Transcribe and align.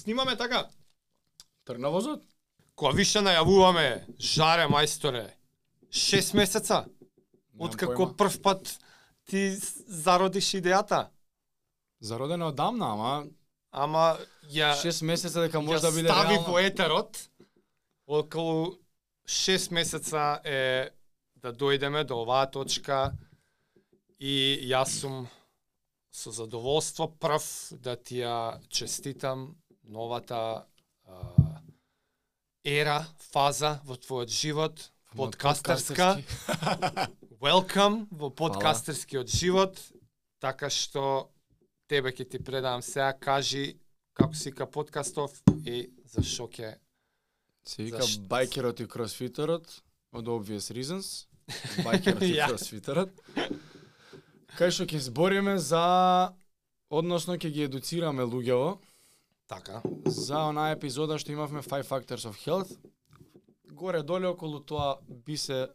Снимаме 0.00 0.36
така. 0.36 0.68
Трнавозот? 1.64 2.22
Кога 2.74 2.94
више 2.96 3.20
најавуваме, 3.20 4.06
жаре 4.16 4.64
мајсторе, 4.72 5.26
6 5.92 6.36
месеца, 6.38 6.84
откако 7.58 8.06
прв 8.16 8.38
пат 8.40 8.70
ти 9.28 9.50
зародиш 9.86 10.54
идејата. 10.56 11.10
Зародена 12.00 12.48
одамна, 12.48 12.92
ама 12.94 13.12
Ама 13.70 14.18
ја, 14.50 14.72
6 14.74 15.04
месеца 15.04 15.44
дека 15.44 15.60
може 15.60 15.82
да 15.82 15.92
биде 15.92 16.08
стави 16.08 16.34
реално. 16.34 16.48
во 16.48 16.58
етерот, 16.58 17.20
околу 18.06 18.78
6 19.28 19.70
месеца 19.70 20.40
е 20.44 20.90
да 21.36 21.52
дојдеме 21.52 22.04
до 22.04 22.22
оваа 22.24 22.50
точка 22.50 23.12
и 24.18 24.64
јас 24.64 25.04
сум 25.04 25.28
со 26.10 26.32
задоволство 26.32 27.06
прв 27.06 27.44
да 27.78 27.96
ти 27.96 28.24
ја 28.24 28.58
честитам 28.68 29.54
новата 29.90 30.64
а, 31.08 31.14
ера, 32.64 33.02
фаза 33.32 33.80
во 33.84 33.96
твојот 33.98 34.30
живот, 34.30 34.90
подкастерска. 35.18 36.20
Welcome 37.44 38.06
во 38.14 38.30
подкастерскиот 38.30 39.26
живот, 39.26 39.80
така 40.38 40.70
што 40.70 41.32
тебе 41.90 42.12
ќе 42.14 42.28
ти 42.30 42.38
предавам 42.38 42.84
сега, 42.86 43.10
кажи 43.18 43.80
како 44.14 44.38
си 44.38 44.52
ка 44.54 44.68
подкастов 44.70 45.34
и 45.66 45.88
зашо 46.06 46.46
ќе 46.46 46.76
Се 47.66 47.82
вика 47.84 48.00
Зашто? 48.00 48.28
байкерот 48.30 48.80
и 48.80 48.86
кросфитерот 48.88 49.66
од 50.16 50.28
Obvious 50.30 50.70
Reasons. 50.72 51.26
Байкерот 51.86 52.22
и 52.22 52.38
кросфитерот. 52.38 53.10
Кај 54.54 54.70
што 54.70 54.86
ќе 54.86 55.02
збориме 55.10 55.58
за 55.58 55.82
односно 56.88 57.34
ќе 57.36 57.50
ги 57.50 57.66
едуцираме 57.66 58.22
луѓево 58.22 58.78
така. 59.50 59.82
за 60.06 60.46
онаа 60.46 60.72
епизода 60.78 61.18
што 61.18 61.34
имавме 61.34 61.62
Five 61.62 61.86
Factors 61.90 62.24
of 62.30 62.38
Health. 62.46 62.70
Горе 63.74 64.02
доле 64.02 64.30
околу 64.30 64.60
тоа 64.60 64.98
би 65.26 65.36
се 65.36 65.68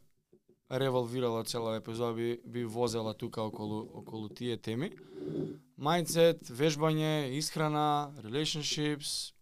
револвирала 0.71 1.43
цела 1.43 1.75
епизода, 1.75 2.13
би, 2.13 2.39
би 2.45 2.65
возела 2.65 3.13
тука 3.13 3.41
околу, 3.41 3.89
околу 3.93 4.29
тие 4.29 4.57
теми. 4.57 4.91
Mindset, 5.79 6.47
вежбање, 6.49 7.35
исхрана, 7.35 8.15
relationships, 8.23 9.33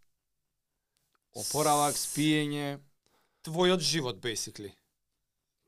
опоравак, 1.35 1.93
спиење, 1.93 2.79
Твојот 3.43 3.83
живот 3.83 4.17
basically. 4.23 4.71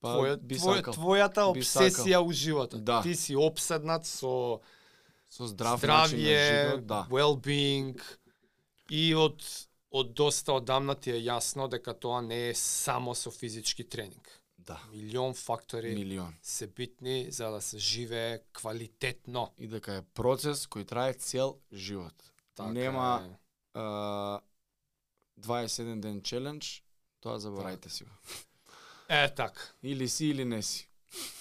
па 0.02 0.16
Твојот, 0.16 0.42
би 0.42 0.58
твој, 0.58 0.82
твојата 0.96 1.46
обсесија 1.52 2.22
у 2.24 2.32
животот. 2.32 2.84
Да. 2.84 3.02
Ти 3.04 3.16
си 3.16 3.36
обседнат 3.36 4.06
со 4.06 4.62
со 5.30 5.48
здрав 5.48 5.82
начин 5.84 5.92
на 5.92 6.26
здравје, 6.26 6.44
живот, 6.48 6.86
да. 6.88 7.08
well-being 7.12 8.00
и 8.90 9.16
од 9.16 9.44
од 9.96 10.14
доста 10.14 10.54
одамна 10.54 10.96
ти 10.96 11.12
е 11.12 11.22
јасно 11.24 11.70
дека 11.72 11.94
тоа 11.94 12.22
не 12.22 12.50
е 12.50 12.54
само 12.54 13.14
со 13.16 13.32
физички 13.32 13.84
тренинг. 13.84 14.28
Да. 14.58 14.82
Милион 14.92 15.34
фактори 15.34 15.96
Милион. 15.96 16.34
се 16.42 16.68
битни 16.68 17.32
за 17.32 17.52
да 17.52 17.62
се 17.62 17.78
живее 17.78 18.40
квалитетно. 18.54 19.54
И 19.58 19.68
дека 19.68 19.94
е 19.94 20.02
процес 20.02 20.66
кој 20.68 20.86
трае 20.86 21.14
цел 21.14 21.60
живот. 21.74 22.14
Така 22.56 22.72
Нема 22.72 23.24
е. 23.24 23.38
а, 23.74 24.42
21 25.40 26.00
ден 26.00 26.22
челендж, 26.22 26.82
тоа 27.22 27.40
заборајте 27.40 27.88
си 27.88 28.04
го. 28.04 28.12
Е, 29.10 29.34
така. 29.36 29.62
Или 29.84 30.10
си 30.10 30.26
или 30.26 30.46
не 30.46 30.62
си. 30.62 30.90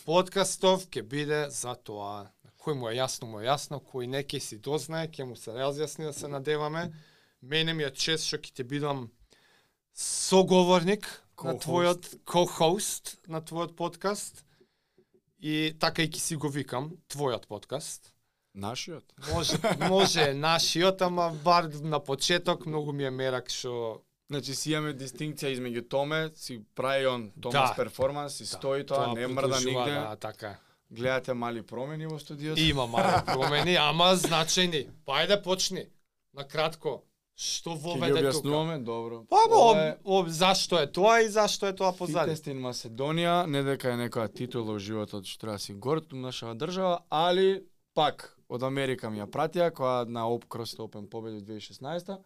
Подкастов 0.05 0.87
ќе 0.87 1.03
биде 1.03 1.47
за 1.51 1.75
тоа. 1.75 2.31
Кој 2.61 2.75
му 2.75 2.89
е 2.89 2.95
јасно, 3.01 3.27
му 3.27 3.41
е 3.41 3.49
јасно, 3.49 3.81
кој 3.81 4.07
не 4.07 4.23
ќе 4.23 4.39
си 4.39 4.59
дознае, 4.59 5.09
ќе 5.09 5.25
му 5.25 5.37
се 5.37 5.51
разјасни 5.51 6.05
да 6.07 6.13
се 6.13 6.29
надеваме. 6.29 6.93
Мене 7.45 7.75
ми 7.75 7.85
е 7.85 7.91
чест 7.91 8.25
што 8.27 8.39
ќе 8.41 8.55
ти 8.57 8.65
бидам 8.65 9.11
соговорник 9.95 11.05
на 11.45 11.55
Co-host. 11.55 11.65
твојот 11.67 12.09
ко-хост 12.25 13.19
на 13.29 13.43
твојот 13.43 13.77
подкаст. 13.77 14.45
И 15.39 15.75
така 15.79 16.03
и 16.03 16.09
ќе 16.09 16.19
си 16.19 16.37
го 16.37 16.49
викам, 16.49 16.91
твојот 17.09 17.47
подкаст. 17.47 18.15
Нашиот? 18.55 19.05
Може, 19.33 19.59
може 19.89 20.33
нашиот, 20.35 21.03
ама 21.03 21.31
бар 21.45 21.69
на 21.83 22.01
почеток 22.01 22.67
многу 22.67 22.93
ми 22.93 23.05
е 23.05 23.11
мерак 23.11 23.51
што 23.51 24.01
Значи 24.31 24.55
си 24.55 24.73
имаме 24.73 24.95
дистинкција 24.97 25.51
измеѓу 25.53 25.83
Томе, 25.89 26.31
си 26.35 26.63
прави 26.75 27.07
он 27.07 27.31
Томас 27.41 27.71
Да. 27.71 27.77
перформанс, 27.77 28.35
си 28.35 28.47
стои 28.47 28.87
тоа, 28.87 29.13
не 29.15 29.27
мрда 29.29 29.61
нигде. 29.61 29.93
Да, 29.93 30.17
така. 30.17 30.57
Гледате 30.91 31.35
мали 31.35 31.63
промени 31.63 32.07
во 32.07 32.19
студиото. 32.19 32.61
Има 32.61 32.87
мали 32.87 33.21
промени, 33.27 33.77
ама 33.77 34.17
значајни. 34.17 34.89
Па 35.05 35.21
ајде 35.21 35.43
почни. 35.43 35.87
На 36.35 36.49
кратко. 36.49 37.03
Што 37.35 37.75
воведе 37.75 38.15
тука? 38.15 38.31
објаснуваме, 38.31 38.79
добро. 38.79 39.25
Па 39.27 39.41
Ова 39.49 39.49
бо, 39.51 39.79
е 39.81 39.97
об, 40.05 40.29
зашто 40.29 40.79
е 40.79 40.87
тоа 40.87 41.21
и 41.25 41.29
зашто 41.29 41.67
е 41.67 41.75
тоа 41.75 41.91
позади? 41.93 42.31
Фитест 42.31 42.47
in 42.47 42.63
Македонија, 42.63 43.47
не 43.51 43.65
дека 43.67 43.91
е 43.91 43.99
некоја 44.07 44.31
титула 44.31 44.77
во 44.77 44.79
животот 44.79 45.27
што 45.27 45.47
треба 45.47 45.59
да 45.59 45.65
си 45.67 45.75
горд 45.75 46.15
нашава 46.15 46.55
држава, 46.55 47.01
али 47.11 47.65
пак 47.95 48.37
од 48.49 48.63
Америка 48.63 49.11
ми 49.11 49.19
ја 49.19 49.27
пратија 49.27 49.73
која 49.75 50.07
на 50.07 50.29
Оп 50.31 50.47
Крос 50.47 50.77
Open 50.79 51.11
победи 51.11 51.43
2016 51.43 52.23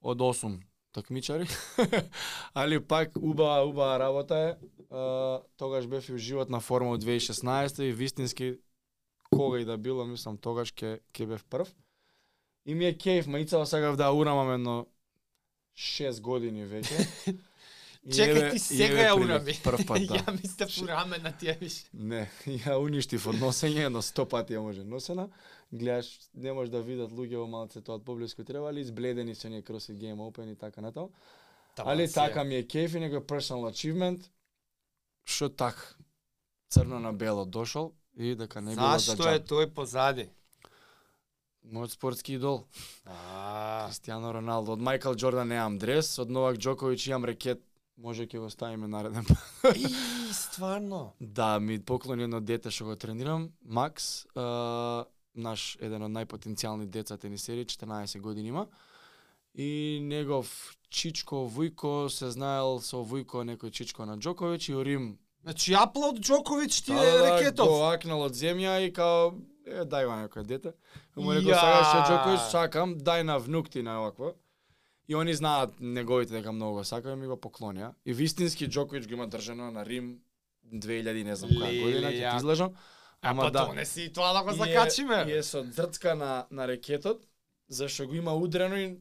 од 0.00 0.18
8 0.18 0.56
такмичари. 0.92 1.46
али 2.54 2.80
пак 2.80 3.12
убава 3.20 3.64
убава 3.68 3.98
работа 3.98 4.36
е. 4.36 4.56
А, 4.90 5.42
тогаш 5.56 5.86
бев 5.86 6.08
и 6.08 6.12
у 6.12 6.18
животна 6.18 6.60
форма 6.60 6.96
од 6.96 7.04
2016 7.04 7.82
и 7.82 7.92
вистински 7.92 8.54
кога 9.30 9.58
и 9.60 9.64
да 9.64 9.76
било, 9.76 10.06
мислам 10.06 10.38
тогаш 10.38 10.72
ќе 10.72 11.00
ќе 11.12 11.26
бев 11.26 11.44
прв. 11.44 11.68
И 12.64 12.74
ми 12.74 12.86
е 12.86 12.94
кејф, 12.96 13.26
маицава 13.26 13.66
сакав 13.66 13.96
да 13.96 14.12
урамам 14.12 14.54
едно 14.54 14.86
6 15.76 16.20
години 16.20 16.64
веќе. 16.64 17.34
Чекај 18.04 18.50
ти 18.52 18.58
сега 18.60 19.06
ја 19.06 19.12
урами. 19.16 19.54
Прв 19.64 19.86
пат, 19.88 20.02
да. 20.10 20.18
Ја 20.20 20.32
мислев 20.36 20.72
у 20.82 20.86
раме 20.86 21.18
на 21.24 21.32
тие 21.32 21.56
виш. 21.60 21.84
Не, 21.92 22.26
ја 22.64 22.76
уништив 22.76 23.26
од 23.32 23.40
носење, 23.40 23.86
едно 23.88 24.02
100 24.04 24.26
пати 24.28 24.56
ја 24.56 24.60
може 24.64 24.84
носена. 24.84 25.28
Гледаш, 25.72 26.10
не 26.34 26.52
може 26.52 26.70
да 26.70 26.82
видат 26.84 27.12
луѓе 27.12 27.40
во 27.40 27.46
малце 27.48 27.80
тоа 27.80 27.96
од 27.96 28.04
поблиску 28.04 28.44
треба, 28.44 28.68
али 28.68 28.84
избледени 28.84 29.34
се 29.34 29.48
оние 29.48 29.62
CrossFit 29.62 29.96
Game 29.98 30.20
Open 30.20 30.52
и 30.52 30.56
така 30.56 30.80
натаму. 30.80 31.10
Али 31.78 32.12
така 32.12 32.44
ми 32.44 32.60
е 32.60 32.66
кеф 32.68 32.94
и 32.94 33.02
некој 33.02 33.24
personal 33.24 33.66
achievement, 33.72 34.28
што 35.24 35.48
так, 35.48 35.96
црно 36.70 37.00
на 37.00 37.12
бело 37.12 37.44
дошол 37.44 37.94
и 38.16 38.34
дека 38.34 38.60
не 38.60 38.76
било 38.76 38.98
за 38.98 39.16
Зашто 39.16 39.28
е 39.32 39.40
тој 39.40 39.72
позади? 39.74 40.28
Мојот 41.64 41.94
спортски 41.96 42.34
идол, 42.36 42.66
А, 43.06 43.88
Кристијано 43.88 44.32
Роналдо. 44.32 44.72
Од 44.72 44.80
Майкл 44.84 45.16
Џордан 45.16 45.48
немам 45.48 45.78
дрес, 45.78 46.18
од 46.18 46.30
Новак 46.30 46.58
Џоковиќ 46.60 47.08
имам 47.08 47.24
рекет, 47.24 47.62
може 47.96 48.26
ќе 48.26 48.38
го 48.38 48.50
ставиме 48.50 48.88
нареден 48.88 49.24
пат. 49.24 49.76
и 49.76 49.88
стварно. 50.32 51.14
Да, 51.20 51.58
ми 51.60 51.78
поклони 51.80 52.24
едно 52.28 52.40
дете 52.40 52.70
што 52.70 52.84
го 52.84 52.96
тренирам, 52.96 53.48
Макс, 53.64 54.26
а, 54.36 55.04
наш 55.34 55.76
еден 55.80 56.02
од 56.04 56.12
најпотенцијални 56.12 56.86
деца 56.86 57.16
тенисери, 57.16 57.64
14 57.64 58.20
години 58.20 58.48
има. 58.48 58.66
И 59.54 60.00
негов 60.02 60.76
чичко 60.90 61.46
Вујко 61.46 62.08
се 62.10 62.30
знаел 62.30 62.80
со 62.82 63.04
Вујко 63.06 63.46
некој 63.46 63.70
чичко 63.70 64.04
на 64.04 64.18
Џоковиќ 64.18 64.70
и 64.70 64.84
Рим 64.84 65.18
Значи 65.44 65.74
Аплод 65.78 66.18
Џоковиќ 66.18 66.84
ти 66.84 66.92
Да, 66.92 67.02
е 67.02 67.12
да, 67.12 67.18
да, 67.18 67.24
рекетов. 67.38 67.68
Го 67.68 67.84
акнал 67.86 68.22
од 68.26 68.34
земја 68.34 68.80
и 68.82 68.92
као 68.92 69.34
е 69.66 69.84
дај 69.84 70.06
ва 70.06 70.16
некој 70.18 70.42
дете. 70.44 70.72
И 71.16 71.20
Му 71.20 71.32
рекол 71.32 71.50
Ја. 71.50 71.56
сакаш 71.56 71.86
ја 71.86 72.00
Џоковиќ, 72.06 72.50
сакам, 72.50 72.94
дај 72.96 73.22
на 73.22 73.38
внук 73.38 73.68
ти 73.68 73.82
на 73.82 74.00
овакво. 74.00 74.34
И 75.08 75.14
они 75.14 75.34
знаат 75.34 75.74
неговите 75.80 76.32
дека 76.32 76.52
многу 76.52 76.74
го 76.74 76.84
сакаат 76.84 77.12
и 77.12 77.20
ми 77.20 77.26
го 77.26 77.36
поклонија. 77.36 77.92
И 78.04 78.12
вистински 78.12 78.68
Џоковиќ 78.68 79.06
го 79.06 79.12
има 79.12 79.28
држано 79.28 79.70
на 79.70 79.84
Рим 79.84 80.18
2000 80.66 81.24
не 81.24 81.36
знам 81.36 81.50
која 81.50 81.82
година, 81.82 82.08
ќе 82.08 82.30
ти 82.30 82.36
излежам. 82.36 82.72
Ама 83.22 83.42
Ама 83.42 83.50
да. 83.50 83.66
донеси 83.66 84.02
и 84.02 84.12
тоа 84.12 84.32
да 84.32 84.42
го 84.42 84.50
е- 84.50 84.54
закачиме. 84.54 85.24
И 85.28 85.32
е 85.32 85.42
со 85.42 85.62
дрцка 85.62 86.14
на 86.14 86.46
на 86.50 86.68
рекетот, 86.68 87.24
зашто 87.68 88.06
го 88.06 88.14
има 88.14 88.34
удрено 88.34 88.76
и 88.76 88.96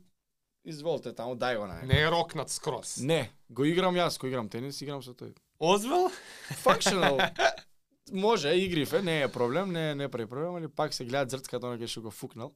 изволте 0.66 1.14
таму 1.14 1.36
дај 1.36 1.58
го 1.58 1.68
на 1.68 1.74
него. 1.76 1.88
Не 1.88 2.02
е 2.02 2.12
рокнат 2.12 2.50
скрос. 2.50 2.98
Не, 2.98 3.32
го 3.50 3.66
играм 3.66 3.96
јас, 3.96 4.16
кој 4.16 4.28
играм 4.28 4.50
тенис, 4.50 4.82
играм 4.82 5.04
со 5.04 5.12
тој. 5.12 5.36
Озвел? 5.60 6.10
Functional. 6.64 7.20
Може, 8.12 8.56
игрифе, 8.56 9.02
не 9.02 9.22
е 9.22 9.28
проблем, 9.28 9.72
не 9.72 9.96
не 9.96 10.10
прави 10.10 10.30
проблем, 10.30 10.56
али 10.56 10.68
пак 10.68 10.94
се 10.94 11.06
гледа 11.06 11.30
зрцката 11.30 11.68
онака 11.68 11.88
што 11.88 12.02
го 12.02 12.12
фукнал. 12.12 12.52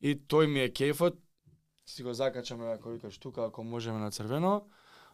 И 0.00 0.14
тој 0.14 0.46
ми 0.46 0.60
е 0.60 0.70
кејфот. 0.70 1.16
Си 1.86 2.02
го 2.02 2.12
закачаме 2.14 2.72
ако 2.72 2.90
викаш 2.90 3.18
тука 3.18 3.44
ако 3.44 3.64
можеме 3.64 3.98
на 3.98 4.10
црвено. 4.10 4.62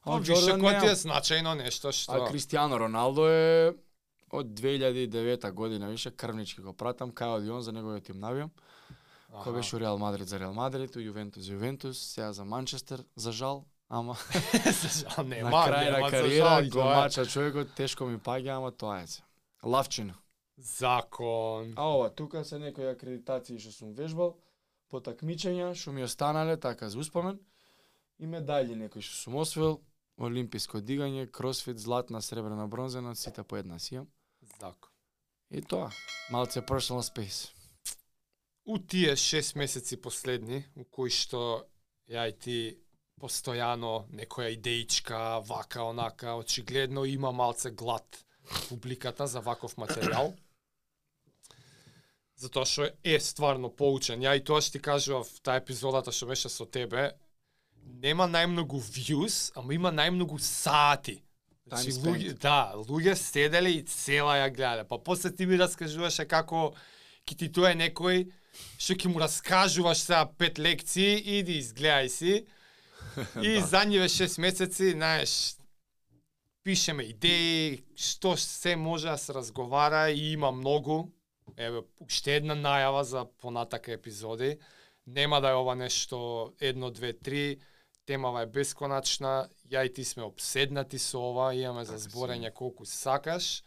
Па 0.05 0.17
А 0.17 0.19
више 0.19 0.35
Џордан 0.35 0.61
кој 0.61 0.81
ти 0.81 0.87
е 0.87 0.97
значајно 0.99 1.55
нешто 1.55 1.93
што... 1.93 2.13
А 2.13 2.29
Кристијано 2.29 2.79
Роналдо 2.79 3.29
е 3.29 3.73
од 4.33 4.47
2009 4.47 5.53
година, 5.53 5.89
више 5.89 6.11
крвнички 6.11 6.61
го 6.61 6.73
пратам, 6.73 7.13
кај 7.13 7.49
он 7.51 7.63
за 7.63 7.73
неговиот 7.73 8.05
тим 8.05 8.21
навијам. 8.21 8.51
Кој 9.33 9.55
беше 9.55 9.81
Реал 9.81 9.99
Мадрид 9.99 10.29
за 10.29 10.39
Реал 10.39 10.53
Мадрид, 10.53 10.97
у 10.97 11.01
Јувентус 11.01 11.41
за 11.41 11.57
Јувентус, 11.57 11.93
сега 11.93 12.33
за 12.33 12.45
Манчестер, 12.45 13.05
за 13.17 13.33
жал, 13.33 13.65
ама 13.93 14.17
нема, 15.29 15.51
на 15.51 15.63
крај 15.69 15.91
на 15.93 16.11
кариера 16.11 16.49
жал, 16.49 16.65
го 16.65 16.79
тоа 16.81 16.93
е 16.93 16.97
мача 16.97 17.27
човекот, 17.27 17.75
тешко 17.77 18.07
ми 18.09 18.17
паѓа, 18.17 18.57
ама 18.57 18.73
тоа 18.73 19.03
е. 19.03 19.07
се. 19.07 19.23
Лавчина. 19.63 20.15
Закон. 20.57 21.75
А 21.77 21.89
ова, 21.89 22.09
тука 22.11 22.45
се 22.45 22.59
некои 22.59 22.89
акредитации 22.89 23.59
што 23.61 23.73
сум 23.73 23.93
вежбал. 23.93 24.39
по 24.89 25.01
такмичења 25.01 25.73
што 25.75 25.93
ми 25.93 26.05
останале 26.05 26.57
така 26.61 26.89
за 26.89 26.99
успомен 26.99 27.39
и 28.19 28.27
медали 28.27 28.75
некои 28.77 29.03
што 29.03 29.17
сум 29.17 29.37
освоил, 29.41 29.81
олимписко 30.17 30.81
дигање, 30.81 31.31
кросфит, 31.31 31.79
златна, 31.79 32.21
сребрена, 32.21 32.69
бронзена, 32.69 33.17
сите 33.17 33.43
по 33.43 33.57
една 33.57 33.79
си 33.79 33.95
имам. 33.95 34.09
Зако. 34.61 34.89
И 35.51 35.63
тоа, 35.63 35.91
малце 36.31 36.61
personal 36.61 37.05
space. 37.05 37.53
У 38.65 38.79
тие 38.79 39.17
6 39.17 39.57
месеци 39.57 39.97
последни, 39.97 40.65
у 40.77 40.85
кои 40.85 41.11
што 41.11 41.67
ја 42.09 42.29
и 42.29 42.33
ти 42.33 42.82
постојано 43.23 44.09
некоја 44.11 44.51
идеичка, 44.57 45.39
вака, 45.47 45.85
онака, 45.87 46.35
очигледно 46.35 47.05
има 47.07 47.31
малце 47.33 47.71
глад 47.71 48.25
публиката 48.69 49.27
за 49.27 49.41
ваков 49.41 49.77
материјал. 49.79 50.35
Затоа 52.43 52.67
што 52.67 52.89
е 53.07 53.19
стварно 53.23 53.71
поучен. 53.71 54.25
Ја 54.27 54.35
и 54.37 54.43
тоа 54.43 54.61
што 54.61 54.75
ти 54.75 54.81
кажував 54.83 55.29
таа 55.47 55.61
епизодата 55.63 56.11
што 56.11 56.27
беше 56.33 56.51
со 56.51 56.67
тебе, 56.67 57.13
нема 58.03 58.27
најмногу 58.27 58.81
views, 58.83 59.53
ама 59.55 59.75
има 59.75 59.93
најмногу 59.95 60.41
сати. 60.43 61.21
Значи, 61.67 61.95
луѓе, 62.03 62.33
да, 62.43 62.75
луѓе 62.75 63.15
седеле 63.15 63.77
и 63.79 63.85
цела 63.87 64.41
ја 64.41 64.49
гледаде. 64.51 64.89
Па 64.89 64.99
после 64.99 65.31
ти 65.31 65.47
ми 65.47 65.61
раскажуваше 65.61 66.27
како 66.27 66.73
ки 67.25 67.39
ти 67.39 67.47
тоа 67.53 67.71
е 67.71 67.79
некој 67.79 68.27
што 68.83 68.99
ќе 68.99 69.13
му 69.13 69.23
раскажуваш 69.23 70.03
сега 70.03 70.25
пет 70.27 70.59
лекции, 70.59 71.23
иди 71.39 71.61
изгледај 71.63 72.11
си. 72.11 72.43
И 73.43 73.55
Да. 73.61 73.67
задниве 73.67 74.09
6 74.09 74.41
месеци, 74.41 74.91
знаеш, 74.91 75.57
пишеме 76.65 77.03
идеи, 77.03 77.85
што 77.97 78.37
се 78.37 78.77
може 78.77 79.09
да 79.09 79.19
се 79.19 79.35
разговара 79.35 80.11
и 80.11 80.33
има 80.33 80.53
многу. 80.53 81.11
Еве, 81.57 81.83
уште 82.01 82.37
една 82.37 82.55
најава 82.55 83.03
за 83.03 83.27
понатака 83.39 83.93
епизоди. 83.93 84.59
Нема 85.07 85.41
да 85.41 85.51
е 85.51 85.55
ова 85.55 85.75
нешто 85.75 86.53
едно, 86.61 86.91
две, 86.91 87.13
три. 87.13 87.59
Темава 88.07 88.43
е 88.43 88.47
бесконачна. 88.47 89.49
Ја 89.71 89.87
и 89.87 89.93
ти 89.93 90.05
сме 90.05 90.23
обседнати 90.23 90.99
со 90.99 91.19
ова, 91.19 91.55
имаме 91.55 91.85
за 91.85 91.99
Така 91.99 92.09
зборење 92.09 92.53
колку 92.53 92.87
сакаш. 92.87 93.63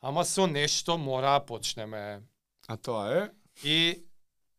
Ама 0.00 0.24
со 0.24 0.46
нешто 0.46 0.98
мора 0.98 1.40
да 1.40 1.46
почнеме. 1.46 2.22
А 2.68 2.76
тоа 2.76 3.16
е 3.16 3.30
И 3.64 4.04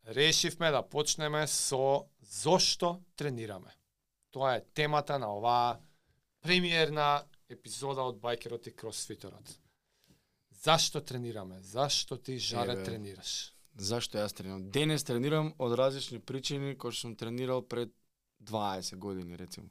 решивме 0.07 0.71
да 0.71 0.81
почнеме 0.81 1.47
со 1.47 2.05
зошто 2.21 3.01
тренираме. 3.15 3.78
Тоа 4.31 4.55
е 4.55 4.65
темата 4.73 5.19
на 5.19 5.31
оваа 5.35 5.79
премиерна 6.41 7.23
епизода 7.49 8.01
од 8.01 8.19
Байкерот 8.19 8.67
и 8.67 8.75
Кросфитерот. 8.75 9.59
Зашто 10.51 11.01
тренираме? 11.01 11.61
Зашто 11.61 12.17
ти 12.17 12.37
жаре 12.37 12.73
Еве. 12.73 12.83
тренираш? 12.83 13.59
зашто 13.79 14.19
јас 14.19 14.35
тренирам. 14.35 14.69
Денес 14.71 15.03
тренирам 15.03 15.53
од 15.57 15.75
различни 15.79 16.19
причини 16.19 16.75
кои 16.75 16.91
што 16.91 17.07
сум 17.07 17.15
тренирал 17.15 17.61
пред 17.61 17.93
20 18.43 18.97
години 18.97 19.37
рецимо. 19.37 19.69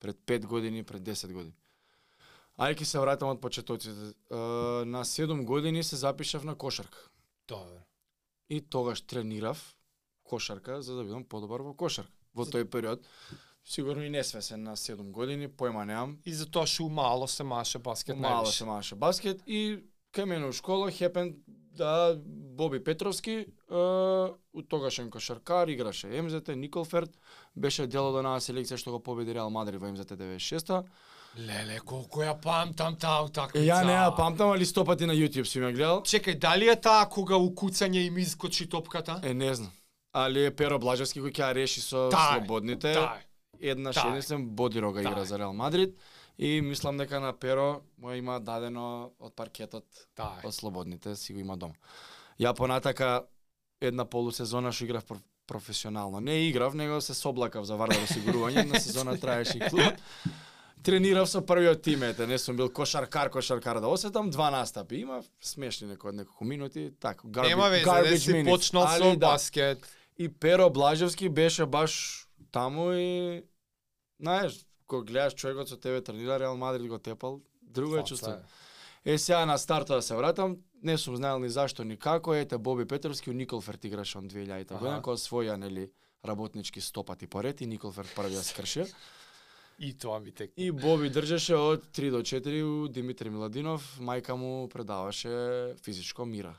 Пред 0.00 0.16
5 0.26 0.46
години, 0.46 0.84
пред 0.84 1.02
10 1.02 1.32
години. 1.32 1.54
Ајде 2.58 2.84
се 2.84 3.00
вратам 3.00 3.28
од 3.28 3.40
почетоците. 3.40 4.12
На 4.30 5.04
7 5.04 5.44
години 5.44 5.82
се 5.82 5.96
запишав 5.96 6.44
на 6.44 6.54
кошарка. 6.54 6.98
Добро. 7.48 7.80
И 8.48 8.60
тогаш 8.60 9.00
тренирав 9.00 9.76
кошарка 10.22 10.82
за 10.82 10.94
да 10.94 11.04
бидам 11.04 11.24
подобар 11.24 11.60
во 11.60 11.74
кошарка. 11.74 12.12
Во 12.34 12.44
тој 12.44 12.64
период 12.68 13.06
сигурно 13.66 14.02
и 14.04 14.10
несвесен 14.10 14.62
на 14.62 14.76
7 14.76 15.10
години, 15.10 15.48
појма 15.48 15.84
немам. 15.84 16.16
И 16.24 16.32
затоа 16.32 16.66
што 16.66 16.88
мало 16.88 17.26
се 17.26 17.42
маше 17.42 17.78
баскет 17.78 18.16
Мало 18.16 18.46
се 18.46 18.64
маше 18.64 18.94
баскет 18.94 19.42
и 19.46 19.82
кај 20.14 20.24
мене 20.24 20.46
у 20.46 20.52
школа 20.52 20.90
хепен 20.90 21.34
да 21.76 22.16
Боби 22.56 22.84
Петровски, 22.84 23.32
е, 23.32 23.46
у 24.52 24.62
тогашен 24.68 25.10
кошаркар, 25.10 25.68
играше 25.68 26.22
МЗТ, 26.22 26.56
Николферд, 26.56 27.10
беше 27.56 27.86
дел 27.86 28.08
од 28.08 28.22
онаа 28.22 28.40
селекција 28.40 28.78
што 28.80 28.94
го 28.94 29.02
победи 29.02 29.34
Реал 29.34 29.50
Мадрид 29.50 29.82
во 29.82 29.90
МЗТ 29.92 30.16
96-та. 30.16 30.84
Леле, 31.36 31.82
колку 31.84 32.22
ја 32.24 32.32
памтам 32.40 32.96
таа 32.96 33.26
утакмица. 33.26 33.66
ја 33.66 33.84
не 33.84 33.92
ја 33.92 34.14
памтам, 34.16 34.54
али 34.54 34.64
сто 34.64 34.84
пати 34.84 35.04
на 35.06 35.12
YouTube 35.12 35.44
си 35.44 35.60
ме 35.60 35.72
гледал. 35.72 36.00
Чекај, 36.00 36.38
дали 36.38 36.70
е 36.70 36.80
таа 36.80 37.04
кога 37.10 37.36
укуцање 37.36 38.06
им 38.06 38.16
искочи 38.18 38.68
топката? 38.68 39.20
Е, 39.22 39.34
не 39.34 39.54
знам. 39.54 39.72
Али 40.14 40.46
е 40.46 40.50
Перо 40.56 40.78
Блажевски 40.78 41.20
кој 41.20 41.34
ќе 41.34 41.44
ја 41.44 41.54
реши 41.54 41.84
со 41.84 42.08
Таа 42.08 42.38
е, 42.38 42.40
слободните. 42.40 42.94
Таа 42.94 43.20
е. 43.58 43.68
Една 43.68 43.92
Таа 43.92 44.00
е. 44.00 44.02
шедесен 44.04 44.46
Бодирога 44.46 45.02
Таа 45.02 45.10
игра 45.10 45.24
за 45.24 45.38
Реал 45.38 45.52
Мадрид 45.52 45.94
и 46.38 46.60
мислам 46.60 46.96
дека 46.96 47.20
на 47.20 47.32
Перо 47.32 47.80
му 47.98 48.12
има 48.12 48.40
дадено 48.40 49.10
од 49.20 49.36
паркетот 49.36 49.84
Таа 50.14 50.40
е. 50.42 50.46
од 50.46 50.54
слободните 50.54 51.16
си 51.16 51.32
го 51.32 51.38
има 51.38 51.56
дома. 51.56 51.74
Ја 52.40 52.54
понатака 52.54 53.24
една 53.80 54.04
полусезона 54.04 54.72
што 54.72 54.84
играв 54.84 55.04
проф- 55.04 55.22
професионално. 55.46 56.20
Не 56.20 56.48
играв, 56.48 56.74
него 56.74 57.00
се 57.00 57.14
соблакав 57.14 57.64
за 57.64 57.76
Вардар 57.76 57.96
осигурување, 57.98 58.60
една 58.60 58.80
сезона 58.80 59.16
траеше 59.20 59.58
и 59.58 59.70
клуб. 59.70 59.94
Тренирав 60.82 61.28
со 61.28 61.40
првиот 61.40 61.82
тим, 61.82 62.02
ете, 62.02 62.26
не 62.26 62.38
сум 62.38 62.56
бил 62.56 62.68
кошаркар, 62.70 63.30
кошаркар 63.30 63.80
да 63.80 63.88
осетам, 63.88 64.30
два 64.30 64.50
настапи 64.50 64.96
имав, 64.96 65.24
смешни 65.40 65.88
некои 65.88 66.08
од 66.08 66.14
неколку 66.14 66.44
минути, 66.44 66.92
така, 67.00 67.26
garbage, 67.26 67.48
Нема 67.48 67.68
везе, 67.68 67.84
garbage 67.84 68.16
си 68.16 68.30
minutes. 68.32 68.50
почнал 68.50 68.86
со 68.88 69.10
да. 69.10 69.16
баскет. 69.18 69.86
И 70.18 70.28
Перо 70.30 70.70
Блажевски 70.70 71.28
беше 71.28 71.66
баш 71.66 72.25
таму 72.50 72.92
и 72.92 73.44
знаеш, 74.20 74.66
кога 74.86 75.04
гледаш 75.04 75.34
човекот 75.34 75.68
со 75.68 75.76
тебе 75.76 76.00
тренира 76.00 76.38
Реал 76.38 76.56
Мадрид 76.56 76.88
го 76.88 76.98
тепал, 76.98 77.40
друго 77.62 77.96
е 77.96 78.04
чувство. 78.04 78.34
е. 79.04 79.18
Сега 79.18 79.46
на 79.46 79.58
старта 79.58 79.94
да 79.94 80.02
се 80.02 80.16
вратам, 80.16 80.56
не 80.82 80.98
сум 80.98 81.16
знаел 81.16 81.38
ни 81.38 81.48
зашто 81.48 81.84
ни 81.84 81.96
како, 81.96 82.34
ете 82.34 82.58
Боби 82.58 82.84
Петровски 82.84 83.30
у 83.30 83.32
Николферт 83.32 83.84
играше 83.84 84.18
он 84.18 84.28
2000 84.28 84.70
Аха. 84.70 84.78
година, 84.78 85.02
кога 85.02 85.16
своја 85.16 85.56
нели 85.56 85.90
работнички 86.24 86.80
стопати 86.80 87.26
поред 87.26 87.60
и 87.60 87.66
Николферт 87.66 88.14
првиот 88.14 88.44
скрши. 88.44 88.84
И 89.78 89.92
тоа 89.98 90.20
ми 90.20 90.32
тек. 90.32 90.52
И 90.56 90.72
Боби 90.72 91.10
држеше 91.10 91.54
од 91.54 91.84
3 91.92 92.10
до 92.10 92.22
4 92.22 92.62
у 92.62 92.88
Димитри 92.88 93.30
Миладинов, 93.30 93.98
мајка 94.00 94.32
му 94.32 94.68
предаваше 94.68 95.74
физичко 95.84 96.24
мира. 96.24 96.58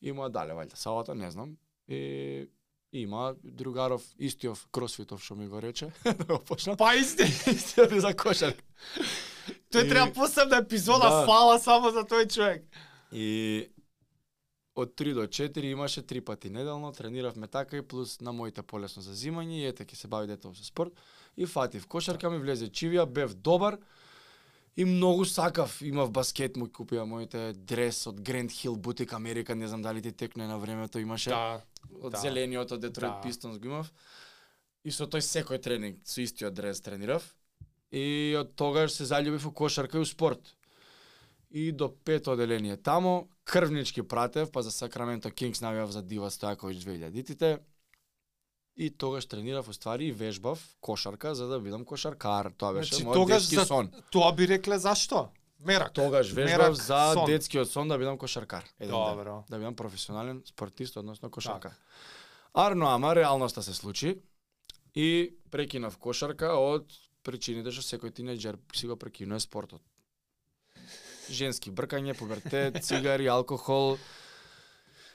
И 0.00 0.12
му 0.12 0.22
ја 0.22 0.30
дале 0.30 0.54
вајда 0.54 0.74
сабата, 0.74 1.14
не 1.14 1.30
знам. 1.30 1.56
И 1.88 2.48
има 2.92 3.34
другаров 3.44 4.02
Истиов 4.18 4.66
Кросфитов 4.72 5.22
што 5.22 5.34
ми 5.34 5.48
го 5.48 5.62
рече 5.62 5.92
да. 6.04 6.76
Па 6.78 6.94
исти. 6.94 7.22
Истиот 7.46 7.92
е 7.92 8.00
за 8.00 8.14
кошарка. 8.14 8.62
Тој 9.70 9.84
И- 9.84 9.88
треба 9.88 10.12
посебна 10.12 10.56
епизода 10.56 11.08
Да. 11.10 11.26
фала 11.26 11.58
само 11.58 11.90
за 11.90 12.04
тој 12.04 12.32
човек. 12.34 12.64
И 13.12 13.68
од 14.74 14.94
3 14.94 15.14
до 15.14 15.26
4 15.26 15.64
имаше 15.64 16.02
три 16.02 16.20
пати 16.20 16.50
неделно, 16.50 16.92
трениравме 16.92 17.46
така 17.46 17.76
и 17.76 17.82
плюс 17.82 18.20
на 18.20 18.32
моите 18.32 18.62
полесно 18.62 19.02
за 19.02 19.14
зимање, 19.14 19.52
и 19.54 19.66
ете 19.66 19.84
ќе 19.84 19.94
се 19.94 20.08
бави 20.08 20.26
детето 20.26 20.54
со 20.54 20.64
спорт. 20.64 20.92
И 21.36 21.46
фатив 21.46 21.86
кошарка 21.86 22.30
ми 22.30 22.38
влезе 22.38 22.66
чивија, 22.66 23.06
бев 23.06 23.34
добар 23.34 23.78
и 24.76 24.84
многу 24.84 25.24
сакав. 25.24 25.82
Имав 25.82 26.10
баскет, 26.10 26.56
му 26.56 26.66
купија 26.66 27.04
моите 27.04 27.52
дрес 27.54 28.06
од 28.06 28.20
Grand 28.20 28.50
Hill 28.50 28.76
Boutique 28.76 29.14
Америка, 29.14 29.54
не 29.54 29.68
знам 29.68 29.82
дали 29.82 30.02
ти 30.02 30.12
текне 30.12 30.46
на 30.46 30.58
времето, 30.58 30.98
имаше 30.98 31.30
Да. 31.30 31.60
Од 32.02 32.12
да. 32.12 32.18
зелениот 32.18 32.72
од 32.72 32.80
Детройт 32.80 33.12
Да. 33.12 33.20
Pistons 33.22 33.58
го 33.58 33.66
имав. 33.68 33.92
И 34.84 34.90
со 34.90 35.06
тој 35.06 35.20
секој 35.20 35.58
тренинг, 35.58 35.98
со 36.04 36.20
истиот 36.22 36.54
дрес 36.54 36.80
тренирав. 36.80 37.24
И 37.90 38.34
од 38.38 38.54
тогаш 38.56 38.92
се 38.92 39.04
заљубив 39.04 39.42
во 39.44 39.50
кошарка 39.52 39.98
и 39.98 40.00
у 40.00 40.04
спорт. 40.04 40.54
И 41.50 41.72
до 41.72 41.88
пето 41.88 42.32
оделение 42.32 42.76
тамо, 42.76 43.28
крвнички 43.44 44.02
пратев, 44.02 44.50
па 44.52 44.62
за 44.62 44.70
Сакраменто 44.70 45.30
Кингс 45.30 45.60
навијав 45.60 45.90
за 45.90 46.02
Дива 46.02 46.30
Стојаковиќ 46.30 46.82
2000-тите. 46.82 47.58
И 48.76 48.90
тогаш 48.90 49.26
тренирав 49.26 49.68
уствари 49.68 50.06
и 50.06 50.12
вежбав 50.12 50.76
кошарка 50.80 51.34
за 51.34 51.46
да 51.46 51.60
бидам 51.60 51.84
кошаркар. 51.84 52.50
Тоа 52.52 52.72
беше 52.74 52.94
Значи, 52.94 53.04
мојот 53.04 53.14
тогаш 53.14 53.42
детски 53.42 53.54
за- 53.54 53.64
сон. 53.64 53.90
Тоа 54.10 54.32
би 54.32 54.48
рекле 54.48 54.78
зашто? 54.78 55.30
Мерак. 55.60 55.92
Тогаш 55.92 56.30
вежбав 56.30 56.58
Мерак 56.58 56.74
за 56.74 57.12
сон. 57.14 57.26
детскиот 57.26 57.70
сон 57.70 57.88
да 57.88 57.98
бидам 57.98 58.18
кошаркар. 58.18 58.64
Еден 58.80 58.94
ден. 58.94 59.16
Добро. 59.16 59.44
Да 59.50 59.58
бидам 59.58 59.74
професионален 59.76 60.42
спортист, 60.46 60.96
односно 60.96 61.30
кошаркар. 61.30 61.70
Така. 61.70 61.82
Арно 62.54 62.86
ама 62.86 63.14
реалноста 63.16 63.62
се 63.62 63.74
случи 63.74 64.18
и 64.94 65.34
прекинав 65.50 65.98
кошарка 65.98 66.52
од 66.56 66.86
причините 67.22 67.72
што 67.72 67.82
секој 67.82 68.12
тинеџер 68.12 68.56
си 68.72 68.86
го 68.86 68.96
прекинува 68.96 69.40
спортот. 69.40 69.82
Женски 71.30 71.70
бркање, 71.70 72.14
пубертет, 72.14 72.78
цигари, 72.86 73.26
алкохол, 73.26 73.98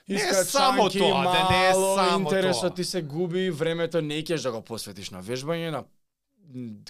Не 0.08 0.16
е 0.16 0.18
само 0.44 0.86
искачанки, 0.86 0.98
тоа, 0.98 1.22
да 1.24 1.48
не 1.50 1.68
е 1.68 1.72
мало, 1.72 1.96
само 1.96 2.18
интересот 2.20 2.60
тоа. 2.60 2.74
ти 2.74 2.84
се 2.84 3.02
губи, 3.02 3.50
времето 3.50 4.02
не 4.02 4.18
ќе 4.22 4.42
да 4.42 4.52
го 4.52 4.60
посветиш 4.62 5.10
на 5.10 5.22
вежбање, 5.22 5.70
на 5.70 5.84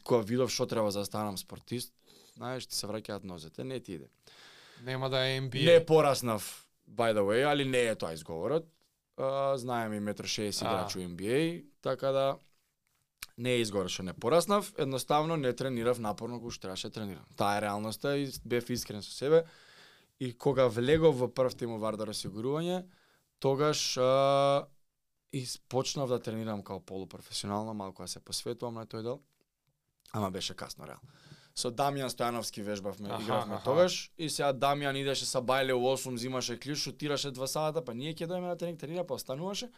кога 0.02 0.24
видов 0.24 0.50
што 0.50 0.66
треба 0.66 0.90
за 0.90 0.98
да 0.98 1.04
станам 1.04 1.38
спортист, 1.38 1.92
знаеш, 2.36 2.66
ти 2.66 2.76
се 2.76 2.86
враќаат 2.86 3.24
нозете, 3.24 3.64
не 3.64 3.80
ти 3.80 3.92
иде. 3.92 4.08
Нема 4.82 5.10
да 5.10 5.26
е 5.26 5.40
NBA. 5.40 5.64
Не 5.64 5.86
пораснав, 5.86 6.66
by 6.90 7.14
the 7.14 7.22
way, 7.22 7.44
али 7.52 7.64
не 7.64 7.86
е 7.86 7.94
тоа 7.94 8.12
изговорот. 8.12 8.66
А, 9.16 9.56
знаем 9.58 9.92
и 9.92 10.00
метро 10.00 10.24
60 10.24 10.62
А. 10.62 10.68
играч 10.68 10.96
у 10.96 10.98
NBA, 10.98 11.64
така 11.82 12.12
да 12.12 12.38
не 13.38 13.50
е 13.50 13.60
изговор 13.60 13.88
што 13.88 14.02
не 14.02 14.12
пораснав, 14.12 14.72
едноставно 14.78 15.36
не 15.36 15.52
тренирав 15.52 15.98
напорно 15.98 16.40
кој 16.40 16.50
што 16.50 16.68
требаше 16.68 16.88
да 16.88 17.00
тренирам. 17.00 17.26
Таа 17.36 17.58
е 17.58 17.62
реалноста 17.62 18.16
и 18.16 18.30
бев 18.44 18.70
искрен 18.70 19.02
со 19.02 19.12
себе. 19.12 19.44
И 20.20 20.32
кога 20.32 20.68
влегов 20.68 21.18
во 21.18 21.28
прв 21.28 21.54
тим 21.54 21.78
Вардар 21.80 22.08
осигурување, 22.08 22.84
тогаш 23.40 23.96
а, 23.98 24.66
И 25.32 25.48
почнав 25.68 26.08
да 26.08 26.20
тренирам 26.20 26.62
као 26.62 26.80
полупрофесионално, 26.80 27.74
малку 27.74 28.02
да 28.02 28.08
се 28.08 28.20
посветувам 28.20 28.74
на 28.74 28.86
тој 28.86 29.02
дел. 29.02 29.20
Ама 30.12 30.30
беше 30.30 30.54
касно 30.54 30.86
реал. 30.86 31.00
Со 31.54 31.68
Дамјан 31.70 32.08
Стојановски 32.08 32.62
вежбавме, 32.62 33.08
Аха, 33.10 33.22
игравме 33.22 33.54
аха. 33.54 33.64
тогаш 33.64 34.10
и 34.18 34.30
сега 34.30 34.52
Дамјан 34.52 34.96
идеше 34.96 35.26
са 35.26 35.42
бајле 35.42 35.72
у 35.72 35.84
8, 35.86 36.14
взимаше 36.14 36.58
клjuč, 36.58 36.78
шутираше 36.78 37.30
два 37.30 37.46
сата, 37.46 37.84
па 37.84 37.94
ние 37.94 38.14
ќе 38.14 38.26
дојме 38.26 38.48
на 38.48 38.56
тренинг, 38.56 38.80
тренира, 38.80 39.04
па 39.06 39.14
остануваше. 39.14 39.68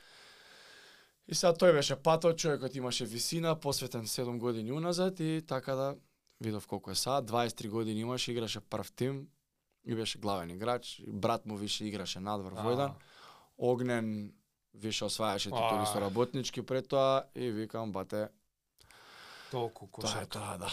И 1.27 1.35
сега 1.35 1.53
тој 1.53 1.73
беше 1.73 1.97
патот, 1.97 2.39
човекот 2.39 2.75
имаше 2.75 3.05
висина, 3.05 3.57
посветен 3.57 4.07
7 4.07 4.39
години 4.39 4.73
уназад 4.73 5.21
и 5.21 5.43
така 5.49 5.75
да 5.75 5.97
видов 6.41 6.67
колку 6.67 6.91
е 6.91 6.95
сад, 6.95 7.25
23 7.25 7.69
години 7.69 8.01
имаше, 8.01 8.33
играше 8.33 8.61
прв 8.61 8.93
тим 8.93 9.29
и 9.87 9.95
беше 9.95 10.19
главен 10.19 10.51
играч, 10.51 11.03
брат 11.09 11.47
му 11.47 11.57
више 11.57 11.85
играше 11.85 12.21
надвор 12.21 12.53
во 12.53 12.71
еден. 12.71 12.91
Огнен 13.59 14.33
више 14.75 15.05
освајаше 15.05 15.51
титули 15.51 15.87
со 15.87 16.01
работнички 16.01 16.63
пред 16.63 16.89
тоа 16.89 17.25
и 17.35 17.51
викам 17.51 17.93
бате 17.93 18.29
Толку 19.51 19.87
Тоа 19.87 20.11
е 20.11 20.27
кошарка. 20.27 20.39
тоа, 20.39 20.59
да. 20.59 20.71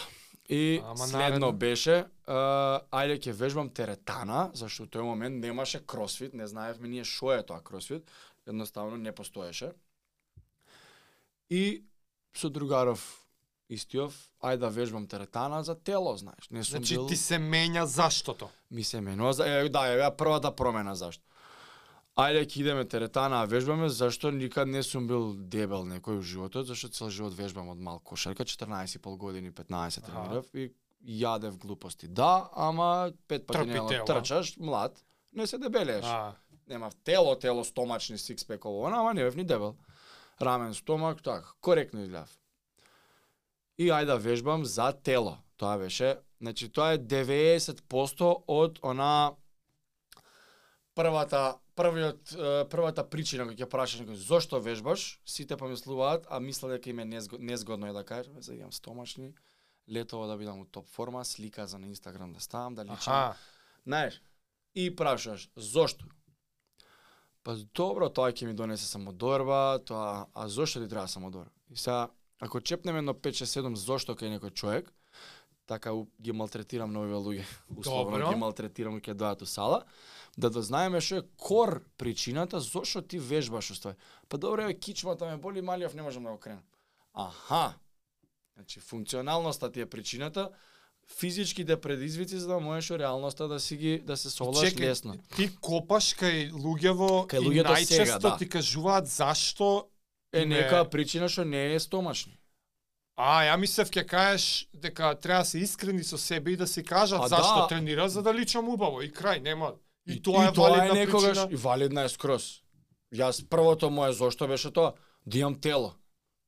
И 0.48 0.82
Ама 0.84 1.06
следно 1.06 1.18
наредно? 1.18 1.52
беше, 1.52 2.04
а, 2.26 2.80
ајде 2.90 3.18
ќе 3.22 3.32
вежбам 3.32 3.70
теретана, 3.70 4.50
зашто 4.54 4.84
во 4.84 4.88
тој 4.88 5.02
момент 5.06 5.44
немаше 5.44 5.80
кросфит, 5.86 6.34
не 6.34 6.46
знаевме 6.46 6.88
ние 6.88 7.04
што 7.04 7.32
е 7.32 7.42
тоа 7.42 7.60
кросфит, 7.62 8.10
едноставно 8.46 8.96
не 8.96 9.12
постоеше. 9.12 9.72
И 11.50 11.84
со 12.34 12.50
другаров 12.50 13.00
истиов, 13.70 14.12
ајде 14.42 14.56
да 14.56 14.68
вежбам 14.68 15.06
теретана 15.06 15.62
за 15.64 15.74
тело, 15.74 16.16
знаеш. 16.16 16.50
Не 16.50 16.64
сум 16.64 16.78
Значи 16.78 16.94
бил, 16.94 17.06
ти 17.06 17.16
се 17.16 17.38
менја 17.38 17.84
заштото. 17.84 18.50
ми 18.70 18.84
се 18.84 19.00
менува, 19.00 19.32
за, 19.32 19.48
е, 19.48 19.68
да, 19.68 20.06
е 20.06 20.16
првата 20.16 20.56
промена 20.56 20.94
зашто. 20.96 21.22
Ајде 22.12 22.42
ќе 22.44 22.60
идеме 22.60 22.84
теретана, 22.84 23.38
а 23.40 23.48
вежбаме, 23.48 23.88
зашто 23.88 24.30
никад 24.30 24.68
не 24.68 24.82
сум 24.82 25.06
бил 25.08 25.32
дебел 25.34 25.86
некој 25.88 26.18
во 26.20 26.22
животот, 26.22 26.66
зашто 26.68 26.88
цел 26.92 27.08
живот 27.08 27.32
вежбам 27.32 27.70
од 27.72 27.78
мал 27.80 28.00
кошарка, 28.04 28.44
14 28.44 28.96
и 28.96 28.98
пол 28.98 29.16
години, 29.16 29.50
15 29.52 29.98
Аха. 29.98 30.10
тренирав 30.10 30.44
и 30.54 30.74
јадев 31.02 31.56
глупости. 31.58 32.08
Да, 32.08 32.50
ама 32.52 33.12
пет 33.28 33.46
пати 33.46 33.64
тело. 33.64 34.04
трчаш, 34.04 34.56
млад, 34.58 35.04
не 35.32 35.46
се 35.46 35.58
дебелееш. 35.58 36.04
А, 36.04 36.34
Немав 36.68 36.94
тело, 37.04 37.34
тело, 37.36 37.64
стомачни, 37.64 38.18
сикспек, 38.18 38.64
ово, 38.64 38.86
ама 38.86 39.14
не 39.14 39.24
бев 39.24 39.36
ни 39.36 39.44
дебел. 39.44 39.76
Рамен, 40.40 40.74
стомак, 40.74 41.22
така, 41.22 41.48
коректно 41.60 42.00
изгледав. 42.00 42.38
И 43.78 43.88
ајде 43.88 44.06
да 44.06 44.16
вежбам 44.16 44.64
за 44.64 44.92
тело. 44.92 45.38
Тоа 45.56 45.78
беше, 45.78 46.18
значи 46.40 46.68
тоа 46.68 46.92
е 46.92 46.98
90% 46.98 48.44
од 48.46 48.78
она 48.82 49.32
првата 50.94 51.56
првиот 51.74 52.34
првата 52.70 53.04
причина 53.08 53.46
кога 53.46 53.56
ќе 53.56 53.68
прашаш 53.70 54.02
некој 54.02 54.18
зошто 54.20 54.60
вежбаш, 54.60 55.20
сите 55.24 55.56
помислуваат, 55.56 56.26
а 56.30 56.40
мислат 56.40 56.76
дека 56.76 56.90
им 56.90 57.00
е 57.00 57.04
незго, 57.04 57.38
незгодно 57.38 57.88
е 57.88 57.96
да 57.96 58.04
кажеш, 58.04 58.32
за 58.38 58.54
имам 58.54 58.72
стомачни, 58.72 59.34
летово 59.88 60.26
да 60.26 60.36
бидам 60.36 60.60
у 60.60 60.64
топ 60.64 60.88
форма, 60.88 61.24
слика 61.24 61.66
за 61.66 61.78
на 61.78 61.86
Инстаграм 61.86 62.32
да 62.32 62.40
ставам, 62.40 62.74
да 62.74 62.84
личам. 62.84 63.34
Знаеш, 63.86 64.22
и 64.74 64.96
прашаш, 64.96 65.50
зошто? 65.56 66.06
Па 67.42 67.56
добро, 67.74 68.08
тоа 68.08 68.30
ќе 68.30 68.46
ми 68.46 68.54
донесе 68.54 68.86
самодорба, 68.86 69.80
тоа, 69.84 70.26
а 70.34 70.48
зошто 70.48 70.80
ти 70.80 70.88
треба 70.88 71.08
самодорба? 71.08 71.50
И 71.70 71.76
сега, 71.76 72.08
ако 72.40 72.60
чепнеме 72.60 72.98
едно 72.98 73.14
5-6-7 73.14 73.74
зошто 73.74 74.14
кај 74.14 74.38
некој 74.38 74.54
човек, 74.54 74.92
така 75.66 75.92
ги 76.20 76.32
малтретирам 76.32 76.92
на 76.92 77.02
овие 77.02 77.18
луѓе, 77.18 77.46
условно 77.76 78.30
ги 78.30 78.38
малтретирам 78.38 79.00
ќе 79.00 79.18
дојат 79.18 79.42
у 79.42 79.46
сала, 79.46 79.82
да 80.38 80.50
дознаеме 80.50 81.00
што 81.00 81.16
е 81.16 81.22
кор 81.36 81.82
причината 81.98 82.60
зошто 82.60 83.02
ти 83.02 83.18
вежбаш 83.18 83.70
уствари. 83.70 83.96
Па 84.28 84.38
добре, 84.38 84.62
еве 84.62 84.74
кичмата 84.74 85.26
ме 85.26 85.36
боли, 85.36 85.60
малиов 85.62 85.94
не 85.94 86.02
можам 86.02 86.24
да 86.24 86.30
го 86.30 86.38
кренам. 86.38 86.62
Аха. 87.14 87.74
Значи 88.56 88.80
функционалноста 88.80 89.72
ти 89.72 89.80
е 89.80 89.86
причината, 89.86 90.50
физичките 91.18 91.80
предизвици 91.80 92.38
за 92.38 92.48
да 92.48 92.60
можеш 92.60 92.90
реалноста 92.90 93.48
да 93.48 93.60
си 93.60 93.76
ги 93.76 93.98
да 93.98 94.16
се 94.16 94.30
солаш 94.30 94.72
Чекај, 94.72 94.80
лесно. 94.80 95.16
Ти 95.36 95.56
копаш 95.56 96.14
кај 96.14 96.52
луѓево 96.52 97.26
Кај 97.28 97.52
и 97.52 97.62
најчесто 97.62 98.04
сега, 98.04 98.18
да. 98.18 98.36
ти 98.36 98.48
кажуваат 98.48 99.06
зашто 99.06 99.88
Е 100.32 100.46
не- 100.46 100.56
нека 100.56 100.88
причина 100.90 101.28
што 101.28 101.44
не 101.44 101.74
е 101.74 101.80
стомачни. 101.80 102.38
А, 103.16 103.44
ја 103.44 103.56
мислев 103.56 103.90
ќе 103.90 104.06
кажеш 104.06 104.68
дека 104.74 105.14
треба 105.20 105.42
да 105.42 105.44
се 105.44 105.58
искрени 105.58 106.04
со 106.04 106.18
себе 106.18 106.50
и 106.52 106.56
да 106.56 106.66
си 106.66 106.82
кажат 106.82 107.20
А, 107.22 107.28
зашто 107.28 107.60
да. 107.60 107.66
тренира 107.68 108.08
за 108.08 108.22
да 108.22 108.34
личам 108.34 108.68
убаво 108.68 109.02
и 109.02 109.12
крај, 109.12 109.40
нема. 109.42 109.74
И, 110.06 110.22
тоа 110.22 110.44
е 110.44 110.50
валидна 110.50 110.94
причина. 111.06 111.48
и 111.50 111.56
валидна 111.56 112.02
е 112.02 112.08
скроз. 112.08 112.62
Јас 113.14 113.48
првото 113.48 113.90
мое 113.90 114.12
зошто 114.12 114.48
беше 114.48 114.70
тоа, 114.70 114.92
да 115.26 115.38
имам 115.38 115.54
тело. 115.56 115.94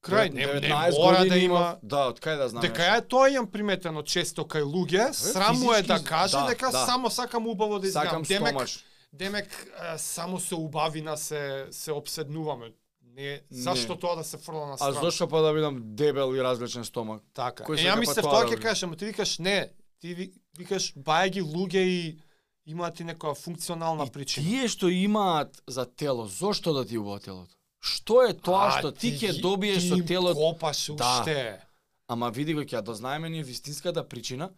Крај, 0.02 0.30
не, 0.30 0.44
не 0.44 0.68
19 0.68 0.98
мора 0.98 1.24
да 1.24 1.36
има 1.38 1.78
Да, 1.82 2.08
од 2.08 2.20
кај 2.20 2.36
да 2.36 2.48
знам. 2.48 2.60
Дека 2.60 2.82
ја 2.82 3.00
тоа 3.02 3.28
имам 3.30 3.46
приметено 3.46 4.02
често 4.02 4.44
кај 4.44 4.62
луѓе, 4.62 5.12
срам 5.12 5.56
му 5.56 5.72
е 5.72 5.82
да 5.82 5.96
каже 5.98 6.36
да, 6.36 6.46
дека 6.46 6.70
да. 6.70 6.84
само 6.84 7.10
сакам 7.10 7.46
убаво 7.46 7.78
да 7.78 7.86
изгледам. 7.86 8.08
Сакам 8.08 8.22
Демек, 8.24 8.48
стомаш. 8.48 8.84
демек 9.12 9.48
е, 9.84 9.98
само 9.98 10.40
со 10.40 10.56
убавина 10.56 11.16
се 11.16 11.66
се 11.70 11.92
обседнуваме. 11.92 12.72
Не, 13.06 13.40
зашто 13.50 13.92
Не. 13.92 13.98
тоа 13.98 14.16
да 14.16 14.24
се 14.24 14.36
фрла 14.38 14.66
на 14.66 14.72
А 14.72 14.76
страна? 14.76 15.00
зошто 15.00 15.28
па 15.28 15.40
да 15.40 15.54
бидам 15.54 15.80
дебел 15.86 16.34
и 16.34 16.42
различен 16.42 16.84
стомак? 16.84 17.22
Така. 17.34 17.64
Кој 17.64 17.78
Е, 17.78 17.84
ја 17.84 17.96
мислев 17.96 18.22
тоа 18.22 18.42
тоа 18.42 18.50
ќе 18.50 18.60
кажеш, 18.60 18.82
ама 18.82 18.96
ти 18.96 19.04
викаш 19.06 19.38
не. 19.38 19.70
Ти 20.00 20.14
ви- 20.14 20.32
викаш 20.58 20.94
баја 20.94 21.28
ги 21.30 21.42
луѓе 21.42 21.78
и 21.78 22.18
имаат 22.66 23.00
и 23.00 23.04
некоја 23.04 23.34
функционална 23.34 24.04
И 24.04 24.10
причина. 24.10 24.46
тие 24.46 24.68
што 24.68 24.88
имаат 24.88 25.62
за 25.66 25.86
тело, 25.86 26.26
зошто 26.26 26.72
да 26.72 26.84
ти 26.84 26.98
убаво 26.98 27.18
телото? 27.18 27.54
Што 27.80 28.22
е 28.22 28.32
тоа 28.32 28.68
А, 28.68 28.78
што 28.78 28.92
ти 28.92 29.12
ќе 29.12 29.40
добиеш 29.40 29.88
со 29.88 29.96
телото? 29.98 30.34
Копаш 30.36 30.90
Да. 30.96 31.20
уште. 31.20 31.60
Ама 32.08 32.30
види 32.30 32.54
го 32.54 32.60
ќе 32.60 32.82
дознаеме 32.82 33.28
ние 33.30 33.42
вистинската 33.42 34.08
причина, 34.08 34.50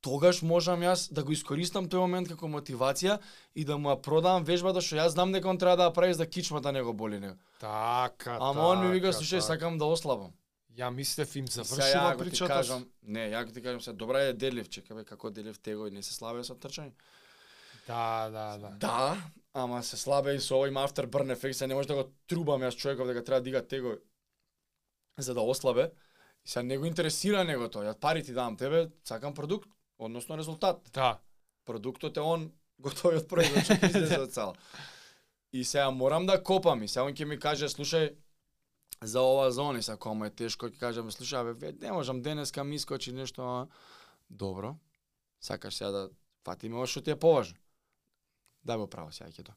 тогаш 0.00 0.42
можам 0.42 0.80
јас 0.80 1.12
да 1.12 1.24
го 1.24 1.32
искористам 1.32 1.88
тој 1.88 1.98
момент 1.98 2.28
како 2.28 2.46
мотивација 2.46 3.18
и 3.54 3.64
да 3.64 3.78
му 3.78 3.88
ја 3.88 4.00
продавам 4.00 4.44
вежбата 4.44 4.80
што 4.80 4.96
јас 4.96 5.08
знам 5.08 5.32
дека 5.32 5.48
он 5.48 5.58
треба 5.58 5.76
да 5.76 5.90
ја 5.90 5.94
прави 5.94 6.14
за 6.14 6.18
да 6.18 6.30
кичмата 6.30 6.72
не 6.72 6.82
го 6.82 6.92
боли 6.92 7.18
него. 7.18 7.36
Така, 7.60 8.38
Ама 8.40 8.60
он 8.62 8.86
ми 8.86 8.92
вика, 8.92 9.10
така, 9.10 9.18
слушај, 9.18 9.40
така. 9.40 9.46
сакам 9.46 9.78
да 9.78 9.84
ослабам. 9.84 10.32
Ја 10.76 10.90
мислев 10.90 11.36
им 11.36 11.46
завршува 11.48 12.16
причата. 12.18 12.54
кажам, 12.54 12.86
не, 13.02 13.30
ја 13.30 13.52
ти 13.54 13.62
кажам 13.62 13.80
се, 13.80 13.92
добра 13.92 14.20
е 14.20 14.32
бе, 14.94 15.04
како 15.04 15.30
делив 15.30 15.58
tego 15.58 15.86
и 15.86 15.90
не 15.90 16.02
се 16.02 16.14
слабе 16.14 16.44
со 16.44 16.54
трчање. 16.54 16.92
Да, 17.86 18.30
да, 18.30 18.58
да. 18.58 18.68
Да, 18.68 19.16
ама 19.52 19.82
се 19.82 19.96
слабе 19.96 20.34
и 20.34 20.40
со 20.40 20.56
овој 20.56 20.72
има 20.72 20.84
afterburn 20.88 21.32
ефект, 21.32 21.56
се 21.56 21.66
не 21.66 21.74
може 21.74 21.88
да 21.88 21.94
го 21.94 22.04
трубам 22.26 22.64
јас 22.64 22.76
човеков 22.76 23.06
дека 23.06 23.24
треба 23.24 23.40
да 23.40 23.44
дига 23.44 23.62
tego 23.62 23.98
за 25.18 25.34
да 25.34 25.40
ослабе. 25.40 25.90
И 26.44 26.48
сега 26.48 26.62
не 26.62 26.78
го 26.78 26.86
интересира 26.86 27.44
него 27.44 27.68
тоа. 27.68 27.84
Ја 27.84 27.98
пари 27.98 28.24
ти 28.24 28.32
давам 28.32 28.56
тебе, 28.56 28.90
сакам 29.04 29.34
продукт, 29.34 29.68
односно 29.98 30.38
резултат. 30.38 30.90
Да. 30.92 31.18
Продуктот 31.64 32.16
е 32.16 32.20
он 32.20 32.52
готовиот 32.78 33.28
производ 33.28 33.64
што 33.64 33.86
излезе 33.86 34.20
од 34.20 34.32
сала. 34.32 34.54
И 35.52 35.64
сега 35.64 35.90
морам 35.90 36.26
да 36.26 36.42
копам 36.42 36.82
и 36.82 36.88
сега 36.88 37.06
он 37.06 37.14
ќе 37.14 37.24
ми 37.24 37.38
каже, 37.38 37.68
слушај, 37.68 38.16
за 39.02 39.20
ова 39.20 39.50
зона, 39.52 39.78
и 39.78 39.82
сега 39.82 39.96
кому 39.96 40.24
е 40.24 40.30
тешко, 40.30 40.66
ќе 40.66 40.78
кажам, 40.78 41.10
слушај, 41.10 41.40
абе, 41.40 41.52
ве, 41.52 41.72
не 41.80 41.92
можам 41.92 42.22
денеска 42.22 42.64
ми 42.64 42.74
искочи 42.76 43.12
нешто. 43.12 43.68
Добро, 44.30 44.76
сакаш 45.40 45.76
сега 45.76 45.90
да 45.90 46.10
фатиме 46.44 46.76
ова 46.76 46.86
што 46.86 47.00
ти 47.00 47.10
е 47.10 47.16
поважно. 47.16 47.56
Дај 48.66 48.76
го 48.76 48.86
право 48.86 49.12
сега 49.12 49.30
ќе 49.30 49.44
тоа. 49.44 49.54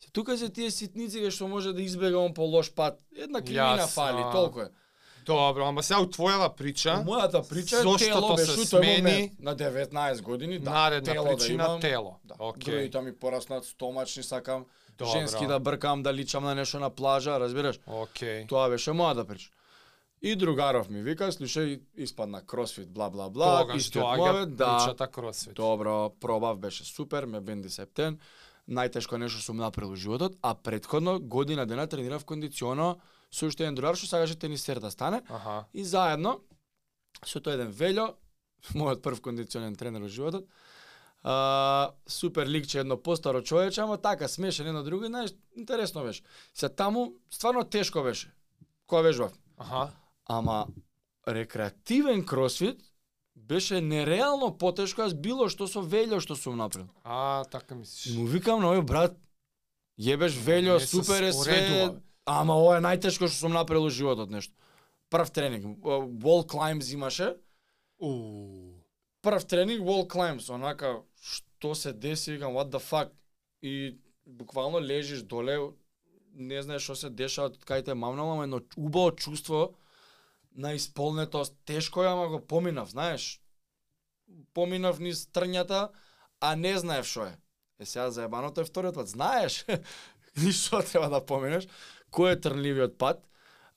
Се 0.00 0.10
тука 0.10 0.38
се 0.38 0.48
тие 0.48 0.70
ситници 0.70 1.22
кај 1.24 1.30
што 1.30 1.48
може 1.48 1.72
да 1.72 1.82
избега 1.82 2.18
он 2.18 2.34
по 2.34 2.42
лош 2.42 2.72
пат. 2.74 3.00
Една 3.16 3.40
кримина 3.40 3.78
Јасно. 3.82 3.94
фали, 3.94 4.22
толку 4.32 4.60
е. 4.60 4.68
Добро, 5.24 5.64
ама 5.64 5.82
сега 5.82 6.00
у 6.00 6.06
твојава 6.06 6.50
прича, 6.54 6.98
У 7.00 7.08
мојата 7.08 7.40
прича 7.48 7.80
е 7.80 7.96
тело 7.98 8.36
беше 8.36 8.52
се 8.52 8.66
смени, 8.66 9.32
на 9.40 9.56
19 9.56 10.22
години, 10.22 10.58
да, 10.58 10.70
наредна 10.70 11.12
тело 11.12 11.26
причина 11.26 11.64
да 11.64 11.68
имам, 11.68 11.80
тело. 11.80 12.16
Да. 12.24 12.34
Океј. 12.34 12.64
Грудите 12.64 13.00
ми 13.00 13.16
пораснат, 13.16 13.64
стомачни 13.64 14.22
сакам, 14.22 14.66
Добро. 14.98 15.12
женски 15.12 15.46
да 15.46 15.58
бркам, 15.58 16.02
да 16.02 16.14
личам 16.14 16.44
на 16.44 16.54
нешто 16.54 16.78
на 16.80 16.90
плажа, 16.90 17.40
разбираш? 17.40 17.80
Океј. 17.86 18.48
Тоа 18.48 18.68
беше 18.68 18.90
мојата 18.90 19.24
прича. 19.24 19.50
И 20.22 20.36
другаров 20.36 20.88
ми 20.88 21.02
вика, 21.02 21.32
слушај, 21.32 21.80
испадна 21.96 22.40
кросфит, 22.46 22.88
бла 22.88 23.10
бла 23.10 23.30
бла, 23.30 23.60
Тогаш 23.60 23.90
доаѓа 23.90 24.16
мовет, 24.16 24.56
да. 24.56 24.76
причата 24.76 25.06
кросфит. 25.06 25.54
Добро, 25.54 26.10
пробав, 26.20 26.58
беше 26.58 26.84
супер, 26.84 27.24
ме 27.24 27.40
бенди 27.40 27.70
септен. 27.70 28.18
Најтешко 28.68 29.18
нешто 29.20 29.42
сум 29.42 29.58
направил 29.60 29.92
во 29.92 29.96
животот, 29.96 30.38
а 30.42 30.54
предходно 30.54 31.18
година 31.20 31.66
дена 31.66 31.86
тренирав 31.86 32.24
кондиционо 32.24 33.00
со 33.30 33.46
уште 33.46 33.64
еден 33.64 33.74
другар 33.74 33.96
што 33.96 34.06
сакаше 34.06 34.38
тенисер 34.38 34.80
да 34.80 34.90
стане. 34.90 35.22
Аха. 35.28 35.66
И 35.72 35.84
заедно 35.84 36.40
со 37.24 37.40
тој 37.40 37.58
еден 37.58 37.72
Велјо, 37.72 38.14
мојот 38.78 39.02
прв 39.02 39.20
кондиционен 39.20 39.76
тренер 39.76 40.06
во 40.06 40.08
животот, 40.08 40.48
а, 41.24 41.92
супер 42.06 42.46
ликче, 42.46 42.80
едно 42.80 42.96
постаро 42.96 43.42
човече, 43.42 43.80
ама 43.80 43.98
така 43.98 44.28
смешен 44.28 44.66
едно 44.66 44.82
друго, 44.82 45.06
знаеш, 45.06 45.30
интересно 45.56 46.02
беше. 46.02 46.22
Се 46.54 46.68
таму 46.68 47.14
стварно 47.30 47.64
тешко 47.64 48.02
беше. 48.02 48.32
Кога 48.86 49.02
вежбав. 49.02 49.32
Аха. 49.58 49.92
Ама 50.26 50.66
рекреативен 51.28 52.24
кросфит 52.26 52.80
беше 53.48 53.80
нереално 53.80 54.58
потешко 54.58 55.02
аз 55.02 55.14
било 55.14 55.48
што 55.52 55.68
со 55.68 55.82
Велјо 55.84 56.20
што 56.20 56.36
сум 56.36 56.56
направил. 56.56 56.88
А, 57.04 57.44
така 57.44 57.74
мислиш. 57.74 58.16
Му 58.16 58.26
викам 58.26 58.62
на 58.62 58.72
овој 58.72 58.84
брат, 58.86 59.16
јебеш 60.00 60.38
Велјо, 60.40 60.78
Не 60.80 60.86
супер 60.86 61.22
е 61.22 61.32
све. 61.32 61.60
Ама 62.24 62.56
ова 62.56 62.78
е 62.78 62.84
најтешко 62.84 63.28
што 63.28 63.36
сум 63.36 63.52
направил 63.52 63.84
во 63.88 63.90
животот 63.90 64.30
нешто. 64.30 64.54
Прв 65.10 65.30
тренинг, 65.30 65.84
wall 66.24 66.46
climbs 66.48 66.92
имаше, 66.94 67.36
У. 68.00 68.80
прв 69.22 69.44
тренинг 69.44 69.84
wall 69.84 70.08
climbs, 70.08 70.50
онака 70.50 71.02
што 71.20 71.74
се 71.74 71.92
деси, 71.92 72.32
викам 72.32 72.56
what 72.56 72.72
the 72.72 72.80
fuck 72.80 73.12
и 73.62 73.98
буквално 74.26 74.80
лежиш 74.80 75.22
доле, 75.22 75.58
не 76.34 76.62
знаеш 76.62 76.82
што 76.82 76.96
се 76.96 77.10
дешава, 77.10 77.52
кај 77.52 77.84
те 77.84 77.94
мамнало, 77.94 78.32
ама 78.32 78.44
едно 78.44 78.60
убаво 78.76 79.12
чувство 79.12 79.74
на 80.54 80.72
исполнетост, 80.72 81.54
тешко 81.64 82.04
е, 82.04 82.06
ама 82.06 82.28
го 82.28 82.40
поминав, 82.46 82.90
знаеш. 82.90 83.40
Поминав 84.54 85.00
низ 85.00 85.26
трњата, 85.26 85.88
а 86.40 86.56
не 86.56 86.78
знаев 86.78 87.06
што 87.06 87.26
е. 87.26 87.34
Е 87.78 87.86
сега 87.86 88.10
заебаното 88.10 88.60
е 88.60 88.64
вториот 88.64 88.94
пат, 88.94 89.08
знаеш 89.08 89.64
ништо 90.36 90.82
треба 90.82 91.10
да 91.10 91.20
поминеш, 91.20 91.66
кој 92.14 92.34
е 92.34 92.40
трнливиот 92.40 92.98
пат, 92.98 93.22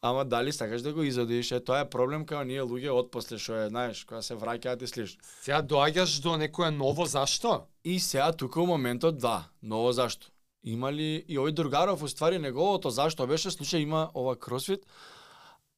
ама 0.01 0.25
дали 0.25 0.53
сакаш 0.53 0.81
да 0.81 0.93
го 0.93 1.03
изодиш, 1.03 1.51
е 1.51 1.60
тоа 1.60 1.81
е 1.81 1.89
проблем 1.89 2.25
као 2.25 2.46
ние 2.46 2.62
луѓе 2.62 2.93
од 2.93 3.12
после 3.12 3.41
што 3.41 3.57
е, 3.57 3.69
знаеш, 3.74 4.05
кога 4.05 4.22
се 4.22 4.38
враќаат 4.38 4.84
и 4.84 4.88
слиш. 4.88 5.17
Сега 5.41 5.62
доаѓаш 5.62 6.22
до 6.22 6.38
некое 6.38 6.72
ново 6.72 7.05
зашто? 7.05 7.65
И 7.84 8.00
сега 8.00 8.31
тука 8.31 8.62
у 8.62 8.65
моментот 8.65 9.17
да, 9.17 9.50
ново 9.62 9.91
зашто. 9.91 10.29
Има 10.63 10.91
ли 10.91 11.25
и 11.27 11.38
овој 11.38 11.53
другаров 11.53 12.03
уствари 12.03 12.39
неговото 12.39 12.89
зашто 12.89 13.27
беше 13.27 13.50
случај 13.50 13.88
има 13.88 14.10
ова 14.13 14.36
кросфит 14.36 14.86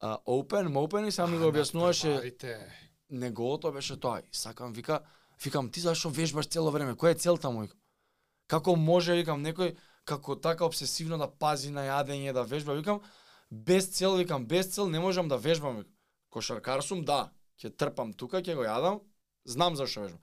а, 0.00 0.18
open, 0.26 0.68
open 0.68 1.08
и 1.08 1.12
сам 1.12 1.32
ми 1.32 1.38
го 1.38 1.52
објаснуваше 1.52 2.68
неговото 3.10 3.72
беше 3.72 4.00
тоа. 4.00 4.20
И 4.20 4.28
сакам 4.32 4.72
вика, 4.72 5.00
викам 5.44 5.70
ти 5.70 5.80
зашо 5.80 6.10
вежбаш 6.10 6.46
цело 6.46 6.70
време? 6.70 6.94
Која 6.94 7.10
е 7.10 7.18
целта 7.18 7.50
му? 7.50 7.68
Како 8.46 8.76
може 8.76 9.14
викам 9.14 9.44
некој 9.44 9.76
како 10.04 10.36
така 10.36 10.64
обсесивно 10.64 11.18
да 11.18 11.28
пази 11.30 11.70
на 11.70 11.86
јадење, 11.86 12.32
да 12.32 12.42
вежба, 12.42 12.74
викам 12.74 13.00
без 13.50 13.90
цел, 13.90 14.16
викам 14.16 14.46
без 14.46 14.74
цел 14.74 14.88
не 14.88 15.00
можам 15.00 15.28
да 15.28 15.36
вежбам. 15.36 15.76
Викам. 15.76 15.94
Кошаркар 16.30 16.82
сум, 16.86 17.02
да, 17.04 17.32
ќе 17.58 17.72
трпам 17.74 18.12
тука, 18.14 18.38
ќе 18.38 18.54
го 18.54 18.62
јадам, 18.62 19.00
знам 19.44 19.76
зашо 19.76 20.04
вежбам. 20.06 20.20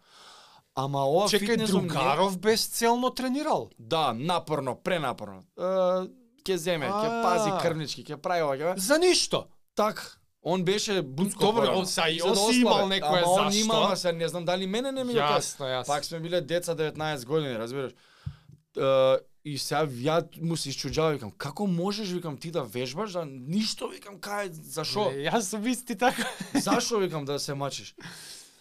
Ама 0.78 1.04
ова 1.10 1.26
Чекај, 1.28 1.58
фитнесом 1.58 1.84
не- 1.84 1.90
другаров 1.90 2.38
безцелно 2.40 3.10
тренирал. 3.10 3.70
Да, 3.78 4.14
напорно, 4.14 4.76
пренапорно. 4.76 5.44
Е, 5.58 6.08
ќе 6.48 6.56
земе, 6.56 6.88
ќе 6.88 7.24
пази 7.24 7.52
крвнички, 7.62 8.06
ќе 8.08 8.18
прави 8.22 8.46
ова, 8.46 8.56
ќе 8.56 8.78
За 8.78 8.98
ништо. 8.98 9.48
Так, 9.78 10.18
он 10.42 10.64
беше 10.64 11.02
буцко 11.02 11.40
Добро, 11.40 11.62
порано. 11.62 11.86
са 11.86 12.10
и 12.10 12.20
За 12.20 12.26
он 12.26 12.36
си 12.36 12.42
ослабе. 12.42 12.58
имал 12.58 12.88
некое 12.88 13.20
Ама 13.20 13.28
он 13.28 13.44
зашто. 13.46 13.60
има, 13.60 13.74
ама 13.76 13.98
се 13.98 14.14
не 14.14 14.28
знам 14.28 14.46
дали 14.46 14.68
мене 14.68 14.92
не 14.92 15.04
ми 15.04 15.14
го 15.14 15.20
кажа. 15.20 15.40
Јасно, 15.40 15.66
јасно. 15.66 15.88
Пак 15.88 16.06
сме 16.06 16.20
биле 16.20 16.42
деца 16.42 16.76
19 16.76 17.26
години, 17.26 17.58
разбираш. 17.58 17.92
Е, 18.78 19.18
и 19.46 19.58
сега 19.58 19.86
ја 19.88 20.42
му 20.42 20.58
се 20.58 20.70
исчуѓава, 20.70 21.14
викам, 21.14 21.32
како 21.32 21.68
можеш, 21.68 22.10
викам, 22.10 22.38
ти 22.38 22.52
да 22.52 22.64
вежбаш, 22.64 23.12
да 23.12 23.26
ништо, 23.26 23.88
викам, 23.88 24.18
кај, 24.18 24.52
зашо? 24.52 25.12
Не, 25.12 25.30
Јас 25.30 25.40
сум 25.42 25.68
исти 25.68 25.96
така. 25.96 26.26
Зашо, 26.56 26.98
викам, 26.98 27.26
да 27.26 27.40
се 27.40 27.54
мачиш? 27.54 27.96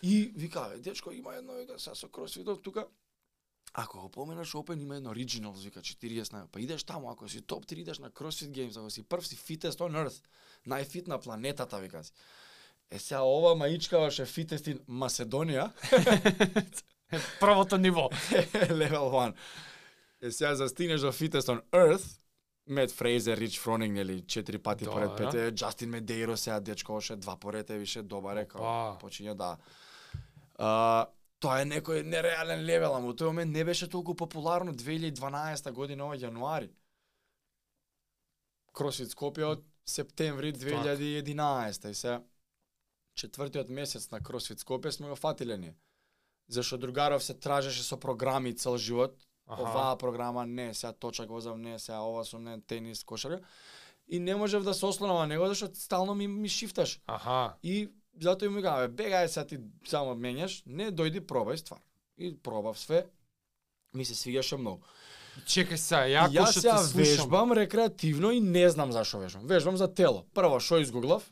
И 0.02 0.32
вика, 0.36 0.68
«Е, 0.74 0.78
дечко, 0.78 1.12
има 1.12 1.34
едно, 1.34 1.52
вика, 1.54 1.74
сега 1.78 1.94
со 1.94 2.08
кросфитот 2.08 2.62
тука, 2.62 2.86
Ако 3.78 4.00
го 4.00 4.08
поменаш 4.08 4.52
Open 4.52 4.82
има 4.82 4.96
едно 4.96 5.14
Originals, 5.14 5.64
вика 5.64 5.80
40 5.80 6.32
на, 6.32 6.46
па 6.52 6.60
идеш 6.60 6.84
таму, 6.84 7.10
ако 7.10 7.28
си 7.28 7.42
топ 7.42 7.66
3 7.66 7.72
идеш 7.72 7.98
на 7.98 8.10
CrossFit 8.10 8.50
Games, 8.50 8.78
ако 8.80 8.90
си 8.90 9.02
прв 9.02 9.26
си 9.26 9.36
fittest 9.36 9.78
on 9.78 10.06
earth, 10.06 10.24
најфит 10.66 11.08
на 11.08 11.18
планетата, 11.18 11.78
вика 11.78 12.04
си. 12.04 12.12
Е 12.90 12.98
сега 12.98 13.22
ова 13.22 13.54
маичка 13.54 14.00
беше 14.00 14.26
fittest 14.26 14.72
in 14.72 14.80
Macedonија, 14.88 15.70
Првото 17.40 17.78
ниво. 17.78 18.08
level 18.52 18.98
1. 18.98 19.34
Е 20.22 20.30
сега 20.30 20.54
за 20.54 20.68
стигнеш 20.68 21.00
до 21.00 21.12
fittest 21.12 21.48
on 21.48 21.62
earth, 21.72 22.20
Мет 22.66 22.90
Фрейзер, 22.90 23.36
Рич 23.36 23.60
Фронинг, 23.60 23.94
нели, 23.94 24.22
четири 24.26 24.58
пати 24.58 24.84
Добра. 24.84 25.14
поред 25.14 25.32
пете, 25.32 25.50
Джастин 25.54 25.90
Медейро 25.90 26.36
сега 26.36 26.60
дечко 26.60 26.92
оше 26.92 27.16
два 27.16 27.36
поред 27.36 27.70
е 27.70 27.78
више 27.78 28.02
добар 28.02 28.36
е, 28.36 28.46
почиња 28.46 29.34
да. 29.34 29.56
А, 30.58 31.06
тоа 31.40 31.60
е 31.62 31.68
некој 31.68 32.02
нереален 32.02 32.64
левел, 32.64 32.96
ама 32.96 33.14
тој 33.14 33.32
момент 33.32 33.52
не 33.52 33.64
беше 33.64 33.88
толку 33.88 34.14
популарно 34.14 34.72
2012 34.72 35.72
година 35.72 36.06
ова 36.08 36.16
јануари. 36.16 36.70
Кросфит 38.72 39.12
Скопје 39.12 39.44
од 39.44 39.64
септември 39.86 40.52
2011 40.52 41.90
и 41.90 41.94
се 41.94 42.20
четвртиот 43.16 43.68
месец 43.68 44.10
на 44.10 44.20
Кросфит 44.20 44.60
Скопје 44.60 44.90
сме 44.90 45.08
го 45.08 45.16
фатиле 45.16 45.56
ние. 45.56 45.74
Зашто 46.48 46.78
другаров 46.78 47.24
се 47.24 47.34
тражеше 47.34 47.82
со 47.82 47.96
програми 47.96 48.54
цел 48.54 48.76
живот, 48.76 49.16
Аха. 49.46 49.62
оваа 49.62 49.96
програма 49.98 50.46
не, 50.46 50.74
сега 50.74 50.92
точак 50.92 51.28
возам 51.28 51.62
не, 51.62 51.78
сега 51.78 52.00
ова 52.00 52.24
сум 52.24 52.44
не, 52.44 52.60
тенис, 52.60 53.04
кошарка. 53.04 53.40
И 54.08 54.18
не 54.18 54.34
можев 54.34 54.62
да 54.62 54.74
се 54.74 54.86
ослонам 54.86 55.16
на 55.16 55.26
него, 55.26 55.46
зашто 55.46 55.70
стално 55.74 56.14
ми, 56.14 56.28
ми 56.28 56.48
шифташ. 56.48 57.00
Аха. 57.06 57.54
И 57.62 57.90
затоа 58.20 58.62
кажа, 58.62 58.88
бе, 58.88 59.04
бегај 59.04 59.28
сега 59.28 59.46
ти 59.46 59.58
само 59.84 60.14
менјаш, 60.14 60.62
не 60.66 60.90
дојди 60.90 61.20
пробај 61.20 61.56
ствар. 61.56 61.80
И 62.16 62.34
пробав 62.34 62.78
све, 62.78 63.06
ми 63.92 64.04
се 64.04 64.14
свигаше 64.14 64.56
многу. 64.56 64.82
Чекај 65.44 65.76
И 65.76 66.12
јако 66.16 66.32
јас 66.32 66.50
што 66.52 66.60
те 66.60 66.72
слушам. 66.78 67.00
вежбам 67.02 67.52
рекреативно 67.52 68.30
и 68.32 68.40
не 68.40 68.68
знам 68.70 68.92
зашо 68.92 69.18
вежбам. 69.18 69.46
Вежбам 69.46 69.76
за 69.76 69.88
тело. 69.88 70.24
Прво 70.34 70.60
што 70.60 70.80
изгуглав? 70.80 71.22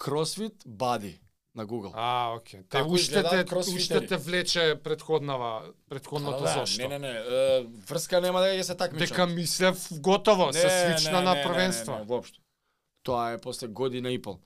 CrossFit 0.00 0.66
Body 0.66 1.18
на 1.54 1.66
Google. 1.66 1.92
А, 1.94 2.34
окей. 2.36 2.60
Те 2.62 2.78
Како 2.78 2.90
уште 2.90 3.22
те, 3.22 3.44
уште 3.56 4.06
те 4.06 4.16
влече 4.16 4.80
предходнава, 4.84 5.72
предходното 5.88 6.42
Да, 6.42 6.52
зошто. 6.52 6.88
Не, 6.88 6.98
не, 6.98 6.98
не, 6.98 7.18
е, 7.18 7.64
врска 7.88 8.20
нема 8.20 8.40
да 8.40 8.46
ја 8.46 8.62
се 8.62 8.74
такмичам. 8.74 9.06
Дека 9.06 9.26
мислев 9.26 9.88
готово, 9.92 10.52
се 10.52 10.68
свична 10.68 11.22
на 11.22 11.42
првенство. 11.42 11.92
Не, 11.92 11.98
не, 11.98 12.04
не, 12.04 12.08
воопшто. 12.08 12.40
Тоа 13.02 13.32
е 13.32 13.38
после 13.38 13.68
година 13.68 14.10
и 14.10 14.22
пол. 14.22 14.40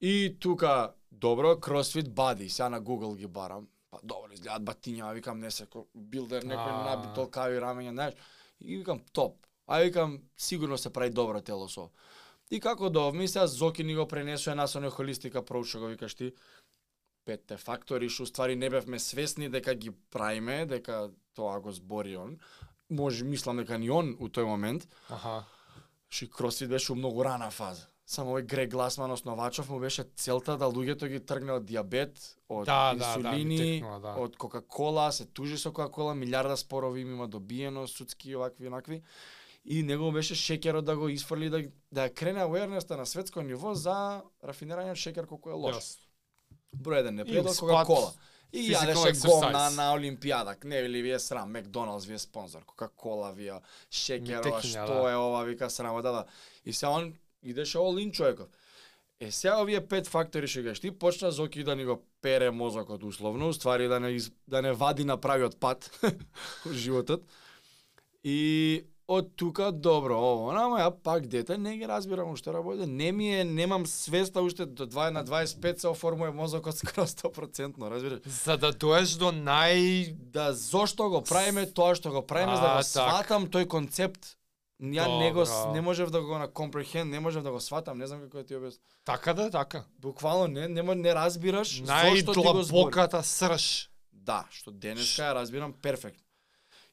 И 0.00 0.36
тука, 0.40 0.92
добро, 1.10 1.54
CrossFit 1.54 2.08
Body, 2.08 2.48
сега 2.48 2.68
на 2.68 2.82
Google 2.82 3.16
ги 3.16 3.26
барам. 3.26 3.68
Па 3.90 3.98
добро, 4.02 4.32
изгледаат 4.32 4.62
батиња, 4.62 5.14
викам 5.14 5.40
не 5.40 5.50
се 5.50 5.66
билдер, 5.94 6.44
некој 6.44 6.72
А. 6.72 6.84
наби 6.84 7.14
толкави 7.14 7.56
рамења, 7.56 7.92
знаеш. 7.92 8.14
И 8.60 8.76
викам 8.76 9.00
топ. 9.12 9.46
А 9.66 9.80
викам 9.80 10.22
сигурно 10.36 10.78
се 10.78 10.92
прави 10.92 11.10
добро 11.10 11.40
тело 11.40 11.68
со. 11.68 11.90
И 12.50 12.60
како 12.60 12.90
довми, 12.90 13.28
сега 13.28 13.46
Зоки 13.46 13.84
ни 13.84 13.94
го 13.94 14.06
пренесува 14.06 14.54
нас 14.54 14.76
оној 14.76 14.90
холистика 14.90 15.42
што 15.42 15.78
го 15.78 15.86
викаш 15.86 16.14
ти. 16.14 16.32
Петте 17.24 17.56
фактори, 17.56 18.08
што 18.08 18.26
ствари 18.26 18.54
не 18.54 18.70
бевме 18.70 18.98
свесни 18.98 19.48
дека 19.48 19.74
ги 19.74 19.90
правиме, 20.10 20.66
дека 20.66 21.10
тоа 21.34 21.60
го 21.60 21.72
збори 21.72 22.16
он. 22.16 22.38
Може, 22.90 23.24
мислам 23.24 23.56
дека 23.56 23.78
ни 23.78 23.90
он 23.90 24.16
у 24.20 24.28
тој 24.28 24.44
момент. 24.44 24.86
Аха. 25.10 25.44
Ши 26.08 26.30
кросфит 26.30 26.68
беше 26.68 26.92
у 26.92 26.94
многу 26.94 27.24
рана 27.24 27.50
фаза. 27.50 27.88
Само 28.06 28.36
овој 28.36 28.44
Грег 28.46 28.70
Гласман 28.70 29.10
основачов 29.10 29.68
му 29.68 29.80
беше 29.82 30.04
целта 30.14 30.54
да 30.56 30.68
луѓето 30.70 31.08
ги 31.10 31.18
тргне 31.18 31.56
од 31.56 31.64
диабет, 31.66 32.20
од 32.48 32.68
Да, 32.68 32.94
да, 32.94 32.98
да, 32.98 33.08
инсулини, 33.18 33.56
текнува, 33.58 33.98
да. 33.98 34.12
од 34.22 34.36
Кока-кола, 34.38 35.08
се 35.12 35.26
тужи 35.26 35.58
со 35.58 35.72
Кока-кола, 35.72 36.14
милиарда 36.14 36.56
спорови 36.56 37.00
им 37.00 37.16
има 37.18 37.26
добиено, 37.28 37.88
судски 37.88 38.36
овакви 38.36 38.64
и 38.64 38.68
онакви. 38.68 39.02
И 39.64 39.82
него 39.82 40.12
беше 40.14 40.38
шеќерот 40.38 40.86
да 40.86 40.94
го 40.96 41.08
изфрли 41.08 41.50
да 41.50 41.64
да 41.90 42.06
крене 42.14 42.46
awareness 42.46 42.96
на 42.96 43.06
светско 43.06 43.42
ниво 43.42 43.74
за 43.74 44.22
рафинирање 44.38 44.94
шеќер 44.94 45.26
колку 45.26 45.50
е 45.50 45.58
лош. 45.58 45.74
Јас. 45.74 45.98
Број 46.78 47.02
еден 47.02 47.18
не 47.18 47.26
пријател 47.26 47.58
спад, 47.58 47.74
Кока-кола. 47.74 48.14
И 48.52 48.70
јадеше 48.70 49.16
гомна 49.26 49.66
на 49.74 49.90
Олимпијада. 49.98 50.54
Не 50.64 50.82
ви 50.82 50.88
ли 50.88 51.02
ви 51.02 51.10
е 51.10 51.18
срам, 51.18 51.50
Макдоналдс 51.50 52.06
ви 52.06 52.14
е 52.14 52.18
спонзор, 52.18 52.62
Кока-кола 52.64 53.32
ви 53.34 53.48
е, 53.50 53.60
шеќер, 53.90 54.28
Ми 54.28 54.36
ова, 54.38 54.44
текиња, 54.46 54.86
што 54.86 55.02
да. 55.02 55.10
е 55.10 55.16
ова, 55.16 55.44
вика 55.44 55.70
срамо, 55.70 56.02
да, 56.02 56.12
да. 56.12 56.26
И 56.64 56.72
сега 56.72 56.90
он 56.90 57.14
идеше 57.46 57.78
all 57.78 57.96
in 58.02 58.12
човеков. 58.12 58.46
Е, 59.20 59.30
сега 59.30 59.62
овие 59.62 59.80
пет 59.80 60.06
фактори 60.06 60.46
што 60.46 60.60
кажеш 60.62 60.80
ти, 60.80 60.90
почна 60.90 61.30
Зоки 61.32 61.64
да 61.64 61.76
ни 61.76 61.84
го 61.84 62.02
пере 62.20 62.50
мозокот 62.50 63.02
условно, 63.02 63.52
ствари 63.52 63.88
да 63.88 64.00
не, 64.00 64.10
из, 64.10 64.32
да 64.48 64.62
не 64.62 64.72
вади 64.72 65.04
на 65.04 65.16
правиот 65.16 65.56
пат 65.60 65.90
во 66.66 66.72
животот. 66.72 67.22
И 68.24 68.84
од 69.08 69.36
тука 69.36 69.70
добро, 69.72 70.18
ово, 70.18 70.50
ама 70.50 70.80
ја 70.82 70.90
пак 70.90 71.28
дете 71.30 71.56
не 71.58 71.76
ги 71.78 71.86
разбирам 71.88 72.32
уште 72.32 72.52
работи. 72.52 72.86
Не 72.86 73.12
ми 73.12 73.40
е, 73.40 73.44
немам 73.44 73.86
свеста 73.86 74.42
уште 74.42 74.66
до 74.66 74.86
2 74.86 75.10
на 75.10 75.24
25 75.24 75.78
се 75.78 75.88
оформува 75.88 76.32
мозокот 76.32 76.76
скоро 76.82 77.06
100%, 77.06 77.90
разбираш? 77.90 78.20
За 78.26 78.56
да 78.56 78.72
доеш 78.72 79.14
до 79.16 79.30
нај 79.32 80.12
да 80.12 80.52
зошто 80.52 81.08
го 81.08 81.22
правиме 81.22 81.66
тоа 81.70 81.94
што 81.94 82.10
го 82.10 82.26
правиме 82.26 82.56
за 82.56 82.62
да 82.62 82.68
А, 82.68 82.76
го 82.76 82.82
так. 82.82 82.90
сватам 82.90 83.46
тој 83.46 83.66
концепт. 83.66 84.36
Ја 84.80 85.18
не 85.18 85.32
го 85.32 85.44
не 85.72 85.80
можев 85.80 86.10
да 86.10 86.22
го 86.22 86.38
на 86.38 86.48
comprehend, 86.48 87.04
не 87.04 87.20
можев 87.20 87.42
да 87.42 87.50
го 87.50 87.60
сватам, 87.60 87.98
не 87.98 88.06
знам 88.06 88.20
како 88.20 88.36
да 88.36 88.44
ти 88.44 88.54
објаснам. 88.54 88.80
така 89.04 89.34
да, 89.34 89.50
така. 89.50 89.84
Буквално 89.98 90.46
не 90.46 90.68
не, 90.68 90.82
не 90.94 91.14
разбираш 91.14 91.82
зошто 91.82 92.32
ти 92.32 92.38
го. 92.38 92.42
Најдлабоката 92.42 93.20
срж. 93.22 93.88
Да, 94.12 94.44
што 94.50 94.70
денеска 94.70 95.22
ја 95.22 95.34
разбирам 95.34 95.72
перфектно. 95.72 96.22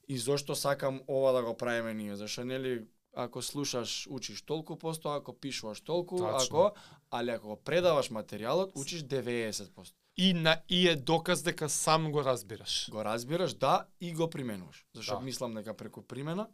И 0.08 0.18
зошто 0.18 0.56
сакам 0.56 1.02
ова 1.08 1.32
да 1.32 1.44
го 1.44 1.58
правиме 1.58 1.94
ние, 1.94 2.16
зашто 2.16 2.46
нели 2.46 2.86
ако 3.16 3.42
слушаш 3.42 4.08
учиш 4.10 4.42
толку 4.42 4.78
посто, 4.78 5.10
ако 5.10 5.34
пишуваш 5.40 5.82
толку, 5.82 6.18
Тачно. 6.18 6.38
ако 6.38 6.72
али 7.12 7.30
ако 7.32 7.48
го 7.48 7.56
предаваш 7.56 8.10
материјалот 8.10 8.72
учиш 8.76 9.02
90%. 9.04 9.94
И 10.18 10.34
на 10.34 10.62
и 10.70 10.88
е 10.88 10.96
доказ 10.96 11.42
дека 11.44 11.70
сам 11.70 12.12
го 12.12 12.24
разбираш. 12.24 12.90
Го 12.90 13.06
разбираш, 13.06 13.54
да, 13.54 13.86
и 14.02 14.14
го 14.14 14.30
применуваш. 14.30 14.86
Зашто 14.94 15.16
Да. 15.16 15.20
мислам 15.20 15.54
дека 15.54 15.74
преку 15.74 16.02
примена 16.02 16.48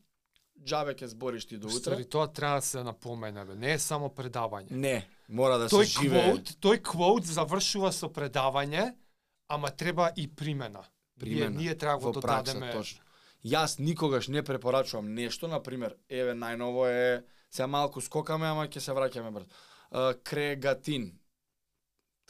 џабе 0.64 0.94
ќе 0.94 1.06
збориш 1.06 1.46
ти 1.46 1.58
до 1.58 1.68
утре. 1.68 1.80
Ствари, 1.80 2.06
тоа 2.06 2.28
треба 2.28 2.56
да 2.56 2.62
се 2.62 2.84
напомене, 2.84 3.46
бе. 3.46 3.56
Не 3.56 3.74
е 3.74 3.80
само 3.80 4.10
предавање. 4.10 4.72
Не, 4.72 5.08
мора 5.30 5.58
да 5.58 5.70
тој 5.70 5.84
се 5.84 6.02
живее. 6.02 6.24
квоут, 6.24 6.50
тој 6.60 6.82
квоут 6.82 7.26
завршува 7.26 7.92
со 7.92 8.08
предавање, 8.08 8.94
ама 9.48 9.72
треба 9.72 10.12
и 10.16 10.28
примена. 10.28 10.84
Примена, 11.20 11.50
Ние, 11.50 11.58
ние 11.58 11.76
треба 11.76 12.00
да 12.00 12.06
во 12.06 12.12
го 12.12 12.22
додадеме. 12.22 12.72
точно. 12.72 13.04
Јас 13.46 13.80
никогаш 13.80 14.28
не 14.28 14.44
препорачувам 14.44 15.14
нешто, 15.14 15.48
на 15.48 15.64
пример, 15.64 15.96
еве 16.10 16.34
најново 16.34 16.88
е 16.88 17.24
сега 17.52 17.68
малку 17.68 18.02
скокаме, 18.02 18.48
ама 18.48 18.68
ќе 18.68 18.80
се 18.80 18.92
враќаме 18.92 19.32
брзо. 19.32 19.48
Крегатин. 20.24 21.20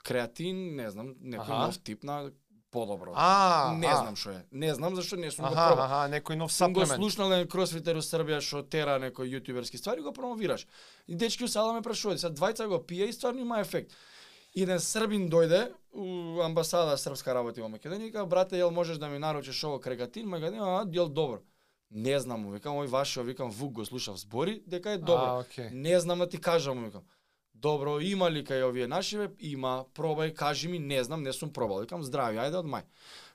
Креатин, 0.04 0.76
не 0.76 0.89
знам, 0.92 1.15
некој 1.22 1.50
нов 1.60 1.78
тип 1.84 2.04
на 2.04 2.32
подобро. 2.71 3.13
А, 3.15 3.73
не 3.77 3.88
знам 3.88 4.15
што 4.15 4.29
е. 4.32 4.45
Не 4.51 4.73
знам 4.75 4.95
зашто 4.95 5.15
не 5.15 5.32
сум 5.32 5.45
го 5.45 5.53
пробал. 5.53 5.86
аха, 5.86 6.10
некој 6.10 6.36
нов 6.36 6.51
Сум 6.51 6.73
го 6.73 6.82
саплемент. 6.82 7.01
слушнал 7.01 7.34
еден 7.34 7.47
кросфитер 7.47 7.95
у 7.97 8.01
Србија 8.01 8.41
што 8.41 8.63
тера 8.63 8.99
некои 8.99 9.29
јутуберски 9.29 9.77
ствари 9.77 10.01
го 10.01 10.13
промовираш. 10.13 10.67
И 11.08 11.15
дечки 11.15 11.43
у 11.43 11.47
сала 11.47 11.73
ме 11.73 11.82
прашуваат, 11.82 12.19
сега 12.19 12.34
двајца 12.34 12.67
го 12.67 12.79
пие 12.84 13.10
и 13.10 13.13
стварно 13.13 13.39
има 13.39 13.60
ефект. 13.60 13.91
И 14.53 14.63
еден 14.63 14.79
србин 14.79 15.29
дојде 15.29 15.71
у 15.93 16.41
амбасада 16.41 16.97
српска 16.97 17.34
работи 17.34 17.62
во 17.62 17.69
Македонија 17.69 18.08
и 18.08 18.12
као 18.12 18.25
брате 18.25 18.55
јел 18.58 18.71
можеш 18.71 18.97
да 18.97 19.10
ми 19.10 19.19
наручиш 19.19 19.63
ово 19.63 19.79
крегатин, 19.79 20.27
ма 20.29 20.39
ga 20.39 20.47
а 20.47 20.86
јел 20.86 21.10
добро. 21.10 21.39
Не 21.91 22.19
знам, 22.19 22.41
му 22.41 22.51
викам, 22.51 22.75
ој 22.77 22.88
вашиот, 22.88 23.25
викам, 23.25 23.49
Вук 23.49 23.73
го 23.73 23.86
слушав 23.86 24.17
збори, 24.17 24.62
дека 24.67 24.91
е 24.91 24.97
добро. 24.97 25.25
А, 25.25 25.39
окей. 25.39 25.69
Не 25.71 25.99
знам 25.99 26.19
да 26.19 26.29
ти 26.29 26.38
кажам, 26.38 26.77
му 26.77 26.86
викам. 26.86 27.01
Добро, 27.62 28.00
има 28.00 28.30
ли 28.32 28.43
кај 28.43 28.63
овие 28.63 28.88
нашиве? 28.88 29.30
Има, 29.39 29.86
пробај, 29.95 30.34
кажи 30.34 30.67
ми, 30.67 30.80
не 30.80 31.04
знам, 31.04 31.24
не 31.24 31.34
сум 31.34 31.50
пробал. 31.50 31.82
Викам, 31.82 32.04
здрави, 32.04 32.38
ајде 32.38 32.56
од 32.56 32.65
мај. 32.65 32.84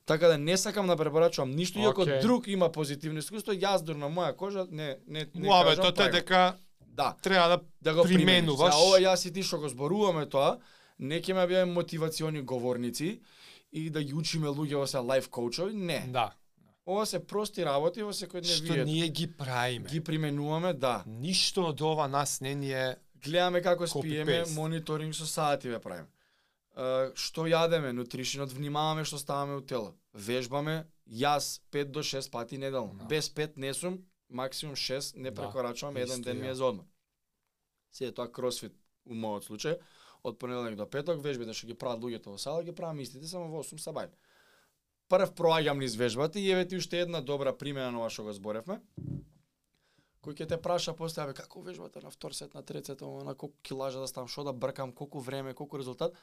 Така 0.07 0.29
да 0.29 0.39
не 0.39 0.57
сакам 0.57 0.87
да 0.87 0.97
препорачувам 0.97 1.51
ништо, 1.51 1.79
иако 1.79 2.03
Окей. 2.03 2.21
друг 2.21 2.47
има 2.47 2.69
позитивно 2.69 3.19
искуство, 3.19 3.53
јас 3.53 3.83
дур 3.83 3.97
на 3.97 4.09
моја 4.09 4.37
кожа 4.37 4.67
не 4.71 4.97
не 5.07 5.27
не 5.35 5.49
Муабе, 5.49 5.77
кажам, 5.77 5.95
тоа 5.95 6.11
дека 6.11 6.57
Да, 6.87 7.17
треба 7.23 7.49
да 7.49 7.61
да 7.83 7.95
го 7.95 8.03
применуваш. 8.05 8.25
применуваш. 8.25 8.75
Ова 8.77 8.99
јас 9.01 9.29
и 9.29 9.33
ти 9.33 9.43
што 9.43 9.59
го 9.59 9.69
зборуваме 9.69 10.27
тоа, 10.27 10.59
не 10.99 11.21
ќе 11.21 11.35
ме 11.35 11.47
биеме 11.47 11.73
мотивациони 11.73 12.43
говорници 12.43 13.21
и 13.73 13.91
да 13.91 14.03
ги 14.03 14.15
учиме 14.15 14.49
луѓе 14.49 14.77
во 14.77 14.87
се 14.87 14.99
лайф 14.99 15.29
коучови, 15.29 15.73
не. 15.75 16.05
Да. 16.09 16.33
Ова 16.87 17.07
се 17.07 17.19
прости 17.19 17.65
работи 17.65 18.03
во 18.03 18.13
секој 18.13 18.45
Што 18.45 18.73
дневијет. 18.73 18.85
ние 18.85 19.09
ги 19.09 19.27
правиме. 19.27 19.89
Ги 19.89 20.01
применуваме, 20.01 20.73
да. 20.75 21.03
Ништо 21.07 21.67
од 21.67 21.81
ова 21.81 22.09
нас 22.09 22.41
не 22.41 22.55
ни 22.55 22.71
е 22.71 22.97
Гледаме 23.25 23.63
како 23.63 23.87
спиеме, 23.89 24.45
мониторинг 24.55 25.15
со 25.17 25.27
сати 25.27 25.69
ве 25.69 25.81
правиме. 25.81 26.09
Што 27.15 27.47
јадеме, 27.47 27.93
нутришенот, 27.95 28.53
внимаваме 28.53 29.05
што 29.07 29.19
ставаме 29.19 29.57
у 29.57 29.63
тело. 29.63 29.95
Вежбаме, 30.13 30.85
јас 31.07 31.61
5 31.73 31.93
до 31.95 32.03
6 32.03 32.31
пати 32.31 32.59
неделно. 32.59 32.95
Да. 32.99 33.07
Без 33.11 33.31
5 33.31 33.57
не 33.57 33.75
сум, 33.75 34.01
максимум 34.29 34.75
6 34.75 35.17
не 35.17 35.31
Да, 35.31 35.43
прекорачувам, 35.43 35.97
еден 35.97 36.21
исто 36.21 36.31
ден 36.31 36.41
ми 36.41 36.49
е 36.49 36.55
за 36.55 36.65
одмор. 36.65 36.85
Се 37.91 38.11
тоа 38.13 38.27
кросфит 38.27 38.75
у 39.07 39.15
мојот 39.15 39.47
случај, 39.47 39.79
од 40.25 40.39
понеделник 40.39 40.77
до 40.77 40.87
петок, 40.87 41.23
вежбите 41.23 41.55
што 41.55 41.67
ги 41.67 41.75
прават 41.79 42.01
луѓето 42.01 42.35
во 42.35 42.39
сала, 42.39 42.63
ги 42.65 42.73
правам 42.73 43.01
истите 43.01 43.27
само 43.27 43.49
во 43.49 43.63
8 43.63 43.79
сабај. 43.79 44.11
Прв 45.09 45.35
проаѓам 45.37 45.79
низ 45.79 45.95
вежбата 45.95 46.41
и 46.41 46.51
еве 46.51 46.65
ти 46.67 46.77
уште 46.77 47.01
една 47.05 47.21
добра 47.21 47.53
примена 47.53 47.91
на 47.93 47.99
ова 48.01 48.11
што 48.11 48.25
го 48.25 48.33
зборевме. 48.33 48.81
Кој 50.25 50.39
ќе 50.41 50.49
те 50.49 50.57
праша 50.57 50.95
после, 50.97 51.23
абе, 51.23 51.35
како 51.37 51.61
вежбата 51.61 52.01
на 52.01 52.11
втор 52.11 52.33
сет, 52.33 52.55
на 52.57 52.63
трет 52.65 52.89
сет, 52.89 53.03
на 53.05 53.35
колку 53.35 53.55
килажа 53.63 54.01
да 54.01 54.09
ставам, 54.09 54.29
што 54.33 54.47
да 54.49 54.53
бркам, 54.57 54.93
колку 54.93 55.21
време, 55.21 55.53
колку 55.53 55.77
резултат. 55.77 56.17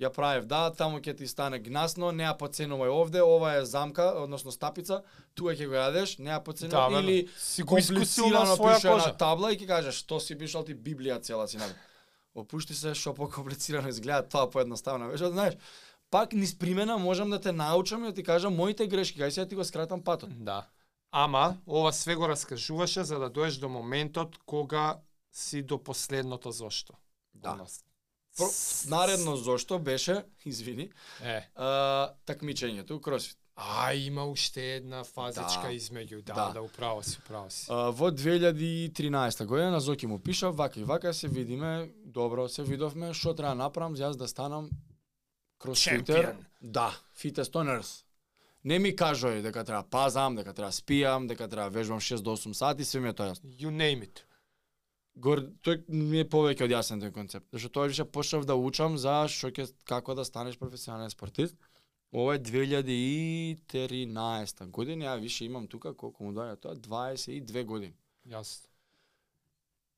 Ја 0.00 0.08
правев, 0.12 0.46
да, 0.48 0.70
таму 0.72 1.00
ќе 1.00 1.12
ти 1.16 1.26
стане 1.28 1.58
гнасно, 1.60 2.08
не 2.12 2.24
ја 2.24 2.32
поценувај 2.40 2.92
овде, 2.92 3.20
ова 3.20 3.56
е 3.58 3.64
замка, 3.68 4.06
односно 4.22 4.52
стапица, 4.52 5.02
тука 5.36 5.52
ќе 5.56 5.68
го 5.68 5.76
јадеш, 5.76 6.14
не 6.20 6.32
ја 6.32 6.40
поценувај, 6.44 6.94
Да, 6.96 7.00
или 7.00 7.28
си 7.36 7.64
го 7.64 7.76
искусил 7.80 8.28
на 8.28 8.44
комплицирано 8.44 8.56
своја 8.56 8.80
пише 8.80 9.12
на 9.12 9.16
табла 9.24 9.52
и 9.52 9.58
ќе 9.60 9.68
кажеш, 9.68 10.00
што 10.04 10.20
си 10.20 10.36
пишал 10.40 10.64
ти 10.64 10.76
Библија 10.76 11.20
цела 11.20 11.48
си 11.48 11.60
наби. 11.60 11.76
Опушти 12.34 12.76
се 12.76 12.94
што 12.94 13.12
покомплицирано 13.16 13.92
изгледа 13.92 14.24
тоа 14.24 14.48
поедноставно. 14.48 15.10
Веќе 15.12 15.32
знаеш, 15.32 15.60
пак 16.10 16.32
низ 16.32 16.56
примена 16.56 16.96
можам 16.98 17.30
да 17.30 17.40
те 17.40 17.52
научам 17.52 18.04
и 18.04 18.08
да 18.08 18.14
ти 18.14 18.24
кажам 18.24 18.56
моите 18.56 18.86
грешки, 18.86 19.20
кај 19.20 19.28
сега 19.28 19.48
ти 19.48 19.54
го 19.54 19.64
скратам 19.64 20.00
патот. 20.00 20.32
Да. 20.44 20.64
Ама, 21.12 21.56
ова 21.66 21.92
све 21.92 22.14
го 22.14 22.28
раскажуваше 22.28 23.04
за 23.04 23.18
да 23.18 23.30
доеш 23.30 23.54
до 23.54 23.68
моментот 23.68 24.38
кога 24.38 25.00
си 25.32 25.62
до 25.62 25.82
последното 25.84 26.50
зошто. 26.52 26.92
Да. 27.34 27.66
Про, 28.36 28.46
наредно 28.86 29.36
зошто 29.36 29.78
беше, 29.78 30.24
извини, 30.44 30.90
Е. 31.22 31.48
а, 31.54 32.14
такмичењето, 32.26 33.00
кросфит. 33.00 33.36
А, 33.56 33.94
има 33.94 34.24
уште 34.24 34.74
една 34.76 35.04
фазичка 35.04 35.62
Да. 35.62 35.68
измеѓу. 35.68 36.22
Да, 36.22 36.34
Да. 36.34 36.52
да, 36.52 36.62
управо 36.62 37.02
си, 37.02 37.18
управо 37.24 37.50
си. 37.50 37.66
А, 37.68 37.90
во 37.90 38.10
2013 38.10 39.44
година 39.46 39.70
на 39.70 39.80
Зоки 39.80 40.06
му 40.06 40.18
пиша, 40.18 40.50
вака 40.50 40.80
и 40.80 40.84
вака 40.84 41.14
се 41.14 41.28
видиме, 41.28 41.90
добро 42.04 42.48
се 42.48 42.62
видовме, 42.62 43.14
што 43.14 43.34
треба 43.34 43.54
направам 43.54 43.96
јас 43.96 44.16
да 44.16 44.28
станам 44.28 44.70
кросфитер. 45.58 46.36
Да, 46.62 46.94
toners. 47.24 48.04
Не 48.64 48.78
ми 48.78 48.92
кажој 48.92 49.42
дека 49.42 49.64
треба 49.64 49.82
пазам, 49.88 50.36
дека 50.36 50.52
треба 50.52 50.72
спијам, 50.72 51.26
дека 51.28 51.48
треба 51.48 51.68
вежбам 51.72 52.00
6 52.00 52.22
до 52.22 52.36
8 52.36 52.52
сати, 52.52 52.84
све 52.84 53.00
ми 53.00 53.08
е 53.08 53.12
тоа 53.16 53.32
јасно. 53.32 53.48
You 53.56 53.70
name 53.72 54.02
it. 54.04 54.24
Гор, 55.16 55.40
тој 55.64 55.88
ми 55.88 56.18
е 56.20 56.28
повеќе 56.28 56.64
од 56.64 56.70
јасен 56.70 57.00
тој 57.00 57.12
концепт. 57.12 57.46
Зашто 57.52 57.68
тоа 57.68 57.86
више 57.88 58.04
почнав 58.04 58.44
да 58.44 58.54
учам 58.54 58.98
за 58.98 59.28
што 59.28 59.48
ќе 59.48 59.72
како 59.88 60.14
да 60.14 60.24
станеш 60.24 60.58
професионален 60.60 61.10
спортист. 61.10 61.56
Ова 62.12 62.34
е 62.34 62.38
2013 62.38 64.70
година, 64.70 65.04
ја 65.04 65.20
више 65.20 65.44
имам 65.44 65.66
тука 65.66 65.94
колку 65.94 66.24
му 66.24 66.32
доаѓа 66.32 66.56
тоа 66.60 66.74
22 66.74 67.64
години. 67.64 67.94
Јасно. 68.28 68.66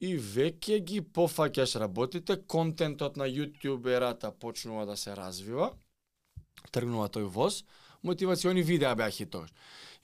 И 0.03 0.19
веќе 0.19 0.79
ги 0.83 1.01
пофаќаш 1.01 1.79
работите, 1.79 2.37
контентот 2.47 3.17
на 3.17 3.25
YouTube 3.31 3.91
ерата 3.91 4.31
почнува 4.31 4.87
да 4.87 4.97
се 4.97 5.17
развива, 5.17 5.73
тргнува 6.71 7.09
тој 7.09 7.25
воз, 7.31 7.65
мотивациони 8.03 8.63
видеа 8.63 8.95
беа 8.95 9.11
хитоваш. 9.11 9.51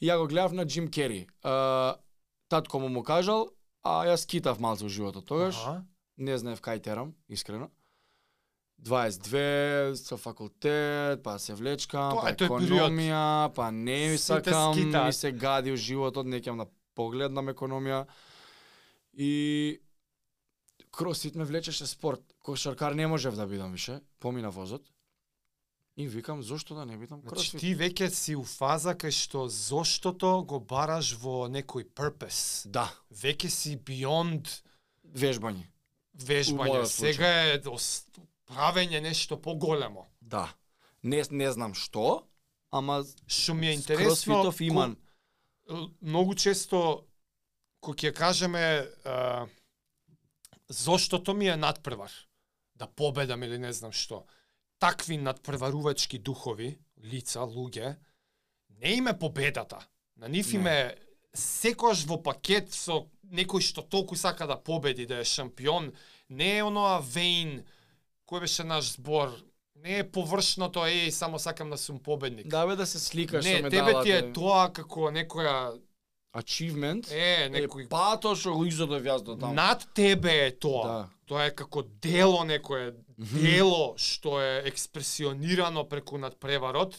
И 0.01 0.07
ја 0.07 0.19
го 0.19 0.27
гледав 0.27 0.53
на 0.53 0.67
Джим 0.67 0.91
Кери. 0.91 1.27
А, 1.43 1.97
татко 2.49 2.79
му 2.79 2.89
му 2.89 3.03
кажал, 3.03 3.51
а 3.83 4.07
јас 4.07 4.27
китав 4.27 4.61
малце 4.61 4.85
во 4.85 4.89
животот 4.89 5.27
тогаш, 5.27 5.57
Аха. 5.57 5.85
не 6.17 6.39
знаев 6.39 6.61
кај 6.61 6.83
терам, 6.83 7.15
искрено. 7.29 7.71
22, 8.79 9.95
со 9.97 10.17
факултет, 10.17 11.23
па 11.23 11.39
се 11.39 11.55
влечкам, 11.55 12.15
Тоа 12.15 12.23
па 12.23 12.31
економија, 12.31 13.51
па 13.55 13.71
не 13.75 14.19
сакам, 14.19 14.79
ми 14.79 15.13
се 15.13 15.33
гади 15.33 15.75
животот, 15.77 16.27
не 16.27 16.39
ќе 16.41 16.55
на 16.55 16.69
погледнам 16.95 17.51
економија. 17.51 18.07
И 19.19 19.81
кросфит 20.93 21.35
ме 21.35 21.45
влечеше 21.45 21.87
спорт. 21.87 22.23
Кошаркар 22.39 22.93
не 22.93 23.07
можев 23.07 23.35
да 23.35 23.47
бидам 23.47 23.73
више, 23.73 24.01
помина 24.21 24.51
возот. 24.51 24.87
И 25.99 26.07
викам, 26.07 26.43
зошто 26.43 26.75
да 26.75 26.85
не 26.87 26.97
бидам 26.97 27.21
Значи 27.21 27.35
кросфит? 27.35 27.61
ти 27.61 27.75
веќе 27.75 28.09
си 28.09 28.37
у 28.37 28.45
фаза 28.45 28.95
кај 28.95 29.11
што 29.11 29.49
заштото 29.51 30.45
го 30.47 30.61
бараш 30.61 31.17
во 31.19 31.49
некој 31.51 31.89
purpose. 31.91 32.69
Да, 32.71 32.87
Веќе 33.11 33.49
си 33.49 33.77
beyond 33.77 34.47
вежбање. 35.05 35.67
Вежбање. 36.15 36.85
Сега 36.87 37.27
е 37.51 37.59
правење 38.47 39.01
нешто 39.03 39.37
поголемо. 39.37 40.07
Да. 40.21 40.55
Не, 41.03 41.23
не 41.31 41.51
знам 41.53 41.75
што, 41.75 42.23
ама 42.71 43.03
Што 43.27 43.55
ми 43.55 43.67
е 43.67 43.73
интересно, 43.73 44.07
кросфитов 44.07 44.61
има 44.61 44.87
ко- 44.87 45.75
л- 45.75 45.91
многу 46.01 46.35
често 46.35 47.05
кога 47.81 47.99
ќе 47.99 48.13
кажеме 48.15 48.87
а, 49.05 49.47
заштото 50.69 51.35
ми 51.35 51.49
е 51.49 51.57
надпревар, 51.57 52.11
да 52.75 52.87
победам 52.87 53.43
или 53.43 53.59
не 53.59 53.73
знам 53.73 53.93
што. 53.93 54.27
Такви 54.79 55.19
надпреварувачки 55.19 56.19
духови, 56.19 56.79
лица, 57.05 57.41
луѓе, 57.41 57.97
не 58.79 58.93
име 58.93 59.19
победата. 59.19 59.79
На 60.17 60.29
нив 60.29 60.47
Не. 60.47 60.55
име 60.55 60.95
секојаш 61.35 62.07
во 62.07 62.17
пакет 62.19 62.73
со 62.73 63.07
некој 63.27 63.61
што 63.61 63.83
толку 63.83 64.17
сака 64.17 64.47
да 64.47 64.57
победи, 64.57 65.07
да 65.07 65.19
е 65.19 65.25
шампион, 65.25 65.93
не 66.31 66.57
е 66.57 66.63
оноа 66.63 67.01
Вейн, 67.01 67.65
кој 68.27 68.41
беше 68.41 68.65
наш 68.65 68.93
збор, 68.93 69.35
не 69.77 69.99
е 69.99 70.05
површното, 70.05 70.81
еј, 70.81 71.11
само 71.11 71.39
сакам 71.39 71.71
да 71.71 71.79
сум 71.79 71.99
победник. 71.99 72.47
Да 72.47 72.67
бе 72.67 72.77
да 72.77 72.87
се 72.87 72.99
сликаш 72.99 73.45
Не, 73.45 73.51
со 73.53 73.63
тебе 73.65 73.83
медалата. 73.83 74.05
ти 74.05 74.11
е 74.13 74.33
тоа 74.33 74.73
како 74.73 75.11
некоја 75.11 75.79
achievement. 76.35 77.11
е 77.11 77.45
Е, 77.45 77.51
некој 77.51 77.89
пато 77.89 78.35
што 78.35 78.55
го 78.55 78.65
изодов 78.65 79.03
јас 79.03 79.23
до 79.23 79.37
таму. 79.37 79.55
над 79.55 79.87
тебе 79.95 80.47
е 80.47 80.51
тоа. 80.53 80.85
Да. 80.85 81.09
Тоа 81.27 81.45
е 81.45 81.51
како 81.53 81.83
дело 81.83 82.45
некое 82.45 82.95
дело 83.19 83.95
што 83.97 84.41
е 84.41 84.63
експресионирано 84.67 85.85
преку 85.85 86.19
надпреварот, 86.19 86.95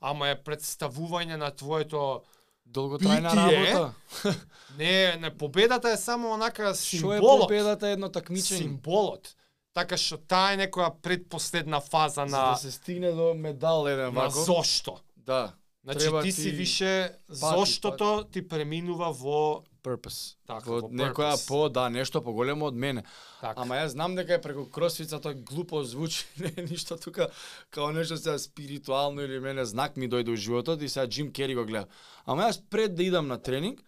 ама 0.00 0.28
е 0.28 0.36
представување 0.36 1.36
на 1.36 1.50
твоето 1.50 2.22
Долготрајна 2.64 3.32
битие. 3.32 3.72
работа. 3.72 3.94
не 4.78 5.16
не 5.16 5.30
победата 5.30 5.90
е 5.90 5.96
само 5.96 6.30
онака 6.30 6.74
Што 6.74 7.12
е 7.12 7.18
символот. 7.18 7.48
победата 7.48 7.88
едно 7.88 8.08
такмичење? 8.08 8.58
Символот. 8.58 9.34
Така 9.72 9.96
што 9.96 10.16
таа 10.18 10.52
е 10.52 10.56
некоја 10.58 10.92
предпоследна 11.02 11.80
фаза 11.80 12.26
За 12.26 12.36
на 12.36 12.50
да 12.50 12.56
се 12.56 12.70
стигне 12.70 13.10
до 13.10 13.34
медал 13.34 13.88
еден 13.88 14.04
на 14.04 14.28
вако. 14.28 14.44
зошто. 14.44 15.00
Да. 15.16 15.52
Значи 15.84 15.98
Треба 15.98 16.22
ти 16.22 16.32
си 16.32 16.42
ти 16.42 16.50
више 16.50 17.10
заштото 17.28 18.24
ти 18.32 18.48
преминува 18.48 19.12
во 19.12 19.64
purpose. 19.82 20.36
Така, 20.46 20.70
во 20.70 20.80
во 20.84 20.88
некоја 20.88 21.34
по 21.48 21.66
да 21.68 21.88
нешто 21.90 22.22
поголемо 22.22 22.68
од 22.70 22.74
мене. 22.74 23.02
така. 23.40 23.60
Ама 23.60 23.80
јас 23.82 23.94
знам 23.96 24.14
дека 24.14 24.34
е 24.34 24.40
преку 24.40 24.66
кросфица 24.70 25.18
тоа 25.20 25.34
глупо 25.34 25.82
звучи, 25.84 26.24
не 26.38 26.52
е 26.56 26.62
ништо 26.62 26.96
тука 26.96 27.28
као 27.70 27.90
нешто 27.92 28.16
сега 28.16 28.38
спиритуално 28.38 29.22
или 29.22 29.40
мене 29.40 29.64
знак 29.64 29.96
ми 29.96 30.08
дојде 30.08 30.32
у 30.32 30.36
животот 30.36 30.82
и 30.82 30.88
сега 30.88 31.06
Джим 31.06 31.32
Кери 31.32 31.54
го 31.54 31.64
гледам. 31.64 31.88
Ама 32.26 32.46
јас 32.46 32.62
пред 32.70 32.94
да 32.94 33.02
идам 33.02 33.26
на 33.26 33.42
тренинг 33.42 33.82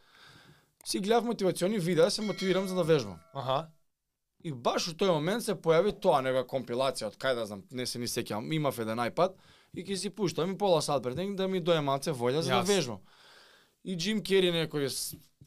си 0.84 1.00
гледав 1.00 1.24
мотивациони 1.24 1.78
видеа, 1.78 2.10
се 2.10 2.22
мотивирам 2.22 2.68
за 2.68 2.74
да 2.74 2.82
вежбам. 2.82 3.18
Аха. 3.34 3.68
И 4.44 4.52
баш 4.52 4.88
у 4.88 4.92
тој 4.92 5.14
момент 5.14 5.44
се 5.44 5.54
појави 5.54 5.94
тоа 6.00 6.20
нега 6.20 6.42
компилација 6.44 7.06
од 7.06 7.16
кај 7.16 7.34
да 7.34 7.46
знам, 7.46 7.62
не 7.70 7.86
се 7.86 7.98
ни 7.98 8.10
сеќавам. 8.10 8.52
Имав 8.52 8.78
еден 8.78 8.98
iPad 8.98 9.38
и 9.74 9.84
ќе 9.84 9.96
си 9.96 10.10
пуштам 10.10 10.52
и 10.52 10.58
пола 10.58 10.82
сат 10.82 11.02
пред 11.02 11.16
да 11.36 11.48
ми 11.48 11.60
дојде 11.60 11.80
малце 11.80 12.12
волја 12.12 12.40
за 12.40 12.50
да 12.50 12.62
вежбам. 12.62 13.00
И 13.84 13.96
Джим 13.96 14.22
Кери 14.22 14.52
некој 14.52 14.88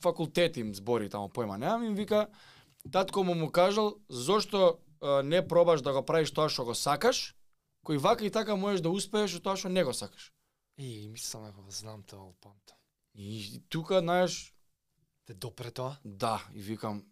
факултет 0.02 0.58
им 0.58 0.76
збори 0.76 1.10
тамо 1.10 1.30
појма 1.30 1.58
немам 1.58 1.84
им 1.84 1.96
вика 1.96 2.28
татко 2.92 3.24
му 3.24 3.36
му 3.36 3.52
кажал 3.52 3.96
зошто 4.10 4.80
не 5.24 5.48
пробаш 5.48 5.82
да 5.82 5.94
го 5.94 6.06
правиш 6.06 6.32
тоа 6.32 6.50
што 6.50 6.66
го 6.66 6.76
сакаш, 6.76 7.36
кој 7.86 7.98
вака 7.98 8.26
и 8.26 8.32
така 8.32 8.56
можеш 8.56 8.82
да 8.82 8.90
успееш 8.90 9.40
тоа 9.42 9.58
што 9.58 9.70
не 9.70 9.84
го 9.84 9.94
сакаш. 9.94 10.34
И 10.78 11.10
мислам 11.10 11.46
дека 11.46 11.62
го 11.62 11.72
знам 11.72 12.04
тоа 12.04 12.20
го 12.20 12.36
памтам. 12.42 12.78
И 13.16 13.64
тука, 13.70 14.00
знаеш, 14.00 14.54
Те 15.26 15.34
допре 15.34 15.72
тоа? 15.72 15.98
да, 16.06 16.48
и 16.54 16.62
викам, 16.62 17.06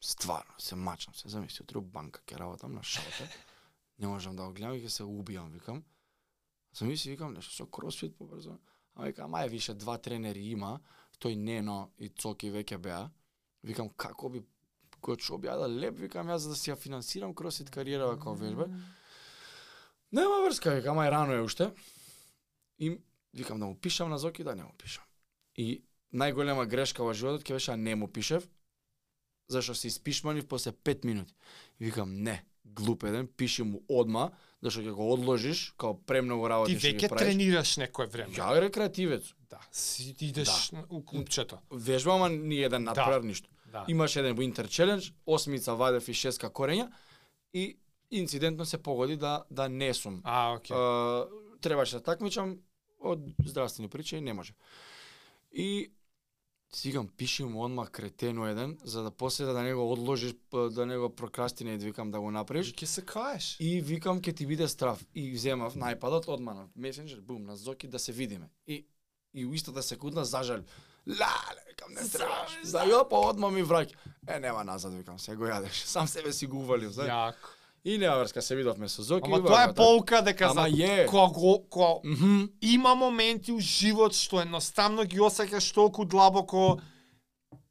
стварно, 0.00 0.54
се 0.58 0.74
мачам, 0.74 1.14
се 1.14 1.28
замисли, 1.28 1.62
утре 1.62 1.80
банка 1.80 2.20
ќе 2.26 2.38
работам 2.38 2.74
на 2.74 2.82
шалта, 2.82 3.28
не 3.98 4.06
можам 4.06 4.36
да 4.36 4.42
го 4.42 4.52
гледам 4.52 4.74
и 4.74 4.82
ќе 4.82 4.88
се 4.88 5.02
убијам, 5.02 5.52
викам. 5.52 5.84
Се 6.72 6.84
мисли, 6.84 7.10
викам, 7.10 7.34
нешто 7.34 7.54
со 7.54 7.66
кросфит 7.66 8.16
побрзо. 8.16 8.58
А 8.94 9.06
викам, 9.06 9.34
ај 9.34 9.48
више 9.48 9.74
два 9.74 9.98
тренери 9.98 10.50
има, 10.50 10.80
тој 11.20 11.36
Нено 11.36 11.90
и 11.98 12.08
Цоки 12.08 12.50
веќе 12.50 12.78
беа. 12.78 13.10
Викам, 13.62 13.90
како 13.96 14.28
би 14.28 14.42
го 15.00 15.16
што 15.16 15.38
објада 15.38 15.68
леп, 15.68 15.98
викам 15.98 16.28
јас 16.28 16.46
за 16.46 16.54
да 16.54 16.56
си 16.56 16.70
ја 16.70 16.76
финансирам 16.76 17.34
кросфит 17.34 17.70
кариера 17.70 18.08
како 18.14 18.34
вежба. 18.34 18.68
Нема 20.12 20.42
врска, 20.44 20.74
викам, 20.78 20.98
ај 20.98 21.10
рано 21.10 21.34
е 21.34 21.42
уште. 21.42 21.70
И 22.78 22.98
викам 23.32 23.60
да 23.60 23.66
му 23.66 23.76
пишам 23.76 24.10
на 24.10 24.18
Зоки, 24.18 24.44
да 24.44 24.54
не 24.54 24.64
му 24.64 24.72
пишам. 24.78 25.04
И 25.56 25.82
најголема 26.12 26.66
грешка 26.66 27.04
во 27.04 27.14
животот 27.14 27.44
ќе 27.44 27.58
беше 27.58 27.74
да 27.74 27.76
не 27.76 27.94
му 27.96 28.08
пишев, 28.08 28.48
зашто 29.48 29.74
се 29.74 29.88
испишманив 29.88 30.48
после 30.48 30.72
5 30.72 31.04
минути. 31.04 31.34
Викам, 31.80 32.22
не, 32.22 32.44
глуп 32.64 33.04
еден, 33.04 33.28
пиши 33.36 33.62
му 33.62 33.82
одма, 33.88 34.30
зашто 34.62 34.80
ќе 34.80 34.92
го 34.92 35.12
одложиш, 35.12 35.74
као 35.78 35.98
премногу 36.06 36.48
работи 36.48 36.78
Ти 36.78 36.92
веќе 36.92 37.10
тренираш 37.18 37.76
некое 37.76 38.06
време. 38.06 38.34
Ја 38.34 38.60
рекреативец. 38.60 39.34
Да, 39.50 39.60
си 39.72 40.14
ти 40.14 40.26
идеш 40.26 40.70
на- 40.72 40.84
у 40.90 41.04
клубчето. 41.04 41.58
Вежба, 41.70 42.14
ама 42.14 42.28
ни 42.28 42.62
еден 42.62 42.84
надпревар 42.84 43.20
ништо. 43.20 43.48
Да. 43.72 43.84
Имаш 43.88 44.16
еден 44.16 44.36
Winter 44.36 44.66
Challenge, 44.66 45.12
осмица 45.26 45.74
вадев 45.74 46.08
и 46.08 46.14
шеска 46.14 46.50
корења 46.50 46.90
и 47.54 47.78
инцидентно 48.10 48.66
се 48.66 48.82
погоди 48.82 49.16
да 49.16 49.44
да 49.50 49.68
не 49.68 49.94
сум. 49.94 50.20
А, 50.24 50.54
окей. 50.54 50.76
Uh, 50.76 51.28
требаше 51.60 51.96
да 51.96 52.02
такмичам 52.02 52.58
од 53.00 53.20
здравствени 53.46 53.88
причини 53.88 54.20
не 54.20 54.32
може. 54.32 54.52
И 55.52 55.92
сигам 56.74 57.08
пиши 57.08 57.44
му 57.44 57.64
одмах 57.64 57.90
кретено 57.90 58.46
еден 58.46 58.78
за 58.84 59.02
да 59.02 59.10
после 59.10 59.44
да 59.44 59.62
не 59.62 59.74
го 59.74 59.92
одложиш 59.92 60.34
да 60.70 60.86
не 60.86 60.98
го 60.98 61.10
прокрастине 61.16 61.76
викам 61.76 62.10
да 62.10 62.20
го 62.20 62.30
направиш. 62.30 62.70
И 62.70 62.74
ќе 62.74 62.84
се 62.84 63.02
каеш. 63.02 63.56
И 63.60 63.80
викам 63.80 64.20
ќе 64.20 64.36
ти 64.36 64.46
биде 64.46 64.68
страв. 64.68 65.02
И 65.14 65.36
земав 65.36 65.74
најпадот 65.74 66.28
одма 66.28 66.54
на 66.54 66.68
Messenger, 66.78 67.20
бум, 67.20 67.44
на 67.44 67.56
Зоки 67.56 67.88
да 67.88 67.98
се 67.98 68.12
видиме. 68.12 68.50
И 68.66 68.86
и 69.34 69.46
у 69.46 69.54
истата 69.54 69.82
секунда 69.82 70.24
зажал. 70.24 70.62
Лале, 71.06 71.62
викам 71.68 71.92
не 71.94 72.08
требаш. 72.08 72.70
Да 72.72 72.84
ја 72.86 73.08
па 73.08 73.16
одма 73.30 73.50
ми 73.50 73.62
враќа. 73.62 73.94
Е 74.28 74.40
нема 74.40 74.64
назад 74.64 74.94
викам, 74.94 75.18
се 75.18 75.36
го 75.36 75.46
јадеш. 75.46 75.84
Сам 75.86 76.08
себе 76.08 76.32
си 76.32 76.46
го 76.46 76.60
увалив, 76.60 76.92
знаеш. 76.92 77.10
Јако. 77.10 77.59
И 77.84 77.98
нема 77.98 78.16
врска, 78.16 78.42
се 78.42 78.56
видовме 78.56 78.88
со 78.88 79.02
Зоки. 79.02 79.22
Ама 79.24 79.36
тоа 79.38 79.62
е 79.62 79.66
вака, 79.66 79.74
полка 79.74 80.22
дека 80.22 80.44
Ама 80.46 80.66
за 80.70 80.84
е. 80.84 81.06
кога 81.06 81.26
го 81.28 81.66
кога 81.70 81.94
Мгм. 82.04 82.44
има 82.62 82.94
моменти 82.94 83.52
у 83.52 83.60
живот 83.60 84.12
што 84.14 84.40
едноставно 84.40 85.04
ги 85.04 85.18
осеќаш 85.18 85.74
толку 85.74 86.04
длабоко 86.04 86.78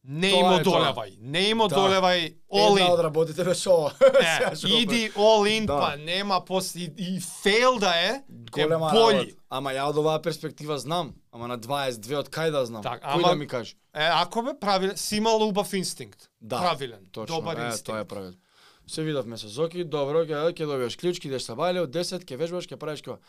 не 0.03 0.31
Тоа 0.31 0.39
им 0.39 0.45
е 0.51 0.63
тоа. 0.63 0.73
одолевај. 0.73 1.17
Не 1.21 1.39
им 1.41 1.57
Да. 1.59 1.63
одолевај. 1.65 2.35
all 2.51 2.71
Една 2.71 2.87
in. 2.87 2.89
од 2.89 2.99
работите 3.01 3.43
беше 3.43 3.69
ова. 3.69 3.91
Иди 4.65 5.11
all 5.11 5.45
in, 5.51 5.65
Да. 5.65 5.77
па 5.79 5.97
нема 5.97 6.41
после 6.43 6.81
и, 6.97 7.19
фейл 7.43 7.77
да 7.77 7.93
е, 7.97 8.23
голема 8.51 8.87
е 8.87 8.91
боли. 8.91 9.35
Ама 9.49 9.69
ја 9.71 9.83
од 9.83 9.97
оваа 9.97 10.19
перспектива 10.19 10.77
знам, 10.77 11.13
ама 11.31 11.47
на 11.47 11.57
22 11.57 12.15
од 12.15 12.29
кај 12.29 12.51
да 12.51 12.65
знам. 12.65 12.81
Так, 12.83 13.03
Кој 13.03 13.13
ама- 13.13 13.27
да 13.27 13.35
ми 13.35 13.47
каже? 13.47 13.75
Е, 13.93 14.09
ако 14.13 14.41
бе 14.41 14.51
правилен, 14.55 14.97
си 14.97 15.17
имал 15.17 15.37
убав 15.39 15.73
инстинкт. 15.73 16.29
Да, 16.41 16.57
правилен, 16.57 16.99
Точно, 17.11 17.35
добар 17.35 17.57
е, 17.57 17.65
инстинкт. 17.65 17.85
тоа 17.85 17.99
е 17.99 18.05
правилно. 18.05 18.37
Се 18.89 19.03
видовме 19.03 19.37
со 19.37 19.47
Зоки, 19.47 19.83
добро, 19.85 20.23
ќе 20.25 20.49
ќе 20.49 20.65
добиеш 20.65 20.95
клучки, 20.97 21.29
идеш 21.29 21.45
са 21.45 21.53
бајле, 21.53 21.83
од 21.85 21.91
10 21.93 22.25
ќе 22.25 22.37
вежбаш, 22.37 22.65
ќе 22.65 22.77
правиш 22.81 23.03
кога. 23.05 23.19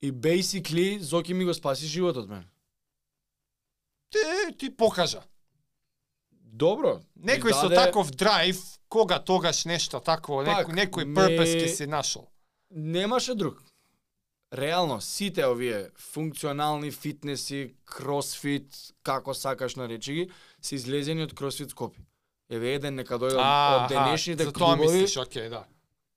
И 0.00 0.12
basically 0.12 0.98
Зоки 1.02 1.34
ми 1.34 1.44
го 1.44 1.54
спаси 1.54 1.90
животот 1.90 2.28
мен. 2.28 2.44
Ти, 4.10 4.54
ти 4.58 4.70
покажа. 4.70 5.24
Добро. 6.30 7.00
Некој 7.18 7.50
ми 7.50 7.52
со 7.52 7.66
даде- 7.68 7.82
таков 7.82 8.12
драйв, 8.14 8.62
кога 8.88 9.18
тогаш 9.18 9.64
нешто 9.64 9.98
такво, 10.00 10.44
Пак, 10.44 10.68
некој, 10.70 10.74
некој 10.78 11.04
purpose 11.10 11.58
ќе 11.58 11.68
си 11.68 11.86
нашол. 11.86 12.28
Немаше 12.70 13.34
друг. 13.34 13.58
Реално, 14.54 15.00
сите 15.00 15.44
овие 15.46 15.90
функционални 15.98 16.92
фитнеси, 16.94 17.74
кросфит, 17.84 18.70
како 19.02 19.34
сакаш 19.34 19.74
наречи 19.76 20.14
ги, 20.14 20.30
се 20.62 20.78
излезени 20.78 21.26
од 21.26 21.34
кросфит 21.34 21.74
Скопје. 21.74 22.05
Еве 22.50 22.74
еден 22.74 22.94
нека 22.94 23.18
дојде 23.18 23.36
од, 23.36 23.88
денешните 23.88 24.44
за 24.44 24.52
тоа 24.52 24.76
клубови. 24.76 25.02
мислиш, 25.02 25.16
окей, 25.16 25.48
да. 25.48 25.64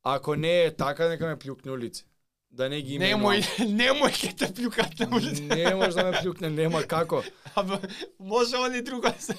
Ако 0.04 0.36
не 0.36 0.64
е 0.64 0.76
така, 0.76 1.08
нека 1.10 1.28
ме 1.28 1.40
плюкне 1.40 1.72
улице. 1.72 2.06
Да 2.52 2.70
не 2.70 2.82
ги 2.82 2.94
именувам. 2.96 3.22
Немој, 3.22 3.42
немој 3.82 4.14
ќе 4.14 4.38
те 4.38 4.48
плюкат 4.54 5.00
на 5.00 5.08
улица. 5.18 5.44
Не 5.44 5.76
може 5.76 5.96
да 5.96 6.04
ме 6.04 6.20
плюкне, 6.22 6.50
нема 6.50 6.84
како. 6.84 7.24
Абе, 7.56 7.78
може 8.20 8.58
они 8.58 8.82
друго 8.82 9.14
се. 9.20 9.36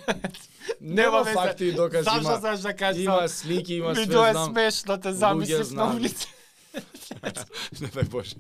Нема 0.81 1.25
факти 1.25 1.65
и 1.65 1.73
докази, 1.73 2.03
Знам 2.05 2.21
што 2.21 2.31
има, 2.31 2.39
знаеш 2.39 2.61
да 2.61 2.77
кажеш. 2.77 3.03
има 3.03 3.29
слики, 3.29 3.75
има 3.75 3.89
Ми 3.89 4.05
све, 4.05 4.13
тоа 4.13 4.29
е 4.29 4.33
знам. 4.33 4.51
смешно, 4.51 5.01
те 5.01 5.13
замислив 5.13 5.71
на 5.71 5.95
улица. 5.95 6.29
не 7.81 7.89
дај 7.89 8.09
Боже. 8.09 8.35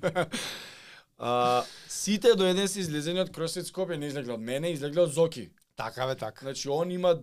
А, 1.18 1.62
сите 1.88 2.34
до 2.34 2.46
еден 2.46 2.68
се 2.68 2.80
излезени 2.80 3.20
од 3.20 3.30
Кросфит 3.30 3.66
Скопје, 3.66 3.98
не 3.98 4.06
излегле 4.06 4.32
од 4.32 4.40
мене, 4.40 4.70
излегле 4.70 5.02
од 5.02 5.12
Зоки. 5.12 5.50
Така 5.76 6.06
бе, 6.06 6.14
така. 6.14 6.44
Значи, 6.46 6.68
он 6.68 6.90
има 6.90 7.18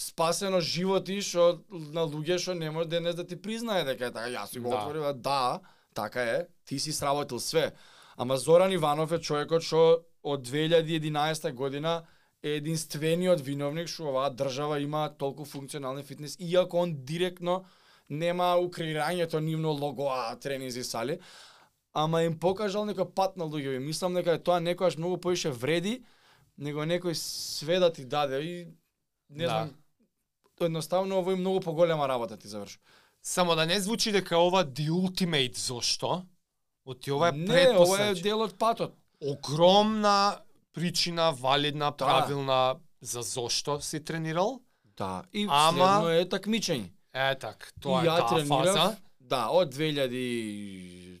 спасено 0.00 0.60
животи 0.60 1.20
што 1.20 1.64
на 1.70 2.04
луѓе 2.06 2.38
што 2.38 2.54
не 2.54 2.70
може 2.70 2.88
денес 2.88 3.14
да 3.18 3.24
ти 3.26 3.36
признае 3.36 3.84
дека 3.84 4.06
е 4.06 4.12
така. 4.12 4.28
Јас 4.30 4.52
си 4.54 4.58
го 4.60 4.70
Да. 4.70 4.76
отворив, 4.76 5.02
а 5.02 5.12
да, 5.12 5.60
така 5.94 6.22
е. 6.22 6.46
Ти 6.66 6.78
си 6.78 6.92
сработил 6.92 7.40
све. 7.40 7.72
Ама 8.16 8.36
Зоран 8.36 8.72
Иванов 8.72 9.12
е 9.12 9.18
човекот 9.18 9.62
што 9.62 10.04
од 10.22 10.46
2011 10.48 11.52
година 11.52 12.04
е 12.42 12.56
единствениот 12.60 13.40
виновник 13.40 13.88
што 13.88 14.08
оваа 14.12 14.30
држава 14.30 14.78
има 14.80 15.08
толку 15.18 15.44
функционални 15.44 16.02
фитнес, 16.02 16.36
иако 16.40 16.76
он 16.76 16.94
директно 17.04 17.64
нема 18.08 18.56
у 18.60 18.68
креирањето 18.68 19.40
нивно 19.40 19.72
логоа, 19.72 20.36
тренинзи 20.36 20.84
сали, 20.84 21.18
ама 21.92 22.22
им 22.22 22.38
покажал 22.38 22.84
некој 22.84 23.14
пат 23.14 23.36
на 23.36 23.44
луѓе. 23.44 23.78
Мислам 23.78 24.14
дека 24.14 24.38
тоа 24.38 24.60
некојаш 24.60 24.98
многу 24.98 25.16
поише 25.16 25.50
вреди, 25.50 26.04
него 26.58 26.84
некој 26.84 27.14
све 27.14 27.78
да 27.80 27.92
ти 27.92 28.04
даде 28.04 28.40
и 28.42 28.66
не 29.30 29.44
Да. 29.44 29.50
знам, 29.50 29.74
едноставно 30.60 31.14
овој 31.16 31.34
многу 31.34 31.60
поголема 31.60 32.08
работа 32.08 32.36
ти 32.36 32.48
заврши. 32.48 32.78
Само 33.22 33.54
да 33.54 33.66
не 33.66 33.80
звучи 33.80 34.12
дека 34.12 34.38
ова 34.38 34.64
the 34.64 34.90
ultimate 34.90 35.56
зошто. 35.58 36.26
Оти 36.84 37.12
ова 37.12 37.28
е 37.28 37.32
не, 37.32 37.68
ова 37.70 38.02
е 38.02 38.14
дел 38.14 38.40
од 38.40 38.58
патот. 38.58 38.94
Огромна 39.22 40.38
причина, 40.72 41.32
валидна, 41.32 41.86
Да. 41.86 41.96
правилна 41.96 42.76
за 43.00 43.22
зошто 43.22 43.80
си 43.80 44.00
тренирал. 44.00 44.60
Да, 44.86 45.24
и 45.32 45.46
Ама- 45.50 45.72
следно 45.72 46.08
е 46.10 46.28
такмичење. 46.28 46.90
Е 47.14 47.34
так, 47.36 47.72
тоа 47.80 48.02
е 48.02 48.06
таа 48.06 48.28
тренирав, 48.28 48.64
фаза. 48.66 48.96
да, 49.20 49.48
од 49.48 49.74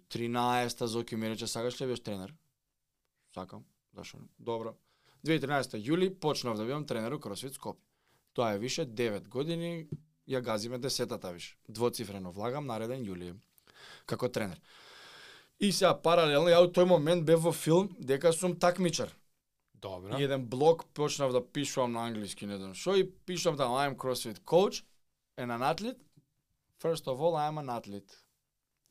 2013 0.08 0.86
Зоки 0.86 1.16
ми 1.16 1.30
рече 1.30 1.46
сакаш 1.46 1.74
ли 1.74 1.78
да 1.78 1.86
бидеш 1.86 2.00
тренер? 2.00 2.34
Сакам, 3.34 3.64
зашо 3.92 4.16
не? 4.16 4.24
Добро. 4.38 4.74
2013 5.24 5.78
јули 5.80 6.10
почнав 6.10 6.56
да 6.56 6.64
бидам 6.64 6.84
тренер 6.84 7.12
у 7.12 7.18
Кросфит 7.18 7.52
Скопје. 7.52 7.76
Тоа 8.34 8.54
е 8.54 8.58
више 8.58 8.86
9 8.86 9.28
години, 9.28 9.88
ја 10.28 10.40
газиме 10.42 10.78
десетата 10.78 11.32
више. 11.32 11.56
Двоцифрено 11.68 12.32
влагам 12.32 12.66
нареден 12.66 13.04
јули 13.06 13.34
како 14.06 14.28
тренер. 14.28 14.60
И 15.60 15.72
сега 15.72 15.94
паралелно 15.94 16.50
ја 16.50 16.64
у 16.64 16.70
тој 16.72 16.88
момент 16.88 17.24
бев 17.24 17.44
во 17.44 17.52
филм 17.52 17.92
дека 17.98 18.32
сум 18.32 18.58
такмичар. 18.58 19.12
Добро. 19.74 20.18
И 20.18 20.24
еден 20.24 20.46
блог 20.48 20.84
почнав 20.94 21.32
да 21.32 21.40
пишувам 21.40 21.92
на 21.92 22.06
англиски, 22.06 22.46
не 22.46 22.56
знам 22.56 22.74
што, 22.74 22.96
и 22.96 23.04
пишувам 23.26 23.56
да 23.56 23.68
I 23.68 23.90
am 23.90 23.96
CrossFit 23.96 24.40
coach 24.44 24.82
and 25.36 25.52
an 25.52 25.62
athlete. 25.62 26.00
First 26.80 27.06
of 27.06 27.20
all, 27.20 27.36
I 27.36 27.48
am 27.48 27.58
an 27.58 27.70
athlete. 27.70 28.12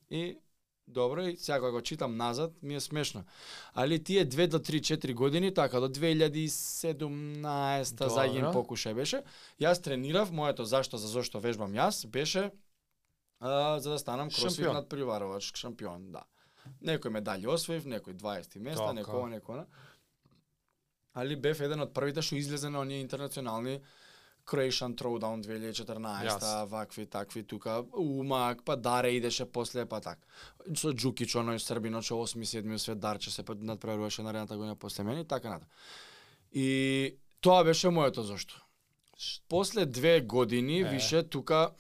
И 0.10 0.38
Добро, 0.88 1.22
и 1.22 1.38
сега 1.38 1.60
кога 1.60 1.72
го 1.72 1.82
читам 1.82 2.18
назад, 2.18 2.54
ми 2.62 2.76
е 2.76 2.80
смешно. 2.80 3.24
Али 3.74 4.04
тие 4.04 4.30
2 4.30 4.48
до 4.48 4.60
3 4.60 4.98
4 4.98 5.14
години, 5.14 5.54
така 5.54 5.80
до 5.80 5.90
2017 5.90 7.96
Добро. 7.96 8.16
заѓен 8.16 8.54
покушај 8.54 8.94
беше, 8.94 9.24
јас 9.62 9.84
тренирав, 9.84 10.32
моето 10.32 10.66
зашто 10.66 10.98
за 10.98 11.08
зошто 11.08 11.40
вежбам 11.40 11.74
јас 11.74 12.08
беше 12.08 12.52
а, 13.40 13.80
за 13.80 13.92
да 13.92 14.00
станам 14.00 14.30
кросфит 14.30 14.66
надпреварувач 14.66 15.56
шампион, 15.56 16.12
да. 16.12 16.24
Некој 16.84 17.10
медали 17.10 17.48
освоив, 17.48 17.86
некој 17.86 18.14
20 18.16 18.60
места, 18.60 18.94
Така. 18.94 19.02
некој 19.02 19.40
некој. 19.40 19.66
Али 21.14 21.36
бев 21.36 21.62
еден 21.62 21.80
од 21.80 21.94
првите 21.94 22.22
што 22.22 22.36
излезе 22.36 22.70
на 22.70 22.80
оние 22.80 23.02
интернационални 23.02 23.82
Croatian 24.46 24.96
Throwdown 24.96 25.42
2014, 25.44 26.28
Јас. 26.28 26.70
вакви, 26.70 27.06
такви, 27.06 27.44
тука, 27.44 27.84
Умак, 27.94 28.64
па 28.66 28.76
Даре 28.76 29.16
идеше 29.18 29.46
после, 29.46 29.86
па 29.86 30.02
так. 30.02 30.20
Со 30.76 30.92
Джукич, 30.92 31.36
оној 31.36 31.60
Србино, 31.60 32.02
што 32.02 32.16
8-7 32.16 32.78
свет 32.78 33.00
Дарче 33.00 33.32
се 33.32 33.44
надпреваруваше 33.48 34.24
наредната 34.24 34.58
година 34.58 34.76
после 34.76 35.04
мене 35.04 35.22
и 35.22 35.26
така 35.26 35.50
нада. 35.50 35.66
И 36.52 37.16
тоа 37.42 37.64
беше 37.64 37.90
моето 37.90 38.24
зошто. 38.24 38.62
После 39.50 39.86
две 39.86 40.22
години 40.22 40.82
Е. 40.82 40.90
више 40.90 41.24
тука 41.24 41.72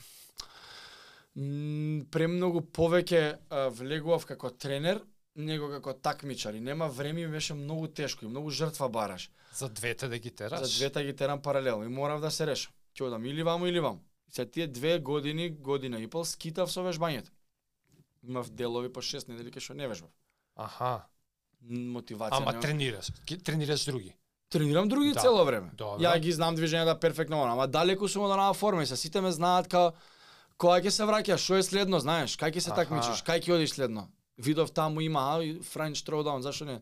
премногу 2.11 2.61
повеќе 2.61 3.37
влегував 3.73 4.25
како 4.25 4.49
тренер 4.49 5.01
него 5.35 5.69
како 5.69 5.93
такмичар 5.93 6.53
и 6.53 6.59
нема 6.59 6.87
време 6.87 7.21
и 7.21 7.27
беше 7.27 7.53
многу 7.53 7.87
тешко 7.87 8.25
и 8.25 8.27
многу 8.27 8.49
жртва 8.49 8.89
бараш. 8.89 9.29
За 9.55 9.69
двете 9.69 10.07
да 10.07 10.17
ги 10.17 10.31
тераш. 10.31 10.61
За 10.61 10.77
двете 10.77 11.03
ги 11.03 11.15
терам 11.15 11.41
паралелно 11.41 11.85
и 11.85 11.87
морав 11.87 12.21
да 12.21 12.31
се 12.31 12.47
решам. 12.47 12.73
Ќе 12.95 13.07
одам 13.07 13.25
или 13.25 13.43
ваму 13.43 13.67
или 13.67 13.79
ваму. 13.79 14.01
И 14.29 14.31
Се 14.35 14.45
тие 14.45 14.67
две 14.67 14.99
години, 14.99 15.49
година 15.49 15.99
и 15.99 16.07
пол 16.07 16.25
скитав 16.25 16.71
со 16.71 16.81
вежбањето. 16.81 17.29
Имав 18.23 18.49
делови 18.49 18.93
по 18.93 19.01
6 19.01 19.29
недели 19.29 19.51
кај 19.51 19.59
што 19.59 19.73
не 19.73 19.87
вежбав. 19.87 20.11
Аха. 20.55 21.05
Мотивација. 21.69 22.37
Ама 22.37 22.51
нема. 22.51 22.61
тренираш. 22.61 23.07
Тренираш 23.43 23.85
други. 23.85 24.13
Тренирам 24.49 24.87
други 24.87 25.13
Да. 25.13 25.21
цело 25.21 25.45
време. 25.45 25.71
Добро. 25.73 25.97
Ја 26.03 26.19
ги 26.19 26.31
знам 26.31 26.55
движењата 26.55 26.99
перфектно, 26.99 27.43
ама 27.43 27.67
далеку 27.67 28.07
сум 28.07 28.23
од 28.23 28.31
онаа 28.31 28.53
форма 28.53 28.83
и 28.83 28.85
се 28.85 28.95
сите 28.95 29.21
ме 29.21 29.31
знаат 29.31 29.67
као 29.67 29.91
кога 30.57 30.81
ќе 30.81 30.89
се 30.89 31.03
враќаш, 31.03 31.37
што 31.37 31.55
е 31.57 31.63
следно, 31.63 31.99
знаеш, 31.99 32.37
кај 32.37 32.53
ќе 32.53 32.59
се 32.59 32.71
такмичиш, 32.71 33.23
кај 33.25 33.41
ќе 33.41 33.53
одиш 33.55 33.73
следно. 33.73 34.07
Видов 34.37 34.71
таму 34.71 35.01
има 35.01 35.19
а, 35.19 35.43
и 35.43 35.59
French 35.59 36.05
Throwdown, 36.07 36.39
зашо 36.39 36.65
не? 36.65 36.81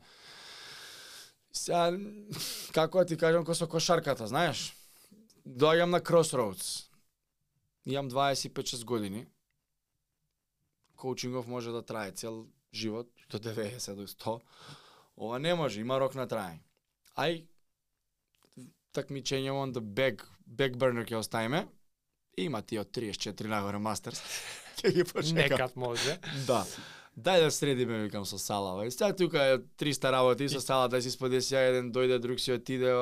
Сега, 1.54 1.98
како 2.74 2.98
да 2.98 3.06
ти 3.06 3.18
кажам, 3.18 3.46
ко 3.46 3.56
со 3.56 3.68
кошарката, 3.68 4.28
знаеш? 4.28 4.72
Доаѓам 5.48 5.92
на 5.92 6.00
Crossroads. 6.00 6.88
Имам 7.86 8.10
25-6 8.10 8.86
години. 8.86 9.26
Коучингов 10.96 11.48
може 11.48 11.72
да 11.72 11.82
трае 11.82 12.12
цел 12.12 12.48
живот, 12.74 13.10
до 13.30 13.40
90 13.40 13.96
до 13.96 14.08
100. 14.08 14.42
Ова 15.18 15.40
не 15.40 15.56
може, 15.56 15.82
има 15.82 16.00
рок 16.00 16.16
на 16.16 16.28
траење. 16.28 16.62
Ај, 17.18 17.44
такмичење 18.96 19.52
on 19.52 19.74
the 19.76 19.82
back, 19.82 20.24
back 20.48 20.78
burner 20.78 21.04
ќе 21.04 21.20
оставиме. 21.20 21.68
Има 22.38 22.62
ти 22.62 22.80
од 22.80 22.92
34 22.96 23.48
нагоре 23.48 23.78
мастерс. 23.78 24.22
Ќе 24.82 24.94
ги 24.96 25.04
почекам. 25.04 25.36
Некад 25.36 25.76
може. 25.76 26.18
Да. 26.48 26.64
Дај 27.18 27.44
да 27.44 27.52
средиме, 27.52 28.04
викам, 28.04 28.26
со 28.26 28.38
Салава. 28.40 28.86
И 28.88 28.92
сега 28.92 29.16
тука 29.16 29.44
е 29.44 29.58
300 29.58 30.12
работи 30.12 30.50
со 30.50 30.62
Сала, 30.62 30.88
да 30.88 31.02
си 31.02 31.12
сподеси 31.12 31.56
еден 31.56 31.92
дојде, 31.92 32.20
друг 32.20 32.40
си 32.40 32.54
отиде. 32.54 32.94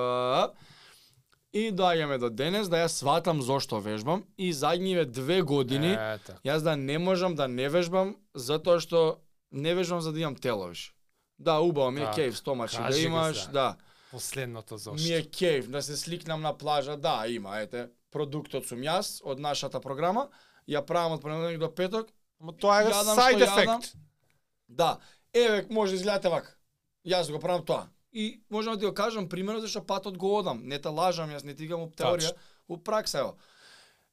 И 1.54 1.72
доаѓаме 1.74 2.17
до 2.17 2.30
денес 2.30 2.69
да 2.69 2.84
ја 2.86 2.88
сватам 2.88 3.41
зошто 3.41 3.80
вежбам 3.82 4.24
и 4.38 4.54
задниве 4.54 5.06
две 5.06 5.41
години 5.41 5.93
Ето. 5.98 6.34
јас 6.45 6.62
да 6.62 6.76
не 6.78 6.98
можам 6.98 7.36
да 7.36 7.48
не 7.48 7.69
вежбам 7.69 8.15
затоа 8.36 8.80
што 8.80 9.17
не 9.52 9.74
вежбам 9.74 10.02
за 10.02 10.12
да 10.13 10.19
имам 10.19 10.36
тело 10.36 10.67
више. 10.69 10.93
Да, 11.39 11.58
убаво 11.60 11.91
ми 11.91 12.02
е 12.02 12.06
кејф 12.06 12.34
стомачи 12.34 12.78
да 12.78 13.00
имаш, 13.00 13.38
сега. 13.38 13.52
да. 13.52 13.76
Последното 14.12 14.74
Ми 14.74 14.80
зошто. 14.80 15.13
е 15.13 15.22
кејф 15.24 15.67
да 15.67 15.82
се 15.82 15.98
сликнам 15.98 16.41
на 16.41 16.58
плажа, 16.58 16.98
да, 16.98 17.26
има, 17.28 17.60
ете. 17.62 17.89
Продуктот 18.12 18.65
сум 18.65 18.82
јас 18.82 19.22
од 19.24 19.39
нашата 19.39 19.80
програма, 19.82 20.28
ја 20.69 20.86
правам 20.86 21.17
од 21.17 21.22
понеделник 21.22 21.60
до 21.60 21.69
петок, 21.74 22.10
Ама 22.39 22.56
тоа 22.56 22.82
е 22.82 22.89
Јадам 22.89 23.15
сайд 23.15 23.41
ефект. 23.41 23.95
Да, 24.67 24.99
еве 25.34 25.67
може 25.69 25.91
да 25.91 25.95
изгледате 25.95 26.30
вака. 26.30 26.56
Јас 27.06 27.32
го 27.32 27.39
правам 27.39 27.65
тоа. 27.65 27.89
И 28.12 28.41
можам 28.49 28.73
да 28.73 28.80
ти 28.80 28.86
го 28.86 28.93
кажам 28.93 29.30
примерно 29.30 29.60
зашто 29.60 29.84
патот 29.86 30.17
го 30.17 30.38
одам. 30.38 30.63
Не 30.63 30.80
те 30.80 30.89
лажам, 30.89 31.30
јас 31.30 31.43
не 31.43 31.56
ти 31.56 31.67
гам 31.67 31.89
теорија, 31.91 32.34
у 32.67 32.78
пракса 32.78 33.19
ево. 33.19 33.38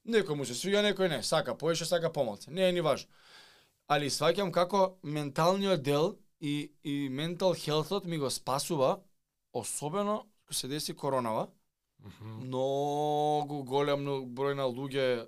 Некој 0.07 0.35
му 0.35 0.45
се 0.45 0.55
свига, 0.55 0.83
некој 0.83 1.09
не. 1.09 1.23
Сака 1.23 1.55
поише, 1.55 1.85
сака 1.85 2.11
помалце. 2.13 2.51
Не 2.51 2.69
е 2.69 2.71
ни 2.71 2.81
важно. 2.81 3.09
Али 3.87 4.09
сваќам 4.09 4.51
како 4.51 4.97
менталниот 5.03 5.81
дел 5.81 6.17
и 6.39 6.71
и 6.83 7.09
ментал 7.09 7.53
хелтот 7.53 8.05
ми 8.05 8.17
го 8.17 8.29
спасува, 8.29 8.99
особено 9.53 10.27
кога 10.45 10.53
се 10.53 10.67
деси 10.67 10.95
коронава. 10.95 11.47
Мгм. 11.99 12.47
Многу 12.47 13.63
голем 13.63 14.05
број 14.35 14.53
на 14.53 14.67
луѓе 14.69 15.27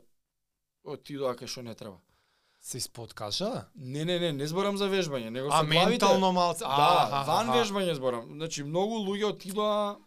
отидоа 0.84 1.36
кај 1.36 1.48
што 1.48 1.62
не 1.62 1.76
треба. 1.76 2.00
Се 2.62 2.78
исподкажа? 2.78 3.66
Не, 3.76 4.06
не, 4.06 4.20
не, 4.20 4.32
не 4.34 4.48
зборам 4.48 4.78
за 4.78 4.86
вежбање, 4.86 5.30
него 5.30 5.48
А 5.48 5.60
со 5.60 5.66
главите. 5.66 5.90
ментално 5.90 6.32
малце. 6.32 6.60
Да, 6.60 7.24
ван 7.28 7.50
аха. 7.50 7.60
вежбање 7.60 7.94
зборам. 7.94 8.26
Значи 8.30 8.64
многу 8.64 8.96
луѓе 9.00 9.26
отидоа 9.26 9.98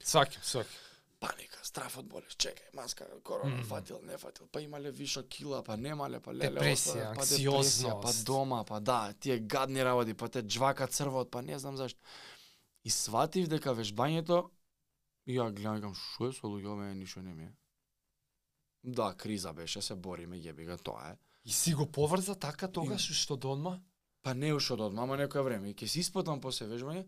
Сваќам, 0.00 0.42
сваќам. 0.42 0.78
паника, 1.20 1.58
страф 1.62 1.98
од 1.98 2.04
болест, 2.06 2.34
чекај, 2.36 2.74
маска, 2.74 3.06
корона, 3.22 3.54
Мгм. 3.54 3.62
фатил, 3.64 4.00
не 4.02 4.18
фатил, 4.18 4.48
па 4.48 4.60
имале 4.60 4.90
вишок 4.90 5.28
кила, 5.28 5.62
па 5.62 5.76
немале, 5.76 6.18
па 6.20 6.32
леле, 6.32 6.50
Депресија, 6.50 7.14
па 7.14 7.22
депресија, 7.22 8.02
па 8.02 8.10
дома, 8.24 8.64
па 8.64 8.80
да, 8.80 9.12
тие 9.12 9.38
гадни 9.38 9.84
работи, 9.84 10.14
па 10.14 10.28
те 10.28 10.42
джвака 10.42 10.86
црвот, 10.88 11.30
па 11.30 11.42
не 11.42 11.58
знам 11.58 11.76
зашто. 11.76 12.00
И 12.84 12.90
сватив 12.90 13.46
дека 13.46 13.70
вежбањето 13.70 14.50
и 15.26 15.38
ја 15.38 15.52
гледам, 15.52 15.94
шо 15.94 16.26
е 16.26 16.32
со 16.32 16.46
луѓе, 16.46 16.74
мене 16.76 16.94
ништо 16.96 17.22
не 17.22 17.34
ми 17.34 17.44
е. 17.44 17.52
Да, 18.84 19.14
криза 19.14 19.52
беше, 19.52 19.82
се 19.82 19.94
бориме, 19.94 20.36
јеби 20.36 20.66
го, 20.66 20.76
тоа 20.76 21.10
е. 21.10 21.16
И 21.44 21.50
си 21.52 21.74
го 21.74 21.86
поврза 21.86 22.34
така 22.34 22.68
тогаш 22.68 23.08
што 23.18 23.36
до 23.36 23.52
одма? 23.56 23.80
Па 24.22 24.34
не 24.34 24.52
уште 24.54 24.76
од 24.78 24.94
мама 24.94 25.16
некое 25.18 25.42
време. 25.42 25.72
И 25.72 25.74
ќе 25.74 25.88
се 25.90 26.00
испотам 26.04 26.40
после 26.40 26.68
вежбање. 26.70 27.02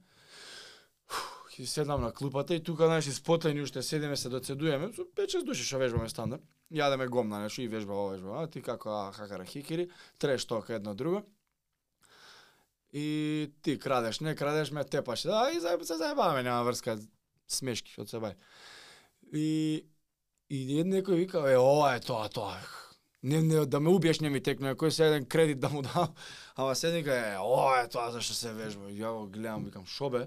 Ќе 1.55 1.66
седнам 1.70 2.03
на 2.03 2.11
клупата 2.11 2.55
и 2.55 2.62
тука 2.62 2.88
знаеш 2.90 3.07
испотени 3.07 3.62
уште 3.62 3.83
седиме 3.83 4.16
се 4.16 4.29
доцедуеме 4.29 4.90
со 4.97 5.07
5-6 5.07 5.47
души 5.47 5.62
што 5.62 5.79
вежбаме 5.79 6.09
стандард. 6.11 6.42
Јадеме 6.75 7.07
гомна 7.07 7.44
нешто 7.44 7.62
и 7.62 7.68
вежба 7.70 7.94
ова 7.94 8.16
вежба. 8.16 8.42
А 8.42 8.51
ти 8.51 8.62
како 8.62 8.90
а, 8.90 9.12
хакара 9.12 9.47
хикери, 9.47 9.87
треш 10.18 10.44
тока 10.51 10.75
едно 10.75 10.94
друго. 10.94 11.23
И 12.92 13.51
ти 13.62 13.79
крадеш, 13.79 14.20
не 14.20 14.35
крадеш, 14.35 14.70
ме 14.70 14.85
тепаш. 14.85 15.23
Да, 15.23 15.51
и 15.55 15.61
заеб, 15.61 15.83
се 15.83 15.97
заебаваме, 15.97 16.42
нема 16.42 16.62
врска 16.66 16.99
смешки 17.47 17.94
од 18.03 18.11
се 18.11 18.18
бај. 18.18 18.35
И 19.35 19.87
и 20.51 20.83
некој 20.83 21.23
вика, 21.23 21.47
е, 21.51 21.59
ова 21.59 21.94
е 21.94 22.01
тоа, 22.01 22.29
тоа. 22.29 22.59
Не, 23.25 23.43
не, 23.43 23.67
да 23.67 23.81
ме 23.81 23.89
убиеш 23.89 24.21
не 24.21 24.29
ми 24.29 24.41
текне, 24.45 24.75
кој 24.77 24.93
се 24.93 25.07
еден 25.09 25.25
кредит 25.25 25.61
да 25.61 25.71
му 25.73 25.81
дам. 25.83 26.13
Ама 26.61 26.75
се 26.77 26.91
вика, 26.93 27.15
е, 27.17 27.39
ова 27.41 27.81
е 27.81 27.89
тоа 27.89 28.11
зашто 28.13 28.35
се 28.37 28.53
вежба. 28.53 28.91
Ја 28.93 29.15
го 29.17 29.27
гледам, 29.33 29.65
викам, 29.65 29.87
шо 29.89 30.11
бе? 30.13 30.27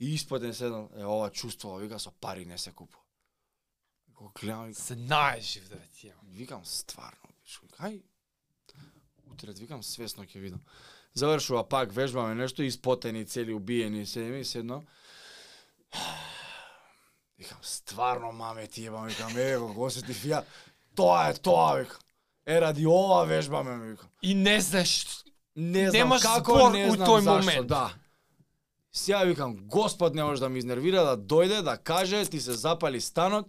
И 0.00 0.14
испаден 0.14 0.54
седнал, 0.54 0.90
е, 0.98 1.04
ова 1.04 1.30
чувство, 1.30 1.76
вика, 1.78 2.00
со 2.02 2.10
пари 2.10 2.42
не 2.44 2.58
се 2.58 2.72
купува. 2.74 3.04
Го 4.10 4.32
гледам, 4.34 4.66
викам, 4.66 4.82
Се 4.82 4.96
најжив 4.96 5.68
да 5.70 5.78
ти 5.94 6.10
викам, 6.34 6.64
стварно, 6.66 7.30
биш, 7.44 7.60
ај, 7.78 8.02
утре, 9.30 9.54
викам, 9.54 9.82
свесно 9.86 10.26
ќе 10.26 10.42
видам. 10.42 10.64
Завршува 11.14 11.62
пак, 11.68 11.92
вежбаме 11.94 12.34
нешто, 12.34 12.62
испотени, 12.62 13.24
цели, 13.24 13.54
убиени, 13.54 14.06
седиме 14.06 14.42
и 14.42 14.44
седно. 14.44 14.82
Викам, 17.38 17.58
стварно, 17.62 18.32
маме, 18.32 18.66
ти 18.66 18.86
ебам, 18.86 19.06
викам, 19.06 19.38
е, 19.38 19.56
го, 19.56 19.70
го 19.74 19.86
осетив 19.86 20.24
ја, 20.26 20.42
тоа 20.96 21.30
е 21.30 21.38
тоа, 21.38 21.78
викам. 21.78 22.02
Е, 22.46 22.60
ради 22.60 22.86
ова 22.86 23.24
вежбаме, 23.24 23.76
ми 23.76 23.90
викам. 23.90 24.08
И 24.22 24.34
не 24.34 24.60
знаеш 24.60 25.06
Не 25.56 25.90
знам 25.90 25.92
Немаш 25.92 26.22
како, 26.22 26.68
не 26.70 26.84
у 26.84 26.94
знам 26.94 27.08
тој 27.08 27.20
зашто, 27.24 27.40
момент. 27.40 27.66
Да. 27.66 27.94
Сега 28.92 29.24
викам, 29.24 29.56
Господ 29.68 30.14
не 30.14 30.24
може 30.24 30.40
да 30.40 30.48
ми 30.48 30.58
изнервира, 30.58 31.04
да 31.04 31.16
дојде, 31.16 31.62
да 31.62 31.76
каже, 31.76 32.24
ти 32.28 32.40
се 32.40 32.52
запали 32.52 33.00
станот. 33.00 33.48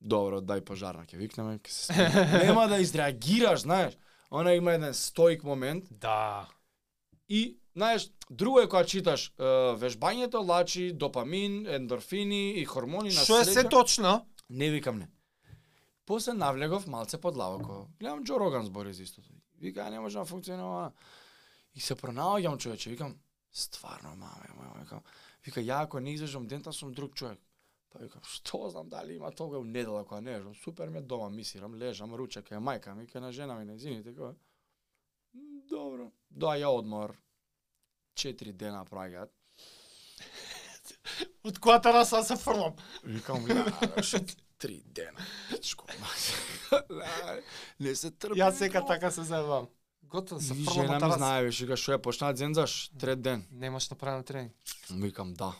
Добро, 0.00 0.38
дај 0.38 0.62
пожарна, 0.62 1.02
ќе 1.02 1.18
викнеме, 1.18 1.58
ќе 1.58 1.70
се 1.74 1.92
смееме. 1.92 2.24
Нема 2.46 2.68
да 2.70 2.78
изреагираш, 2.78 3.66
знаеш. 3.66 3.98
Она 4.30 4.54
има 4.54 4.72
еден 4.72 4.94
стоик 4.94 5.42
момент 5.44 5.84
Да. 5.90 6.46
и, 7.28 7.58
знаеш, 7.76 8.10
друго 8.30 8.60
е 8.60 8.68
кога 8.68 8.84
читаш 8.84 9.34
е, 9.34 9.42
вежбањето, 9.82 10.46
лачи 10.46 10.92
допамин, 10.92 11.66
ендорфини 11.66 12.54
и 12.60 12.64
хормони 12.64 13.10
на 13.10 13.24
Што 13.24 13.40
е 13.40 13.44
се 13.44 13.64
точно? 13.64 14.26
Не 14.50 14.70
викам 14.70 14.98
не. 14.98 15.08
После 16.08 16.32
навлегов 16.32 16.86
малце 16.86 17.18
подлабоко. 17.20 17.86
Гледам 18.00 18.24
Джо 18.24 18.40
Роган 18.40 18.64
збори 18.64 18.94
за 18.94 19.02
истото. 19.02 19.28
Вика, 19.60 19.80
«А, 19.86 19.90
не 19.90 20.00
може 20.00 20.18
да 20.18 20.24
функционира. 20.24 20.92
И 21.74 21.80
се 21.80 21.94
пронаоѓам 21.94 22.56
човече, 22.58 22.90
викам, 22.90 23.18
стварно, 23.52 24.16
маме, 24.16 24.48
маме, 24.56 24.80
викам, 24.80 25.02
вика, 25.44 25.60
ја 25.60 25.82
ако 25.84 26.00
не 26.00 26.12
излежам 26.12 26.46
дента 26.46 26.72
сум 26.72 26.92
друг 26.92 27.14
човек. 27.14 27.38
Па 27.92 27.98
викам, 27.98 28.24
што 28.24 28.70
знам 28.70 28.88
дали 28.88 29.20
има 29.20 29.30
тога 29.30 29.58
у 29.58 29.64
недела 29.64 30.04
кога 30.04 30.20
не 30.20 30.38
лежам. 30.38 30.54
Супер 30.54 30.88
ме 30.88 31.00
дома 31.00 31.28
мисирам, 31.28 31.76
лежам, 31.76 32.14
ручек 32.14 32.50
е 32.50 32.56
мајка 32.56 32.94
ми, 32.94 33.06
ке 33.06 33.20
на 33.20 33.32
жена 33.32 33.58
ми, 33.58 33.64
не 33.64 33.76
извините, 33.76 34.16
кој. 34.16 34.34
Добро. 35.68 36.10
Да, 36.30 36.56
ја 36.56 36.72
одмор. 36.72 37.18
Четири 38.14 38.52
дена 38.52 38.84
праќаат. 38.88 39.28
Од 41.48 41.60
којата 41.60 41.92
раса 41.92 42.24
се 42.24 42.36
фрлам. 42.36 42.72
Викам, 43.04 43.44
ја, 43.44 44.47
три 44.58 44.82
дена. 44.86 45.18
Пичко. 45.50 45.86
не 47.80 47.94
се 47.94 48.10
трпи. 48.10 48.38
Јас 48.40 48.58
сека 48.58 48.84
така 48.86 49.10
се 49.10 49.22
заебам. 49.22 49.68
Готово 50.02 50.40
се 50.40 50.54
фрлам 50.54 50.74
жена 50.74 50.94
ми 50.94 51.00
тарас. 51.00 51.16
знае, 51.16 51.42
веш, 51.44 51.60
вика, 51.60 51.76
што 51.76 51.92
ја 51.92 51.98
почнаа 52.02 52.32
дзензаш, 52.32 52.90
трет 53.00 53.20
ден. 53.22 53.44
Немаш 53.52 53.90
направено 53.90 54.24
тренинг. 54.24 54.52
Викам, 54.90 55.34
да. 55.34 55.52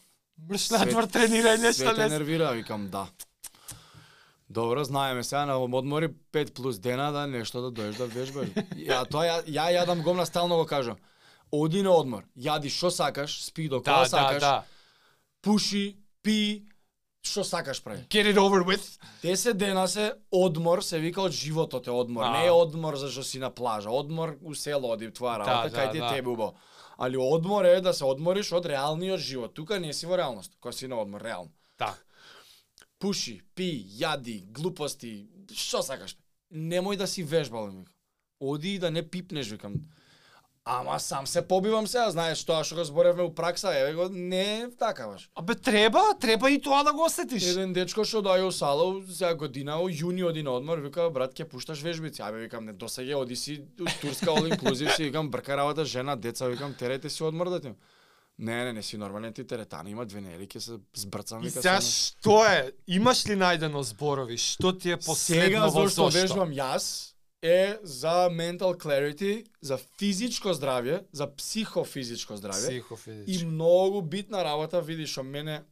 Мрш 0.48 0.70
надвор 0.70 1.04
тренирање 1.04 1.72
Све 1.72 1.84
што 1.90 1.96
не. 1.98 2.08
нервира, 2.08 2.52
викам, 2.56 2.88
да. 2.88 3.06
Добро, 4.48 4.84
знаеме 4.84 5.24
сега 5.24 5.44
на 5.46 5.58
одмори 5.58 6.08
5 6.32 6.52
плюс 6.54 6.78
дена 6.78 7.12
да 7.12 7.26
нешто 7.26 7.60
да 7.60 7.70
доеш 7.70 7.96
да 7.96 8.06
вежбаш. 8.06 8.48
ја 8.88 9.04
тоа 9.10 9.26
ја, 9.28 9.36
ја 9.44 9.66
јадам 9.76 10.02
гомна 10.02 10.26
стално 10.26 10.56
го 10.56 10.66
кажам. 10.66 10.96
Оди 11.52 11.82
на 11.82 11.92
одмор, 11.92 12.24
јади 12.36 12.72
што 12.72 12.90
сакаш, 12.90 13.44
спи 13.44 13.68
до 13.68 13.80
кога 13.80 13.92
Да, 13.92 14.00
да, 14.00 14.08
сакаш, 14.08 14.40
да. 14.40 14.64
пуши, 15.42 15.96
пи, 16.22 16.67
што 17.28 17.44
сакаш 17.44 17.80
прави. 17.84 18.06
Get 18.10 18.26
it 18.32 18.38
over 18.40 18.64
with. 18.64 18.98
10 19.22 19.52
дена 19.52 19.88
се 19.88 20.12
одмор, 20.32 20.82
се 20.82 20.98
вика 20.98 21.22
од 21.22 21.32
животот 21.32 21.86
е 21.86 21.90
одмор. 21.90 22.24
А. 22.24 22.30
Не 22.38 22.46
е 22.46 22.50
одмор 22.50 22.96
зашто 22.96 23.22
си 23.22 23.38
на 23.38 23.50
плажа, 23.50 23.90
одмор 23.90 24.38
у 24.42 24.54
село 24.54 24.92
оди 24.92 25.10
твоја 25.12 25.38
работа, 25.44 25.70
да, 25.70 25.76
кај 25.76 25.92
ти 25.92 25.98
да. 25.98 26.10
тебе 26.14 26.28
убаво. 26.28 26.54
Али 26.98 27.16
одмор 27.16 27.64
е 27.64 27.80
да 27.80 27.94
се 27.94 28.04
одмориш 28.04 28.52
од 28.52 28.66
реалниот 28.66 29.20
живот. 29.20 29.54
Тука 29.54 29.80
не 29.80 29.92
си 29.92 30.06
во 30.06 30.18
реалност, 30.18 30.56
кога 30.60 30.72
си 30.72 30.88
на 30.88 31.00
одмор, 31.00 31.22
реално. 31.22 31.50
Да. 31.78 31.94
Пуши, 32.98 33.40
пи, 33.54 33.86
јади, 34.00 34.42
глупости, 34.50 35.28
што 35.54 35.82
сакаш. 35.82 36.16
Немој 36.50 36.96
да 36.96 37.06
си 37.06 37.22
вежбал. 37.22 37.70
Оди 38.40 38.74
и 38.74 38.78
да 38.78 38.90
не 38.90 39.02
пипнеш, 39.02 39.50
викам. 39.50 39.74
Ама 40.70 41.00
сам 41.00 41.26
се 41.26 41.42
побивам 41.48 41.86
сега, 41.88 42.10
знаеш 42.12 42.42
тоа 42.44 42.60
што 42.60 42.76
го 42.76 42.84
зборевме 42.84 43.24
у 43.24 43.30
пракса, 43.32 43.70
еве 43.72 43.94
го, 43.96 44.08
не 44.12 44.60
е 44.60 44.66
така 44.76 45.06
баш. 45.08 45.30
Абе 45.34 45.54
треба, 45.54 46.02
треба 46.20 46.50
и 46.50 46.60
тоа 46.60 46.82
да 46.84 46.92
го 46.92 47.06
осетиш. 47.08 47.46
Еден 47.54 47.72
дечко 47.72 48.04
што 48.04 48.20
дај 48.20 48.44
у 48.44 48.52
сала 48.52 49.00
за 49.08 49.32
година, 49.32 49.78
у 49.80 49.88
јуни 49.88 50.42
на 50.44 50.52
одмор, 50.52 50.84
вика 50.84 51.08
брат 51.08 51.32
ќе 51.32 51.48
пушташ 51.48 51.80
вежбици. 51.80 52.20
Абе 52.20 52.44
викам 52.44 52.68
не 52.68 52.76
досега 52.76 53.16
оди 53.16 53.36
си 53.36 53.62
турска 53.78 54.28
all 54.28 54.44
inclusive 54.44 54.92
си, 54.96 55.08
викам 55.08 55.30
брка 55.30 55.56
работа 55.56 55.88
жена, 55.88 56.16
деца, 56.16 56.44
викам 56.52 56.76
терајте 56.76 57.08
си 57.08 57.24
одмор 57.24 57.48
да 57.48 57.60
ти. 57.60 57.72
Не, 58.38 58.64
не, 58.64 58.72
не 58.72 58.82
си 58.82 58.96
нормален 58.96 59.32
ти 59.32 59.46
теретани, 59.46 59.90
има 59.90 60.04
две 60.06 60.20
недели, 60.20 60.46
ќе 60.46 60.58
се 60.58 60.76
збрцам 60.94 61.40
вика. 61.40 61.62
сега 61.62 61.80
се 61.80 62.12
што 62.12 62.44
е? 62.44 62.72
Имаш 62.86 63.24
ли 63.26 63.40
најдено 63.40 63.80
зборови? 63.80 64.36
Што 64.36 64.76
ти 64.76 64.92
е 64.92 65.00
Сега 65.00 65.06
последно 65.06 65.64
во 65.64 65.88
зошто 65.88 66.10
зошто? 66.12 66.20
вежбам 66.20 66.52
јас 66.52 67.16
е 67.42 67.78
за 67.82 68.28
mental 68.30 68.74
clarity, 68.74 69.46
за 69.60 69.78
физичко 69.98 70.48
здравје, 70.48 71.04
за 71.12 71.26
психофизичко 71.26 72.36
здравје. 72.36 72.66
И 72.66 72.80
Психофизички. 72.80 73.46
многу 73.46 74.02
битна 74.02 74.44
работа, 74.44 74.80
видиш, 74.80 75.18
од 75.18 75.26
мене 75.26 75.62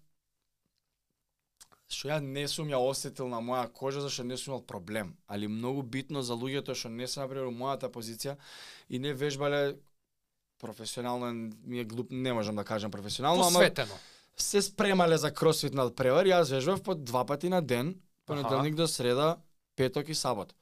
што 1.89 2.09
ја 2.11 2.21
не 2.21 2.47
сум 2.51 2.69
ја 2.69 2.79
осетил 2.83 3.29
на 3.31 3.39
моја 3.39 3.67
кожа 3.73 4.01
зашто 4.01 4.25
не 4.25 4.37
сум 4.37 4.55
имал 4.55 4.63
проблем, 4.63 5.17
али 5.27 5.47
многу 5.47 5.83
битно 5.83 6.23
за 6.23 6.35
луѓето 6.35 6.75
што 6.75 6.89
не 6.89 7.07
се 7.07 7.21
например 7.21 7.51
мојата 7.55 7.91
позиција 7.91 8.37
и 8.89 8.99
не 8.99 9.15
вежбале 9.15 9.77
професионално 10.59 11.53
ми 11.65 11.81
е 11.81 11.85
глуп, 11.85 12.11
не 12.11 12.33
можам 12.33 12.57
да 12.57 12.65
кажам 12.65 12.91
професионално, 12.91 13.43
ама 13.43 13.59
Посветено. 13.59 13.95
се 14.37 14.63
спремале 14.63 15.19
за 15.19 15.31
кросфит 15.31 15.75
надпревар, 15.75 16.27
јас 16.27 16.51
вежбав 16.51 16.83
по 16.83 16.95
два 16.95 17.25
пати 17.25 17.49
на 17.49 17.63
ден, 17.63 18.01
понеделник 18.27 18.75
до 18.75 18.89
среда, 18.89 19.39
петок 19.77 20.09
и 20.09 20.15
сабот. 20.15 20.55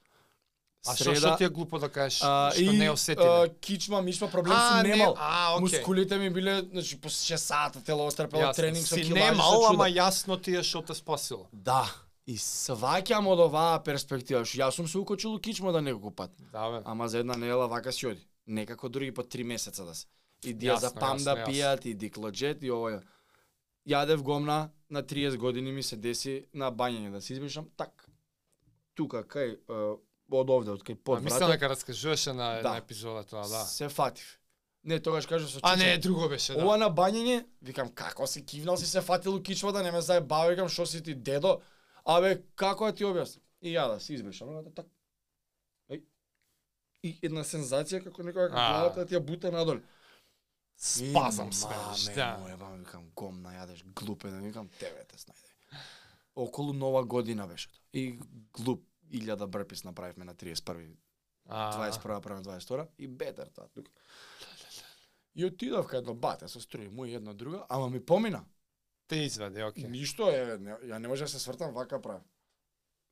А 0.87 0.95
што 0.95 1.15
што 1.15 1.37
ти 1.37 1.43
е 1.43 1.49
глупо 1.49 1.79
да 1.79 1.89
кажеш? 1.89 2.21
а, 2.23 2.51
што 2.51 2.61
и 2.61 2.69
не 2.69 2.91
осетиле? 2.91 3.25
а, 3.43 3.49
кичма, 3.59 4.01
мишма 4.01 4.27
проблем 4.27 4.53
А, 4.55 4.69
сум 4.71 4.83
не, 4.83 4.95
немал. 4.95 5.15
а, 5.17 5.55
окей. 5.55 5.61
Мускулите 5.61 6.17
ми 6.17 6.29
биле, 6.29 6.61
значи, 6.61 7.01
по 7.01 7.09
6 7.09 7.35
сата 7.37 7.81
тело 7.83 8.05
острпело 8.05 8.53
тренинг 8.53 8.87
со 8.87 8.95
си 8.95 9.01
килажи, 9.01 9.13
немал, 9.13 9.51
со 9.51 9.55
чудо. 9.57 9.73
ама 9.73 9.89
јасно 9.89 10.41
ти 10.41 10.51
е 10.51 10.63
што 10.63 10.81
те 10.81 10.93
спасило. 10.93 11.47
Да. 11.51 11.85
И 12.27 12.37
сваќам 12.37 13.27
од 13.27 13.39
оваа 13.39 13.79
перспектива, 13.79 14.45
што 14.45 14.57
јас 14.57 14.71
сум 14.71 14.87
се 14.87 14.97
укочил 14.97 15.33
у 15.35 15.39
кичма 15.39 15.71
да 15.71 15.81
неколку 15.81 16.11
пат. 16.11 16.31
Да, 16.51 16.69
бе. 16.71 16.81
Ама 16.85 17.07
за 17.07 17.19
една 17.19 17.33
недела 17.35 17.67
вака 17.67 17.91
си 17.91 18.07
оди. 18.07 18.21
Некако 18.47 18.89
други 18.89 19.11
по 19.11 19.23
три 19.23 19.43
месеца 19.43 19.85
да 19.85 19.95
се. 19.95 20.05
И 20.43 20.53
ди 20.53 20.65
ја 20.65 20.73
Јасно, 20.73 20.79
за 20.79 20.91
пам 20.91 21.17
да 21.17 21.23
јасно, 21.23 21.37
јасно. 21.37 21.45
пијат, 21.47 21.85
и 21.85 21.93
диклоджет, 21.93 22.63
и 22.63 22.69
овој. 22.69 23.01
Јадев 23.87 24.21
гомна, 24.21 24.69
на 24.89 25.03
30 25.03 25.37
години 25.37 25.71
ми 25.71 25.83
се 25.83 25.95
деси 25.95 26.45
на 26.53 26.71
бањење 26.71 27.11
да 27.11 27.21
се 27.21 27.33
избришам, 27.33 27.69
так. 27.77 28.09
Тука, 28.95 29.23
кај, 29.23 29.57
од 30.31 30.49
овде, 30.49 30.71
од 30.71 30.83
кај 30.83 30.97
А 30.97 31.03
под 31.03 31.23
мислам 31.23 31.51
дека 31.51 31.69
раскажуваше 31.69 32.33
на, 32.33 32.61
Да. 32.61 32.69
на 32.69 32.77
епизода 32.77 33.23
тоа, 33.23 33.47
да. 33.47 33.65
Се 33.65 33.89
фатив. 33.89 34.39
Не, 34.83 34.99
тогаш 34.99 35.25
кажав 35.25 35.49
со 35.49 35.59
А 35.63 35.75
не, 35.75 35.97
друго 35.97 36.29
беше, 36.29 36.53
да. 36.53 36.65
Ова 36.65 36.77
на 36.77 36.89
бањење, 36.89 37.45
викам 37.61 37.89
како 37.89 38.27
си 38.27 38.45
кивнал 38.45 38.77
си 38.77 38.85
се 38.85 39.01
фатил 39.01 39.35
у 39.35 39.41
кичва 39.41 39.71
да 39.73 39.83
не 39.83 39.91
ме 39.91 40.01
заебава, 40.01 40.49
викам 40.49 40.69
што 40.69 40.85
си 40.85 41.01
ти 41.03 41.15
дедо? 41.15 41.61
Абе 42.05 42.41
како 42.55 42.85
да 42.85 42.93
ти 42.93 43.03
објаснам? 43.03 43.41
И 43.61 43.73
ја 43.73 43.87
да 43.93 43.99
се 43.99 44.13
избришам, 44.13 44.53
да 44.63 44.73
так. 44.73 44.85
Еј. 45.89 46.03
И 47.03 47.17
една 47.21 47.41
сензација 47.41 48.03
како 48.03 48.21
некоја 48.21 48.49
како 48.49 48.61
главата 48.61 49.05
ти 49.05 49.15
ја 49.15 49.19
бута 49.25 49.51
надоле. 49.51 49.81
Спазам 50.77 51.53
сведеш, 51.53 52.05
маме 52.05 52.15
да. 52.15 52.37
моја, 52.43 52.57
ба, 52.57 52.69
викам 52.75 53.09
гомна 53.15 53.53
јадеш 53.55 53.83
глупен, 53.95 54.41
викам 54.43 54.69
тебе 54.79 55.05
те 55.07 55.17
снајде. 55.17 55.79
Околу 56.35 56.73
нова 56.73 57.03
година 57.03 57.47
беше 57.47 57.71
тоа. 57.71 57.81
И 57.93 58.19
глуп 58.53 58.83
илјада 59.11 59.47
брпис 59.47 59.83
направивме 59.83 60.25
на 60.25 60.35
31 60.35 60.95
А, 61.47 61.89
21 61.91 62.21
према 62.21 62.41
22 62.41 62.87
и 62.97 63.07
бетер 63.07 63.47
тоа 63.47 63.67
тука. 63.67 63.91
И 65.35 65.45
отидов 65.45 65.85
кај 65.91 65.97
едно 65.99 66.13
бате 66.13 66.47
со 66.47 66.61
струи 66.61 66.87
мој 66.89 67.15
една 67.15 67.33
друга, 67.33 67.65
ама 67.69 67.89
ми 67.89 67.99
помина. 67.99 68.45
те 69.07 69.15
изведе, 69.15 69.63
окей. 69.63 69.83
Ништо 69.87 70.29
е, 70.29 70.57
не, 70.57 70.71
ја 70.71 70.97
не 70.97 71.07
може 71.07 71.23
да 71.23 71.29
се 71.29 71.39
свртам 71.39 71.73
вака 71.73 72.01
прав. 72.01 72.21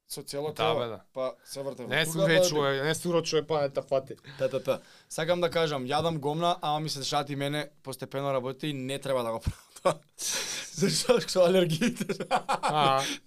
Со 0.08 0.24
цело 0.24 0.54
Да, 0.54 0.76
бе, 0.76 0.88
да. 0.88 1.02
па 1.14 1.36
се 1.46 1.62
вртам. 1.62 1.90
Не 1.90 2.06
сум 2.06 2.22
па 2.22 2.28
речуе, 2.30 2.84
не 2.84 2.96
сум 2.96 3.14
речуе 3.16 3.48
паета 3.48 3.82
фати. 3.82 4.16
Та, 4.40 4.50
та, 4.50 4.60
та. 4.60 4.82
Сакам 5.10 5.42
да 5.42 5.50
кажам, 5.50 5.86
јадам 5.86 6.18
гомна, 6.20 6.58
ама 6.62 6.80
ми 6.80 6.90
се 6.90 7.00
дешаваат 7.00 7.30
и 7.30 7.36
мене 7.36 7.70
постепено 7.84 8.34
работите 8.34 8.68
и 8.68 8.74
не 8.74 9.00
треба 9.00 9.24
да 9.24 9.32
го 9.32 9.40
правам 9.40 9.70
тоа. 9.84 10.00
Зашто 10.74 11.22
со 11.30 11.46
алергиите. 11.46 12.06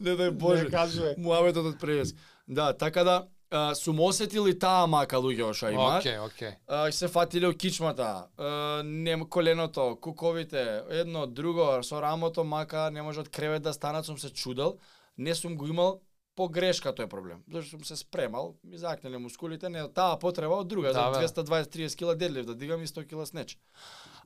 Не 0.00 0.16
дај 0.16 0.30
Боже. 0.30 0.68
Муабетот 1.16 1.66
од 1.66 1.78
превес. 1.80 2.14
Да, 2.48 2.72
така 2.72 3.04
да 3.04 3.28
а, 3.50 3.74
сум 3.74 4.00
осетил 4.00 4.48
и 4.48 4.54
таа 4.58 4.86
мака 4.86 5.18
луѓе 5.22 5.52
што 5.54 5.70
имаат. 5.70 6.00
Окей, 6.00 6.18
окей. 6.18 6.52
А, 6.66 6.90
се 6.92 7.08
фатиле 7.08 7.48
у 7.48 7.54
кичмата, 7.54 8.26
а, 8.36 8.82
нем 8.84 9.26
коленото, 9.28 9.96
куковите, 10.00 10.82
едно, 10.90 11.26
друго, 11.26 11.82
со 11.82 12.00
рамото 12.02 12.44
мака 12.44 12.90
не 12.90 13.02
може 13.02 13.20
од 13.20 13.30
кревет 13.30 13.62
да 13.62 13.72
станат, 13.72 14.06
сум 14.06 14.18
се 14.18 14.32
чудел. 14.32 14.78
Не 15.18 15.34
сум 15.34 15.56
го 15.56 15.66
имал 15.66 16.00
по 16.36 16.48
грешка 16.48 16.92
тој 16.92 17.06
проблем. 17.08 17.42
Зашто 17.52 17.70
сум 17.70 17.84
се 17.84 17.96
спремал, 17.96 18.56
ми 18.64 18.78
закнеле 18.78 19.18
мускулите, 19.18 19.68
не 19.68 19.86
таа 19.88 20.18
потреба 20.18 20.60
од 20.60 20.68
друга, 20.68 20.92
Да, 20.92 21.12
за 21.14 21.28
220-30 21.28 21.96
кила 21.96 22.14
дедлив 22.14 22.46
да 22.46 22.54
дигам 22.54 22.82
и 22.82 22.86
100 22.86 23.08
кила 23.08 23.26
снеч. 23.26 23.58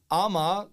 Ама 0.08 0.68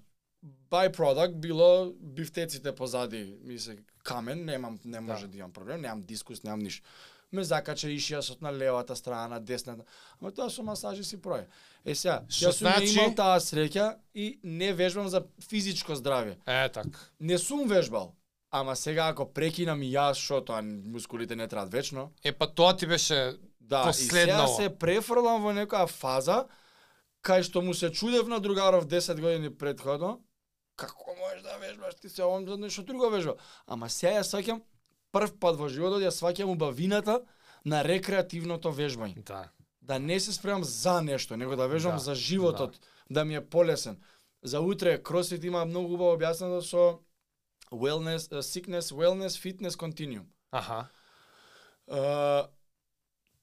by 0.72 0.96
product 0.96 1.36
било 1.36 1.94
бифтеците 2.00 2.76
позади, 2.76 3.38
ми 3.44 3.60
се 3.60 3.78
камен, 4.04 4.46
немам 4.46 4.80
не 4.86 5.00
може 5.00 5.28
да, 5.28 5.38
имам 5.38 5.54
проблем, 5.54 5.82
немам 5.82 6.02
дискус, 6.02 6.44
немам 6.44 6.60
ништо. 6.60 6.88
Ме 7.32 7.44
закача 7.44 7.88
ишијасот 7.88 8.42
на 8.42 8.54
левата 8.54 8.96
страна, 8.96 9.28
на 9.28 9.40
десната. 9.40 9.84
Ама 10.22 10.32
тоа 10.32 10.50
со 10.50 10.64
масажи 10.64 11.04
си 11.04 11.18
проја. 11.18 11.46
Е 11.86 11.96
сега, 11.96 12.22
Што 12.30 12.46
јас 12.46 12.52
сум 12.54 12.68
значи? 12.68 12.94
имал 12.94 13.16
таа 13.16 13.40
среќа 13.40 13.96
и 14.16 14.40
не 14.44 14.74
вежбам 14.74 15.10
за 15.10 15.26
физичко 15.50 15.96
здравје. 15.96 16.38
Е, 16.46 16.70
така. 16.70 17.00
Не 17.20 17.38
сум 17.38 17.68
вежбал. 17.68 18.14
Ама 18.52 18.76
сега 18.76 19.08
ако 19.08 19.26
прекинам 19.26 19.82
и 19.84 19.92
јас 19.92 20.14
што 20.16 20.40
тоа 20.42 20.62
мускулите 20.62 21.36
не 21.36 21.48
траат 21.48 21.70
вечно, 21.70 22.12
Е, 22.24 22.32
па 22.32 22.48
тоа 22.48 22.78
ти 22.78 22.88
беше 22.88 23.36
да, 23.60 23.82
и 23.82 23.88
Последново. 23.88 24.48
сега 24.48 24.64
се 24.64 24.78
префрлам 24.78 25.44
во 25.44 25.52
некоја 25.52 25.88
фаза 25.88 26.46
кај 27.22 27.44
што 27.44 27.62
му 27.62 27.74
се 27.74 27.92
чудев 27.92 28.28
на 28.28 28.40
другаров 28.40 28.88
10 28.88 29.20
години 29.20 29.52
предходно, 29.52 30.22
како 30.76 31.12
можеш 31.18 31.42
да 31.44 31.58
вежбаш 31.58 31.96
ти 31.96 32.10
се 32.10 32.24
овам 32.24 32.48
за 32.48 32.58
нешто 32.58 32.84
друго 32.84 33.10
вежба. 33.10 33.36
Ама 33.68 33.90
сега 33.90 34.14
ја 34.16 34.24
сваќам 34.24 34.62
прв 35.18 35.34
пат 35.42 35.58
во 35.58 35.70
животот 35.70 36.06
ја 36.06 36.14
сваќам 36.14 36.54
убавината 36.54 37.22
на 37.66 37.82
рекреативното 37.84 38.72
вежбање. 38.72 39.24
Да. 39.26 39.48
Да 39.82 40.00
не 40.00 40.20
се 40.20 40.34
спремам 40.34 40.64
за 40.64 41.02
нешто, 41.02 41.38
него 41.38 41.56
да 41.56 41.68
вежбам 41.68 41.98
Да, 41.98 42.00
за 42.00 42.16
животот, 42.16 42.80
да. 43.10 43.26
ми 43.26 43.36
е 43.36 43.42
полесен. 43.42 43.98
За 44.44 44.62
утре 44.62 45.04
кросфит 45.04 45.44
има 45.44 45.66
многу 45.66 45.94
убаво 45.96 46.18
објаснато 46.18 46.62
со 46.62 47.00
wellness, 47.72 48.30
uh, 48.30 48.42
sickness, 48.42 48.94
wellness, 48.94 49.36
fitness 49.36 49.76
continuum. 49.76 50.26
Аха. 50.52 50.88
А, 51.92 52.48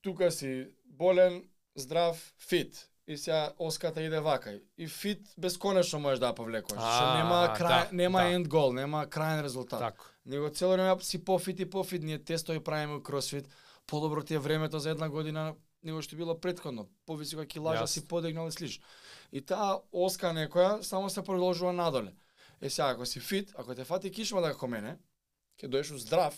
тука 0.03 0.31
си 0.31 0.69
болен, 0.85 1.43
здрав, 1.75 2.35
фит. 2.49 2.91
И 3.07 3.17
сега 3.17 3.53
оската 3.59 4.03
иде 4.03 4.21
вакај. 4.21 4.63
И 4.79 4.89
фит 4.89 5.29
бесконечно 5.37 6.01
можеш 6.01 6.21
да 6.21 6.33
ја 6.33 6.37
повлекуваш. 6.37 6.81
Што 6.81 7.15
нема 7.19 7.41
крај, 7.53 7.69
да, 7.69 7.89
нема 7.93 8.23
да. 8.23 8.33
end 8.33 8.49
goal, 8.49 8.73
нема 8.73 9.07
крајен 9.07 9.43
резултат. 9.43 9.81
Така. 9.81 10.14
Него 10.27 10.51
цело 10.51 10.73
време 10.73 11.03
си 11.03 11.25
пофит 11.25 11.61
и 11.61 11.71
пофит, 11.71 12.03
ние 12.03 12.19
тестови 12.25 12.61
правиме 12.61 13.03
кросфит. 13.03 13.49
Подобро 13.87 14.23
ти 14.23 14.35
е 14.35 14.39
времето 14.39 14.79
за 14.79 14.91
една 14.91 15.09
година 15.09 15.55
него 15.83 16.03
што 16.03 16.17
било 16.17 16.41
претходно. 16.41 16.89
Повисока 17.07 17.47
килажа 17.47 17.83
Јасно. 17.83 17.87
си 17.87 18.09
подигнал 18.09 18.49
и 18.49 18.53
слиш. 18.53 18.81
И 19.33 19.41
таа 19.41 19.81
оска 19.93 20.33
некоја 20.33 20.81
само 20.83 21.11
се 21.11 21.23
продолжува 21.23 21.73
надоле. 21.73 22.13
Е 22.61 22.71
сега 22.71 22.89
ако 22.89 23.07
си 23.07 23.21
фит, 23.21 23.53
ако 23.55 23.75
те 23.75 23.85
фати 23.85 24.11
кишма 24.11 24.41
да 24.41 24.53
како 24.53 24.67
мене, 24.67 24.97
ќе 25.61 25.69
доеш 25.69 25.91
у 25.91 25.99
здрав 25.99 26.35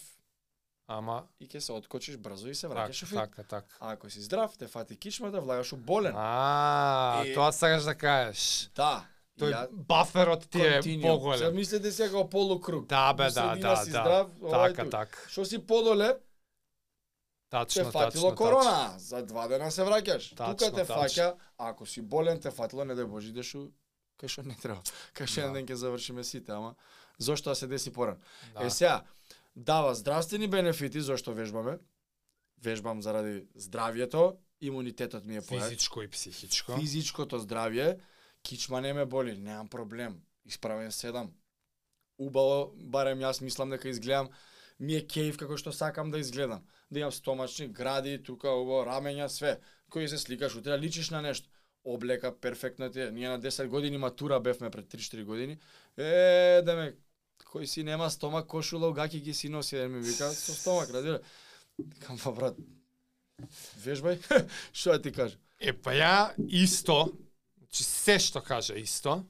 Ама 0.88 1.26
и 1.40 1.46
ќе 1.46 1.58
се 1.58 1.72
откочиш 1.72 2.16
брзо 2.16 2.48
и 2.48 2.54
се 2.54 2.66
враќаш 2.68 3.02
у 3.02 3.06
фит. 3.06 3.18
така, 3.18 3.42
така. 3.42 3.76
А 3.80 3.92
ако 3.92 4.10
си 4.10 4.20
здрав, 4.20 4.58
те 4.58 4.66
фати 4.66 4.96
кишмата, 4.96 5.40
влагаш 5.40 5.72
у 5.72 5.76
болен. 5.76 6.12
А, 6.16 7.22
И- 7.26 7.34
тоа 7.34 7.52
сакаш 7.52 7.82
да 7.82 7.94
кажеш. 7.94 8.70
Да. 8.74 9.06
Тој 9.38 9.52
ја- 9.52 9.68
баферот 9.70 10.48
ти 10.48 10.60
е 10.60 10.80
поголем. 11.02 11.54
мислите 11.54 11.92
сега 11.92 12.08
како 12.08 12.28
полукруг. 12.28 12.86
Да, 12.86 13.12
бе, 13.12 13.30
да, 13.30 13.56
да, 13.56 13.76
си 13.76 13.90
да. 13.90 14.00
здрав, 14.00 14.26
Така, 14.42 14.82
тук. 14.82 14.90
така. 14.90 15.18
Што 15.28 15.44
си 15.44 15.58
подоле, 15.60 16.14
те 16.14 16.20
Тачно, 17.50 17.84
фатило 17.86 18.30
тачно, 18.30 18.34
корона, 18.36 18.94
за 18.98 19.22
два 19.22 19.48
дена 19.48 19.70
се 19.70 19.82
враќаш. 19.82 20.36
Тачно, 20.36 20.56
Тука 20.56 20.70
те 20.72 20.84
тачно. 20.84 20.94
фаќа, 20.96 21.26
ако 21.58 21.86
си 21.86 22.02
болен 22.02 22.40
те 22.40 22.50
фатило, 22.50 22.84
не 22.84 22.94
дај 22.94 23.04
Боже, 23.06 23.28
идеш 23.28 23.54
у 23.54 23.70
кај 24.18 24.28
што 24.28 24.42
не 24.42 24.54
треба. 24.54 24.82
Кај 25.14 25.26
што 25.26 25.40
Да. 25.42 25.52
ден 25.52 25.66
ќе 25.66 25.74
завршиме 25.74 26.24
сите, 26.24 26.50
ама 26.50 26.74
зошто 27.18 27.50
да 27.50 27.54
се 27.54 27.66
деси 27.66 27.92
поран? 27.92 28.16
Да. 28.54 28.64
Е 28.64 28.70
сега, 28.70 29.02
дава 29.56 29.94
здравствени 29.94 30.48
бенефити 30.48 31.00
зошто 31.00 31.32
вежбаме. 31.32 31.78
Вежбам 32.58 33.02
заради 33.02 33.46
здравјето, 33.54 34.36
имунитетот 34.60 35.24
ми 35.24 35.36
е 35.36 35.42
појак. 35.42 35.62
Физичко 35.62 36.02
и 36.02 36.08
психичко. 36.08 36.72
Физичкото 36.74 37.38
здравје, 37.38 37.98
кичма 38.46 38.80
не 38.80 38.92
ме 38.94 39.04
боли, 39.04 39.34
немам 39.34 39.68
проблем. 39.68 40.20
Исправен 40.46 40.92
седам. 40.92 41.32
Убаво, 42.18 42.72
барем 42.78 43.18
јас 43.20 43.42
мислам 43.42 43.74
дека 43.74 43.90
изгледам 43.90 44.30
ми 44.78 44.96
е 44.98 45.04
кејф 45.04 45.38
како 45.40 45.56
што 45.60 45.72
сакам 45.72 46.10
да 46.12 46.20
изгледам. 46.20 46.64
Да 46.90 47.00
имам 47.00 47.12
стомачни 47.12 47.68
гради, 47.68 48.18
тука 48.22 48.52
убаво 48.52 48.84
рамења, 48.88 49.28
све. 49.32 49.56
Кој 49.92 50.08
се 50.10 50.18
сликаш 50.18 50.56
утре, 50.56 50.74
да 50.74 50.78
личиш 50.78 51.10
на 51.10 51.22
нешто. 51.22 51.48
Облека 51.84 52.32
перфектна 52.34 52.90
ти 52.90 53.00
е. 53.00 53.10
Ние 53.10 53.28
на 53.28 53.40
10 53.40 53.68
години 53.68 53.98
матура 53.98 54.40
бевме 54.40 54.70
пред 54.70 54.86
3-4 54.86 55.24
години. 55.24 55.58
Е, 55.96 56.62
да 56.66 56.76
ме 56.76 56.96
кој 57.46 57.64
си 57.64 57.84
нема 57.84 58.10
стомак, 58.10 58.46
кошула, 58.46 58.92
гаки 58.92 59.20
ги 59.20 59.34
си 59.34 59.48
носи, 59.48 59.76
да 59.76 59.88
ми 59.88 60.00
вика 60.00 60.30
со 60.30 60.54
стомак, 60.54 60.90
разбира. 60.90 61.20
Кам 62.00 62.18
па 62.18 62.32
брат. 62.32 62.56
Вежбај, 63.84 64.18
што 64.72 64.96
да 64.96 65.02
ти 65.02 65.12
кажам? 65.12 65.40
Е, 65.60 65.72
па 65.72 65.94
ја 65.94 66.34
исто, 66.48 67.12
значи 67.66 67.84
се 67.84 68.18
што 68.18 68.40
кажа 68.40 68.78
исто, 68.78 69.24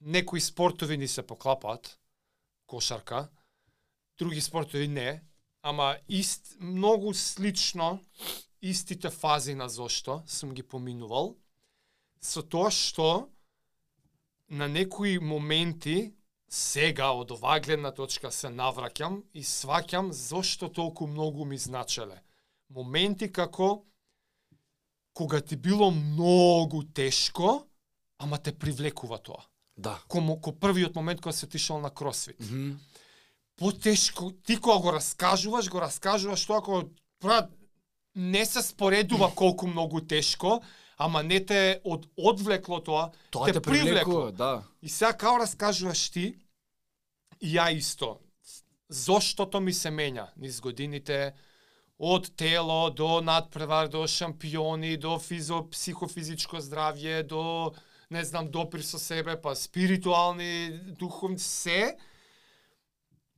некои 0.00 0.40
спортови 0.40 0.96
ни 0.96 1.08
се 1.08 1.22
поклапаат, 1.22 1.98
кошарка, 2.66 3.28
други 4.18 4.40
спортови 4.40 4.88
не, 4.88 5.22
ама 5.62 5.96
ист, 6.08 6.56
многу 6.60 7.14
слично, 7.14 8.00
истите 8.62 9.10
фази 9.10 9.54
на 9.54 9.68
зошто 9.68 10.22
сум 10.26 10.54
ги 10.54 10.62
поминувал, 10.62 11.36
со 12.20 12.42
тоа 12.42 12.70
што 12.70 13.28
на 14.48 14.68
некои 14.68 15.18
моменти 15.18 16.14
сега 16.48 17.12
од 17.12 17.30
оваа 17.30 17.60
гледна 17.60 17.92
точка 17.92 18.30
се 18.32 18.48
навраќам 18.48 19.22
и 19.34 19.44
сваќам 19.44 20.10
зошто 20.12 20.68
толку 20.68 21.06
многу 21.06 21.44
ми 21.44 21.58
значеле. 21.58 22.22
Моменти 22.68 23.28
како 23.32 23.84
кога 25.18 25.40
ти 25.40 25.56
било 25.56 25.90
многу 25.90 26.82
тешко, 26.82 27.66
ама 28.18 28.38
те 28.38 28.52
привлекува 28.52 29.18
тоа. 29.18 29.42
Да. 29.76 29.98
Ко, 30.08 30.40
ко 30.40 30.52
првиот 30.52 30.94
момент 30.94 31.20
кога 31.20 31.32
си 31.32 31.44
отишол 31.44 31.80
на 31.80 31.90
кросфит. 31.90 32.38
Mm 32.38 32.46
-hmm. 32.46 32.76
Потешко, 33.56 34.32
ти 34.46 34.56
кога 34.60 34.78
го 34.78 34.92
раскажуваш, 34.92 35.68
го 35.70 35.80
раскажуваш 35.80 36.46
тоа 36.46 36.62
кога 36.62 36.86
брат 37.22 37.50
не 38.14 38.46
се 38.46 38.62
споредува 38.62 39.34
колку 39.34 39.66
многу 39.66 40.00
тешко, 40.00 40.62
ама 40.96 41.22
не 41.22 41.46
те 41.46 41.80
од 41.84 42.06
одвлекло 42.16 42.80
тоа, 42.80 43.10
Тоа 43.30 43.46
те, 43.46 43.52
те 43.52 43.60
привлекло. 43.60 43.84
привлекува, 43.84 44.32
да. 44.32 44.62
И 44.82 44.88
сега 44.88 45.12
као 45.12 45.38
раскажуваш 45.38 46.10
ти, 46.10 46.34
и 47.40 47.58
ја 47.58 47.74
исто, 47.74 48.20
заштото 48.88 49.60
ми 49.60 49.72
се 49.72 49.90
менја 49.90 50.26
низ 50.36 50.60
годините, 50.60 51.34
од 51.98 52.30
тело 52.36 52.90
до 52.90 53.20
надпревар, 53.20 53.88
до 53.88 54.06
шампиони, 54.06 54.96
до 54.96 55.18
физо, 55.18 55.64
психофизичко 55.70 56.62
здравје, 56.62 57.22
до 57.22 57.74
не 58.10 58.24
знам, 58.24 58.50
допир 58.50 58.82
со 58.82 58.98
себе, 58.98 59.36
па 59.36 59.54
спиритуални, 59.54 60.70
духовни, 60.98 61.38
се. 61.38 61.96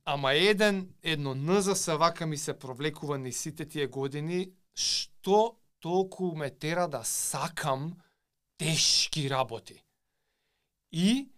Ама 0.05 0.33
еден, 0.33 0.93
едно 1.03 1.35
НЗ 1.35 1.75
се 1.75 1.95
вака 1.95 2.25
ми 2.25 2.37
се 2.37 2.53
провлекува 2.59 3.17
ни 3.17 3.31
сите 3.31 3.65
тие 3.65 3.87
години, 3.87 4.53
што 4.75 5.57
толку 5.79 6.35
ме 6.35 6.49
тера 6.49 6.87
да 6.87 7.03
сакам 7.03 7.97
тешки 8.57 9.29
работи. 9.29 9.83
И 10.91 11.30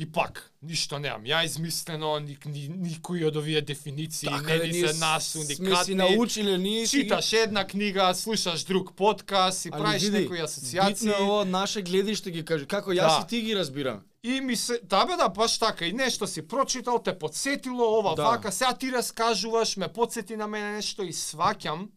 и 0.00 0.06
пак, 0.08 0.52
ништо 0.62 0.98
немам. 0.98 1.24
Ја 1.24 1.44
измислено, 1.44 2.18
ни, 2.18 2.36
ни, 2.46 2.62
никој 2.86 3.26
од 3.26 3.36
овие 3.36 3.60
дефиниции 3.62 4.30
не 4.30 4.58
да 4.58 4.66
ни 4.66 4.72
се 4.74 4.92
нас 4.94 5.24
Сме 5.26 5.44
си 5.44 5.56
уникатни. 5.60 5.94
научиле, 5.94 6.58
ние 6.58 6.80
ги- 6.82 6.88
Читаш 6.88 7.32
една 7.34 7.66
книга, 7.66 8.14
слушаш 8.14 8.64
друг 8.64 8.94
подкаст 8.94 9.64
и 9.64 9.68
Али 9.68 9.82
правиш 9.82 10.02
види, 10.02 10.18
некои 10.18 10.40
асоциации. 10.40 11.08
Битно 11.08 11.12
е 11.14 11.22
ово 11.22 11.44
наше 11.44 11.82
гледиште 11.82 12.30
ги 12.30 12.44
кажи. 12.44 12.66
Како 12.66 12.90
јас 12.92 13.08
Да. 13.10 13.20
и 13.20 13.28
ти 13.28 13.42
ги 13.42 13.56
разбирам. 13.56 14.00
И 14.22 14.40
ми 14.40 14.56
се, 14.56 14.80
да 14.82 15.04
бе 15.06 15.16
да, 15.16 15.28
баш 15.30 15.58
така, 15.58 15.84
и 15.84 15.92
нешто 15.92 16.26
си 16.26 16.42
прочитал, 16.44 16.98
те 16.98 17.12
подсетило, 17.14 17.98
ова, 17.98 18.14
Да. 18.14 18.22
вака, 18.24 18.52
сега 18.52 18.72
ти 18.74 18.92
раскажуваш, 18.92 19.76
ме 19.76 19.88
подсети 19.88 20.36
на 20.36 20.46
мене 20.46 20.72
нешто 20.72 21.02
и 21.02 21.12
сваќам, 21.12 21.88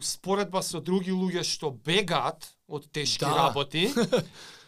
споредба 0.00 0.62
со 0.62 0.80
други 0.80 1.10
луѓе 1.12 1.42
што 1.44 1.70
бегаат 1.72 2.46
од 2.68 2.86
тешки 2.88 3.18
Да. 3.20 3.34
работи, 3.38 3.90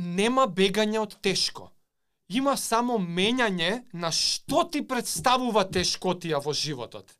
нема 0.00 0.46
бегање 0.46 1.00
од 1.00 1.16
тешко. 1.22 1.70
Има 2.30 2.56
само 2.56 2.98
менјање 2.98 3.70
на 3.92 4.10
што 4.14 4.64
ти 4.72 4.82
представува 4.86 5.64
тешкотија 5.66 6.38
во 6.44 6.54
животот. 6.54 7.16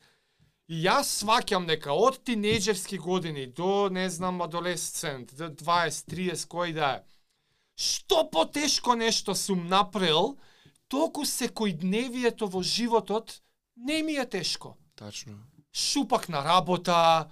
И 0.71 0.85
јас 0.85 1.09
сваќам 1.21 1.67
дека 1.67 1.93
од 1.93 2.21
тинејџерски 2.27 2.99
години 3.03 3.47
до, 3.47 3.89
не 3.91 4.07
знам, 4.11 4.39
адолесцент, 4.45 5.35
до 5.35 5.49
20-30, 5.51 6.47
кој 6.47 6.75
да 6.77 6.91
е, 6.99 7.03
што 7.75 8.23
потешко 8.31 8.95
нешто 8.95 9.35
сум 9.35 9.67
направил, 9.67 10.37
толку 10.87 11.27
секојдневието 11.27 12.47
во 12.47 12.63
животот 12.63 13.41
не 13.77 14.03
ми 14.03 14.15
е 14.15 14.27
тешко. 14.27 14.77
Тачно. 14.95 15.41
Шупак 15.73 16.29
на 16.29 16.45
работа, 16.45 17.31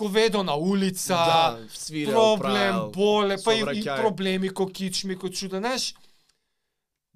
говедо 0.00 0.42
на 0.42 0.54
улица, 0.56 1.14
Да, 1.14 1.58
свирел, 1.74 2.36
проблем, 2.38 2.54
правил, 2.54 2.90
боле, 2.90 3.36
па 3.44 3.54
и, 3.54 3.60
и 3.80 3.84
проблеми 3.84 4.48
ко 4.48 4.66
кичми, 4.66 5.16
ко 5.16 5.28
чуда, 5.28 5.58
знаеш, 5.60 5.94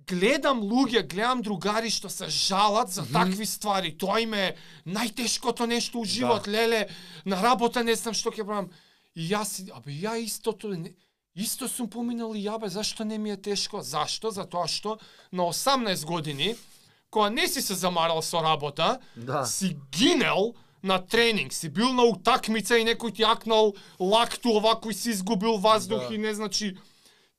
гледам 0.07 0.61
луѓе, 0.63 1.03
гледам 1.09 1.41
другари 1.43 1.89
што 1.91 2.11
се 2.13 2.29
жалат 2.29 2.91
за 2.93 3.07
такви 3.09 3.47
ствари. 3.49 3.95
Тоа 3.97 4.21
им 4.21 4.35
е 4.35 4.57
најтешкото 4.87 5.67
нешто 5.67 6.01
у 6.01 6.05
живот, 6.05 6.45
Да. 6.45 6.51
леле, 6.51 6.89
на 7.25 7.41
работа 7.43 7.85
не 7.85 7.95
знам 7.95 8.13
што 8.15 8.31
ќе 8.31 8.45
правам. 8.45 8.69
И 9.17 9.29
јас, 9.31 9.65
абе, 9.73 9.93
ја 9.97 10.19
истото, 10.21 10.69
не, 10.77 10.93
исто 11.37 11.69
сум 11.69 11.89
поминал 11.89 12.35
и 12.35 12.45
ја, 12.45 12.59
бе, 12.61 12.69
зашто 12.69 13.05
не 13.05 13.19
ми 13.19 13.31
е 13.31 13.37
тешко? 13.37 13.81
Зашто? 13.81 14.31
Затоа 14.31 14.69
што 14.69 14.99
на 15.33 15.43
18 15.49 16.05
години, 16.05 16.57
кога 17.11 17.31
не 17.31 17.49
си 17.49 17.63
се 17.63 17.75
замарал 17.75 18.21
со 18.23 18.43
работа, 18.43 18.99
Да. 19.17 19.47
си 19.47 19.77
гинел 19.91 20.55
на 20.85 20.99
тренинг, 21.07 21.53
си 21.53 21.69
бил 21.69 21.93
на 21.93 22.05
утакмица 22.05 22.77
и 22.79 22.85
некој 22.85 23.15
ти 23.17 23.25
акнал 23.25 23.73
лакту 24.01 24.53
овако 24.59 24.91
и 24.91 24.95
си 24.95 25.11
изгубил 25.11 25.57
воздух 25.57 26.09
Да. 26.09 26.15
и 26.15 26.19
не 26.19 26.35
значи 26.35 26.77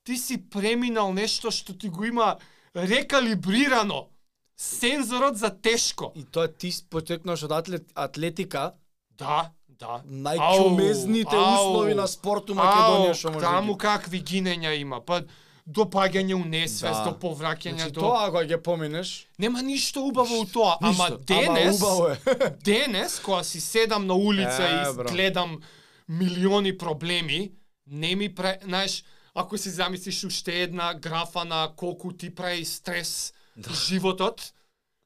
ти 0.04 0.16
си 0.16 0.36
преминал 0.50 1.12
нешто 1.12 1.50
што 1.50 1.78
ти 1.78 1.88
го 1.88 2.04
има 2.04 2.36
рекалибрирано 2.76 4.08
сензорот 4.56 5.36
за 5.36 5.50
тешко. 5.50 6.12
И 6.16 6.24
тоа 6.24 6.48
ти 6.48 6.72
потекнаш 6.90 7.42
од 7.42 7.52
атлет, 7.52 7.86
атлетика, 7.94 8.72
Да, 9.18 9.50
да. 9.68 10.02
најчумезните 10.08 11.36
услови 11.36 11.94
на 11.94 12.06
спорт 12.08 12.50
у 12.50 12.54
Македонија 12.54 13.14
што 13.14 13.32
може 13.32 13.46
Таму 13.46 13.76
да 13.76 13.78
какви 13.78 14.22
гинења 14.22 14.74
има, 14.80 15.00
па 15.00 15.22
допаѓање 15.66 16.34
у 16.34 16.44
несвест, 16.44 16.94
Да. 16.94 17.10
до 17.10 17.18
повраќање 17.18 17.74
Значи 17.74 17.92
до 17.92 18.00
тоа 18.00 18.26
ако 18.28 18.36
ќе 18.36 18.62
поминеш, 18.62 19.26
Нема 19.38 19.62
ништо 19.62 20.04
убаво 20.06 20.40
у 20.40 20.44
тоа, 20.46 20.78
ама 20.80 21.08
ништо. 21.10 21.18
денес 21.18 21.82
Ама 21.82 21.92
убаво 21.92 22.08
е. 22.08 22.16
денес, 22.64 23.20
кога 23.20 23.42
си 23.42 23.60
седам 23.60 24.06
на 24.06 24.14
улица 24.14 24.62
Е, 24.62 24.90
и 24.90 25.12
гледам 25.12 25.60
милиони 26.08 26.78
проблеми, 26.78 27.52
не 27.86 28.14
ми 28.16 28.34
пре... 28.34 28.58
Знаеш, 28.64 29.04
ако 29.34 29.58
си 29.58 29.70
замислиш 29.70 30.24
уште 30.24 30.62
една 30.62 30.94
графа 30.94 31.44
на 31.44 31.72
колку 31.76 32.12
ти 32.12 32.34
прави 32.34 32.64
стрес 32.64 33.32
да. 33.56 33.74
животот, 33.74 34.52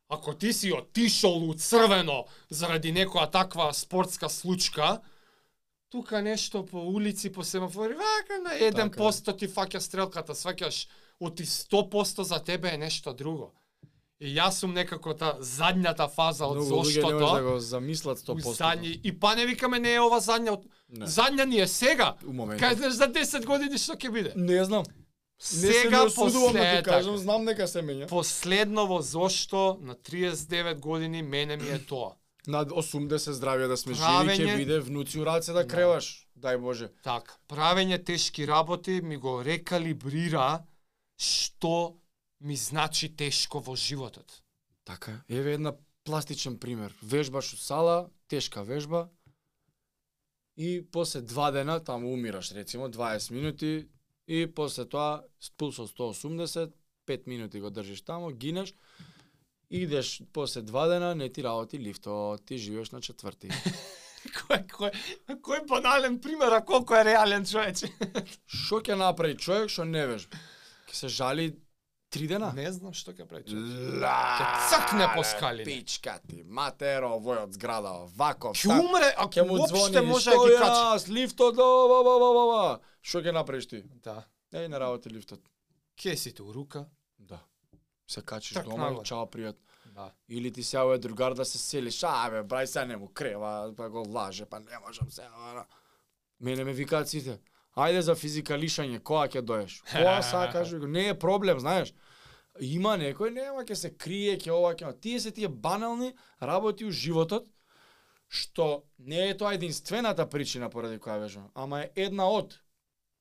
ако 0.09 0.35
ти 0.35 0.53
си 0.53 0.73
отишол 0.73 1.49
у 1.49 1.55
црвено 1.55 2.25
заради 2.51 2.93
некоја 2.93 3.31
таква 3.31 3.75
спортска 3.75 4.29
случка, 4.29 5.01
тука 5.91 6.23
нешто 6.23 6.67
по 6.67 6.79
улици, 6.79 7.33
по 7.33 7.45
семафори, 7.45 7.95
вака 7.95 8.39
на 8.43 8.51
1% 8.51 9.39
ти 9.39 9.49
фаќа 9.49 9.79
стрелката, 9.79 10.35
сваќаш, 10.35 10.87
оти 11.21 11.45
100% 11.45 12.23
за 12.23 12.39
тебе 12.39 12.69
е 12.75 12.79
нешто 12.79 13.13
друго. 13.13 13.53
И 14.21 14.35
јас 14.37 14.61
сум 14.61 14.75
некако 14.77 15.15
та 15.17 15.39
задњата 15.41 16.05
фаза 16.13 16.47
од 16.47 16.59
не 16.61 16.71
може 16.71 17.01
да 17.01 17.43
го 17.43 17.59
замислат 17.59 18.19
у 18.29 18.35
100%. 18.35 18.57
задњи 18.57 19.01
и 19.03 19.19
па 19.21 19.35
не 19.35 19.47
викаме 19.47 19.79
не 19.79 19.95
е 19.95 20.01
ова 20.01 20.21
задња 20.21 20.53
од 20.53 20.65
Не. 20.89 21.07
задња 21.07 21.45
ни 21.47 21.61
е 21.61 21.67
сега. 21.67 22.17
У 22.27 22.33
моментот. 22.33 22.69
Кај 22.69 22.77
знаеш 22.77 22.95
за 22.95 23.09
10 23.09 23.47
години 23.47 23.79
што 23.79 23.95
ќе 23.97 24.13
биде? 24.13 24.33
Не 24.37 24.65
знам. 24.65 24.85
Не 24.85 25.73
Сега 25.73 25.83
се 25.83 25.91
не 25.91 26.27
осудувам 26.27 26.53
да 26.53 26.77
ти 26.77 26.83
кажам, 26.85 27.17
знам 27.17 27.45
дека 27.45 27.69
се 27.69 27.83
менја. 27.83 28.09
Последно 28.09 28.87
во 28.87 29.01
зошто 29.01 29.79
на 29.81 29.95
39 29.95 30.79
години 30.81 31.23
мене 31.23 31.57
ми 31.57 31.69
е 31.69 31.79
тоа. 31.79 32.20
На 32.47 32.65
80 32.65 33.33
здравје 33.33 33.69
да 33.69 33.77
сме 33.77 33.95
живи 33.95 34.07
Правење- 34.07 34.47
ќе 34.47 34.57
биде 34.57 34.81
внуци 34.81 35.19
у 35.21 35.25
раце 35.25 35.53
да 35.53 35.67
креваш. 35.67 36.27
Дај 36.39 36.59
Боже. 36.59 36.89
Така, 37.03 37.35
правење 37.49 38.05
тешки 38.05 38.47
работи 38.47 39.01
ми 39.03 39.17
го 39.17 39.43
рекалибрира 39.45 40.65
што 41.19 41.97
ми 42.41 42.57
значи 42.57 43.17
тешко 43.17 43.61
во 43.61 43.77
животот. 43.77 44.43
Така, 44.85 45.21
еве 45.29 45.53
една 45.55 45.75
пластичен 46.05 46.59
пример. 46.59 46.95
Вежбаш 47.03 47.53
у 47.53 47.57
сала, 47.57 48.09
тешка 48.29 48.63
вежба, 48.63 49.09
и 50.57 50.83
после 50.83 51.21
два 51.21 51.51
дена, 51.51 51.81
таму 51.81 52.13
умираш, 52.13 52.53
рецимо, 52.53 52.89
20 52.89 53.31
минути, 53.31 53.89
и 54.27 54.47
после 54.47 54.85
тоа, 54.85 55.23
с 55.41 55.51
пулс 55.51 55.79
од 55.79 55.89
180, 55.89 56.73
5 57.07 57.27
минути 57.27 57.61
го 57.61 57.71
држиш 57.71 58.01
таму, 58.03 58.31
гинеш, 58.31 58.75
идеш 59.71 60.23
после 60.33 60.63
два 60.63 60.87
дена, 60.89 61.15
не 61.15 61.29
ти 61.29 61.43
работи 61.43 61.79
лифтот, 61.79 62.45
ти 62.47 62.59
живееш 62.59 62.91
на 62.91 63.01
четврти. 63.01 63.49
кој 64.21 64.67
кој 64.69 64.93
кој 65.41 65.67
банален 65.69 66.19
пример, 66.21 66.53
а 66.53 66.61
колку 66.61 66.95
е 66.95 67.05
реален 67.05 67.47
човече. 67.47 67.89
Што 68.47 68.83
ќе 68.85 68.99
направи 68.99 69.37
човек 69.39 69.71
што 69.73 69.87
не 69.89 70.03
вежба? 70.07 70.37
Ќе 70.91 70.95
се 70.95 71.09
жали 71.09 71.47
три 72.11 72.27
дена? 72.29 72.51
Не 72.53 72.67
знам 72.75 72.93
што 72.93 73.15
ќе 73.15 73.25
прави 73.31 73.47
човек. 73.49 73.97
Ла, 74.03 74.17
Ќе 74.37 74.49
цркне 74.75 75.07
по 75.15 75.25
скалине. 75.25 75.65
Пичка 75.65 76.19
ти, 76.29 76.43
матеро, 76.45 77.15
вој 77.23 77.45
од 77.47 77.55
зграда, 77.57 77.95
вако. 78.19 78.53
Ќе 78.53 78.75
умре, 78.75 79.13
ќе 79.15 79.41
ако 79.41 79.47
му 79.49 79.67
звони, 79.71 80.03
може 80.05 80.35
да 80.35 80.37
што 80.37 80.47
ги 80.51 80.59
качи. 80.59 80.83
јас, 80.83 81.09
лифтот, 81.09 81.57
ба, 81.57 81.71
ба, 81.95 82.01
ба, 82.05 82.31
ба, 82.37 82.45
ба. 82.51 82.65
Што 83.01 83.23
ќе 83.25 83.33
направиш 83.39 83.71
ти? 83.71 83.85
Да. 84.05 84.19
Еј, 84.53 84.67
не 84.69 84.79
работи 84.83 85.09
лифтот. 85.15 85.41
Кесите 85.97 86.43
у 86.43 86.53
рука. 86.53 86.85
Да. 87.17 87.39
Се 88.11 88.23
качиш 88.23 88.55
Трк 88.55 88.65
дома, 88.65 88.89
нагоре. 88.89 89.05
чао, 89.05 89.27
пријат. 89.27 89.57
Да. 89.95 90.11
Или 90.29 90.51
ти 90.51 90.63
сеја 90.63 90.95
е 90.95 90.99
другар 90.99 91.35
да 91.35 91.45
се 91.45 91.59
селиш, 91.59 92.03
а 92.03 92.31
бе, 92.31 92.43
брај 92.43 92.65
се 92.65 92.85
не 92.85 92.97
му 92.97 93.09
крева, 93.09 93.73
па 93.77 93.89
го 93.89 94.03
лаже, 94.09 94.47
па 94.47 94.61
не 94.61 94.79
можам 94.87 95.11
се. 95.11 95.23
ана. 95.23 95.65
Мене 96.41 96.65
ме 96.65 96.73
викаат 96.73 97.09
сите. 97.09 97.39
Ајде 97.77 98.01
за 98.01 98.15
физикалишање, 98.15 98.99
која 99.01 99.29
ќе 99.29 99.43
доеш? 99.43 99.83
Која 99.87 100.21
сакаш? 100.33 100.73
Не 100.73 101.09
е 101.09 101.19
проблем, 101.19 101.61
знаеш. 101.61 101.95
Има 102.61 102.97
некој, 102.99 103.31
нема 103.31 103.63
ќе 103.63 103.75
се 103.75 103.91
крие, 103.95 104.35
ќе 104.39 104.51
ова, 104.51 104.75
ќе 104.75 104.85
ова. 104.85 104.97
Тие 105.01 105.21
се 105.21 105.31
тие 105.31 105.49
банални 105.49 106.13
работи 106.43 106.85
у 106.85 106.91
животот, 106.91 107.47
што 108.29 108.83
не 108.99 109.31
е 109.31 109.37
тоа 109.37 109.55
единствената 109.55 110.27
причина 110.27 110.71
поради 110.71 110.99
која 110.99 111.21
вежбам, 111.21 111.51
ама 111.55 111.83
е 111.83 111.91
една 111.97 112.27
од. 112.27 112.59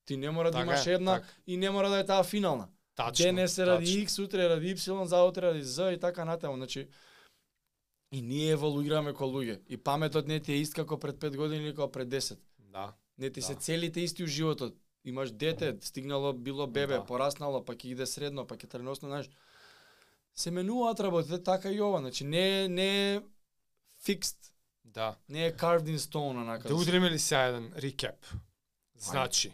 Ти 0.04 0.16
не 0.16 0.30
мора 0.30 0.50
да 0.50 0.58
Така 0.58 0.70
имаш 0.70 0.86
е, 0.86 0.92
една 0.92 1.14
така. 1.14 1.28
и 1.46 1.56
не 1.56 1.70
мора 1.70 1.88
да 1.88 1.98
е 1.98 2.06
таа 2.06 2.22
финална. 2.24 2.68
Тачно. 2.94 3.22
Денес 3.24 3.58
е 3.58 3.66
ради. 3.66 4.06
X, 4.06 4.24
утре 4.24 4.48
ради 4.48 4.76
Y, 4.76 5.04
заутре 5.04 5.42
ради 5.42 5.64
Z 5.64 5.94
и 5.94 6.00
така 6.00 6.24
натаму. 6.24 6.56
Значи, 6.56 6.88
и 8.12 8.22
ние 8.22 8.50
еволуираме 8.50 9.12
ко 9.14 9.24
луѓе. 9.24 9.60
И 9.68 9.76
паметот 9.76 10.26
не 10.26 10.40
ти 10.40 10.52
е 10.52 10.56
ист 10.56 10.74
како 10.74 10.98
пред 10.98 11.16
5 11.16 11.36
години 11.36 11.64
или 11.64 11.74
како 11.74 11.92
пред 11.92 12.08
10. 12.08 12.38
Да. 12.58 12.92
Не 13.18 13.30
ти 13.30 13.42
се 13.42 13.54
Да. 13.54 13.60
целите 13.60 14.00
исти 14.00 14.24
у 14.24 14.26
животот. 14.26 14.74
Имаш 15.04 15.30
дете, 15.30 15.76
стигнало, 15.80 16.32
било 16.32 16.66
бебе, 16.66 16.94
Да. 16.94 17.04
пораснало, 17.04 17.64
па 17.64 17.74
ќе 17.74 17.84
иде 17.86 18.06
средно, 18.06 18.46
па 18.46 18.56
ќе 18.56 18.68
треносно, 18.68 19.08
знаеш. 19.08 19.30
Се 20.34 20.50
менуваат 20.50 21.00
работите 21.00 21.42
така 21.42 21.70
и 21.70 21.80
ова, 21.80 21.98
значи 21.98 22.24
не 22.24 22.68
не 22.68 23.14
е 23.14 23.20
fixed, 24.06 24.52
Да. 24.84 25.16
не 25.28 25.46
е 25.46 25.52
carved 25.52 25.84
in 25.84 25.96
stone 25.96 26.40
онака. 26.40 26.68
Да 26.68 26.74
удриме 26.74 27.10
ли 27.10 27.18
сега 27.18 27.42
еден 27.44 27.72
рекеп? 27.76 28.26
Значи, 28.96 29.52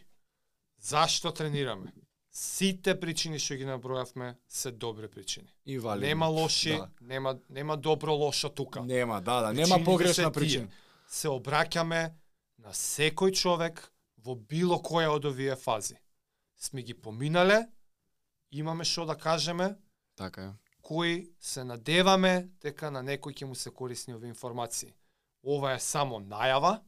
зашто 0.80 1.32
тренираме? 1.32 1.92
Сите 2.36 2.92
причини 3.00 3.38
што 3.40 3.56
ги 3.56 3.64
набројавме 3.64 4.34
се 4.48 4.70
добри 4.70 5.08
причини. 5.08 5.48
и 5.66 5.78
валидно. 5.78 6.06
Нема 6.06 6.26
лоши, 6.26 6.76
Да. 6.76 6.88
нема 7.00 7.38
нема 7.50 7.76
добро 7.76 8.12
лошо 8.14 8.48
тука. 8.48 8.82
Нема, 8.82 9.20
да, 9.22 9.40
да, 9.40 9.48
Причините 9.48 9.70
нема 9.70 9.84
погрешна 9.84 10.32
причина. 10.32 10.68
Се 11.08 11.28
обраќаме 11.28 12.12
на 12.58 12.70
секој 12.70 13.32
човек 13.32 13.92
во 14.18 14.34
било 14.34 14.76
која 14.76 15.08
од 15.08 15.24
овие 15.24 15.56
фази. 15.56 15.96
Сме 16.56 16.82
ги 16.82 16.94
поминале, 16.94 17.68
имаме 18.50 18.84
што 18.84 19.06
да 19.06 19.16
кажеме, 19.16 19.76
Така 20.16 20.42
е. 20.42 20.52
кои 20.82 21.30
се 21.40 21.64
надеваме 21.64 22.48
дека 22.60 22.90
на 22.90 23.00
некој 23.02 23.32
ќе 23.32 23.44
му 23.44 23.54
се 23.54 23.70
корисни 23.70 24.14
овие 24.14 24.28
информации. 24.28 24.92
Ова 25.42 25.72
е 25.72 25.80
само 25.80 26.20
најава. 26.20 26.80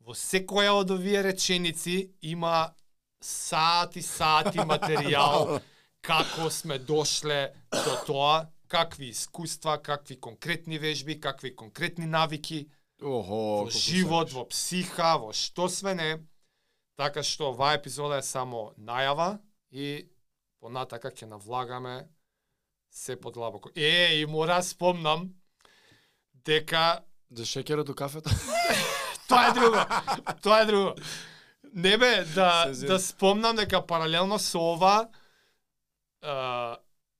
Во 0.00 0.14
секоја 0.14 0.70
од 0.70 0.90
овие 0.90 1.22
реченици 1.22 2.12
има 2.22 2.74
сати 3.20 4.02
сати 4.02 4.58
материјал 4.58 5.60
како 6.00 6.50
сме 6.50 6.78
дошле 6.78 7.52
до 7.72 7.96
тоа, 8.06 8.46
какви 8.68 9.08
искуства, 9.08 9.78
какви 9.82 10.20
конкретни 10.20 10.78
вежби, 10.78 11.20
какви 11.20 11.56
конкретни 11.56 12.06
навики 12.06 12.68
Охо, 13.02 13.64
во 13.64 13.70
живот, 13.70 14.32
во 14.32 14.44
психа, 14.50 15.16
во 15.18 15.32
што 15.32 15.68
све 15.68 15.94
не. 15.94 16.10
Така 16.98 17.22
што 17.22 17.52
оваа 17.52 17.78
епизода 17.78 18.18
е 18.18 18.26
само 18.26 18.72
најава 18.78 19.38
и 19.70 20.08
понатака 20.58 21.10
ќе 21.14 21.30
навлагаме 21.30 22.08
се 22.90 23.14
подлабоко. 23.16 23.70
Е, 23.76 24.18
и 24.20 24.26
мора 24.26 24.62
спомнам 24.62 25.30
дека 26.32 27.04
За 27.30 27.44
шеќерот 27.44 27.90
у 27.92 27.94
кафето? 27.94 28.32
тоа 29.28 29.50
е 29.50 29.52
друго. 29.52 29.82
тоа 30.42 30.62
е 30.62 30.66
друго. 30.66 30.94
Не 31.74 31.96
бе, 31.98 32.24
да, 32.34 32.72
да 32.72 32.98
спомнам 32.98 33.56
дека 33.56 33.82
паралелно 33.86 34.38
со 34.38 34.60
ова 34.74 35.08
а, 36.22 36.76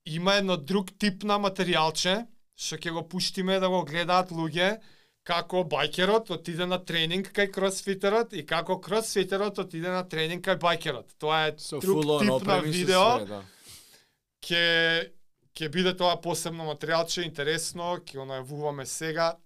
има 0.06 0.34
едно 0.40 0.56
друг 0.56 0.90
тип 0.98 1.22
на 1.22 1.38
материјалче 1.38 2.26
што 2.58 2.78
ќе 2.78 2.94
го 2.94 3.04
пуштиме 3.06 3.60
да 3.62 3.70
го 3.70 3.84
гледаат 3.86 4.32
луѓе 4.34 4.78
како 5.28 5.62
бајкерот 5.68 6.32
отиде 6.34 6.66
на 6.66 6.78
тренинг 6.80 7.30
кај 7.36 7.50
кросфитерот 7.54 8.32
и 8.32 8.44
како 8.48 8.78
кросфитерот 8.82 9.60
отиде 9.62 9.92
на 9.92 10.02
тренинг 10.08 10.46
кај 10.48 10.58
бајкерот. 10.62 11.14
Тоа 11.20 11.44
е 11.50 11.54
Со 11.62 11.78
друг 11.84 12.00
full 12.00 12.14
on 12.16 12.24
тип 12.24 12.48
на 12.48 12.58
видео 12.64 13.04
све, 13.20 13.28
да. 13.28 13.42
ќе 14.42 14.64
ќе 15.58 15.70
биде 15.74 15.92
тоа 15.98 16.16
посебно 16.22 16.66
материјалче, 16.70 17.26
интересно, 17.26 17.98
ќе 18.00 18.18
го 18.18 18.26
најавуваме 18.30 18.86
сега. 18.86 19.36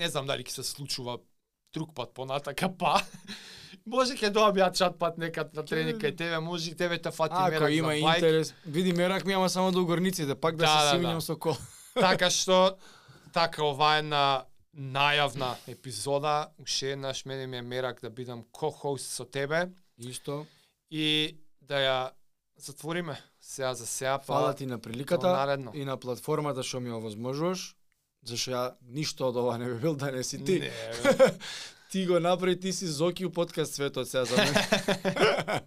Не 0.00 0.08
знам 0.10 0.26
дали 0.26 0.46
ќе 0.46 0.58
се 0.58 0.66
случува 0.66 1.18
друг 1.74 1.94
пат 1.94 2.14
понатака, 2.14 2.72
па. 2.72 2.98
може 3.86 4.16
ќе 4.18 4.30
добија 4.34 4.72
чат 4.74 4.98
пат 4.98 5.18
некад 5.18 5.54
на 5.54 5.64
тренинг 5.66 6.02
кај 6.02 6.16
тебе, 6.16 6.40
може 6.40 6.74
тебе 6.74 6.98
те 6.98 7.10
фати 7.10 7.34
Ако 7.38 7.50
мерак 7.50 7.72
има 7.72 7.88
за 7.88 7.94
интерес, 7.96 8.54
види 8.66 8.92
мерак 8.92 9.24
ми 9.24 9.32
ама 9.32 9.50
само 9.50 9.72
до 9.72 9.84
горниците, 9.84 10.34
пак 10.34 10.56
да, 10.56 10.66
Да, 10.66 10.68
се 10.68 10.84
да, 10.84 10.92
симињам 10.92 11.14
да. 11.14 11.20
со 11.20 11.38
кол. 11.38 11.56
така 11.94 12.30
што 12.30 12.76
така 13.32 13.64
ова 13.64 13.98
е 13.98 14.02
на 14.02 14.44
најавна 14.76 15.54
епизода. 15.68 16.50
Уште 16.60 16.92
еднаш 16.92 17.24
мене 17.24 17.46
ми 17.46 17.56
е 17.56 17.62
мерак 17.62 18.00
да 18.00 18.10
бидам 18.10 18.44
ко-хост 18.52 19.06
со 19.06 19.24
тебе 19.24 19.68
Исто. 19.98 20.46
и 20.90 21.38
да 21.62 21.74
ја 21.80 22.10
затвориме 22.56 23.16
сега 23.40 23.74
за 23.74 23.86
сега 23.86 24.18
па 24.18 24.24
Фала 24.24 24.54
ти 24.54 24.66
на 24.66 24.78
приликата 24.78 25.58
и 25.74 25.84
на 25.84 25.96
платформата 25.96 26.62
што 26.62 26.80
ми 26.80 26.90
овозможуваш, 26.90 27.76
зашто 28.24 28.50
ја 28.50 28.62
ништо 28.82 29.28
од 29.28 29.36
ова 29.36 29.58
не 29.58 29.70
би 29.70 29.78
бил 29.80 29.96
да 29.96 30.12
не 30.12 30.24
си 30.24 30.44
ти. 30.44 30.60
Не. 30.60 30.72
Ти 31.96 32.06
го 32.06 32.20
направи, 32.20 32.60
ти 32.60 32.72
си 32.72 32.86
Зоки 32.86 33.26
у 33.26 33.32
подкаст 33.32 33.74
светот 33.74 34.08
сега 34.08 34.24
за 34.24 34.36
мене. 34.36 34.52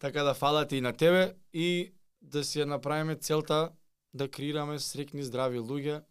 така 0.00 0.22
да 0.22 0.34
фала 0.34 0.66
ти 0.66 0.76
и 0.76 0.80
на 0.80 0.92
тебе 0.92 1.34
и 1.52 1.92
да 2.22 2.44
си 2.44 2.60
ја 2.60 2.64
направиме 2.64 3.16
целта 3.16 3.72
да 4.14 4.28
креираме 4.30 4.78
срекни 4.78 5.22
здрави 5.22 5.58
луѓе 5.58 6.04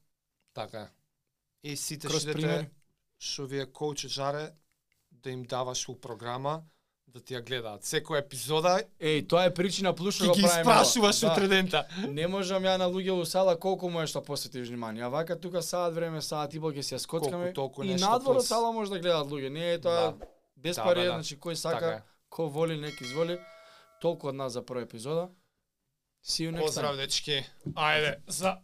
Така. 0.54 0.90
И 1.64 1.78
сите 1.78 2.10
што 3.20 3.46
ви 3.48 3.64
е 3.64 3.66
коуч 3.72 4.08
жаре, 4.08 4.52
да 5.12 5.32
им 5.32 5.44
даваш 5.44 5.88
у 5.90 5.96
програма, 5.96 6.64
да 7.10 7.20
ти 7.20 7.34
ја 7.34 7.42
гледаат. 7.42 7.82
Секоја 7.84 8.20
епизода 8.20 8.80
Еј, 9.00 9.28
тоа 9.28 9.46
е 9.46 9.54
причина 9.54 9.94
плюс 9.94 10.16
што 10.16 10.28
го 10.28 10.34
ги 10.34 10.42
правиме. 10.42 10.62
ова. 10.62 10.82
испрашуваш 10.82 11.20
Да. 11.20 11.28
утре 11.28 11.48
дента. 11.48 11.86
Не 12.08 12.28
можам 12.28 12.64
ја 12.64 12.78
на 12.78 12.86
луѓе 12.86 13.12
у 13.12 13.26
сала 13.26 13.58
колку 13.58 13.90
можеш 13.90 14.14
да 14.14 14.22
посветиш 14.22 14.68
внимание. 14.68 15.04
А 15.04 15.10
вака 15.10 15.36
тука 15.36 15.62
саат 15.62 15.94
време, 15.94 16.22
саат 16.22 16.54
и 16.54 16.60
ќе 16.60 16.82
се 16.82 16.96
ја 16.96 17.00
скоцкаме. 17.00 17.54
Колку 17.54 17.84
и 17.84 17.96
надвор 17.96 18.38
од 18.38 18.46
сала 18.46 18.72
може 18.72 18.92
да 18.92 19.00
гледаат 19.00 19.28
луѓе. 19.28 19.50
Не 19.50 19.74
е 19.74 19.80
тоа 19.80 19.92
Да. 20.12 20.26
без 20.58 20.76
Да, 20.76 20.84
пари, 20.84 21.00
да, 21.00 21.06
да. 21.06 21.12
значи 21.14 21.38
кој 21.38 21.56
Така 21.56 21.76
сака, 21.76 21.86
е. 21.88 22.02
кој 22.30 22.50
воли, 22.50 22.78
нек 22.78 23.02
изволи. 23.02 23.40
Толку 24.02 24.28
од 24.28 24.36
нас 24.36 24.54
за 24.54 24.62
прва 24.62 24.82
епизода. 24.82 25.30
See 26.24 26.46
you 26.46 26.52
next 26.52 26.62
Поздрав 26.62 26.94
time. 26.94 26.98
дечки. 26.98 27.46
Ајде, 27.68 28.16
за 28.28 28.58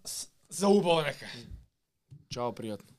за 0.50 0.68
убаво 0.68 1.02
нека. 1.02 1.26
Чао, 2.30 2.52
пријатно. 2.52 2.95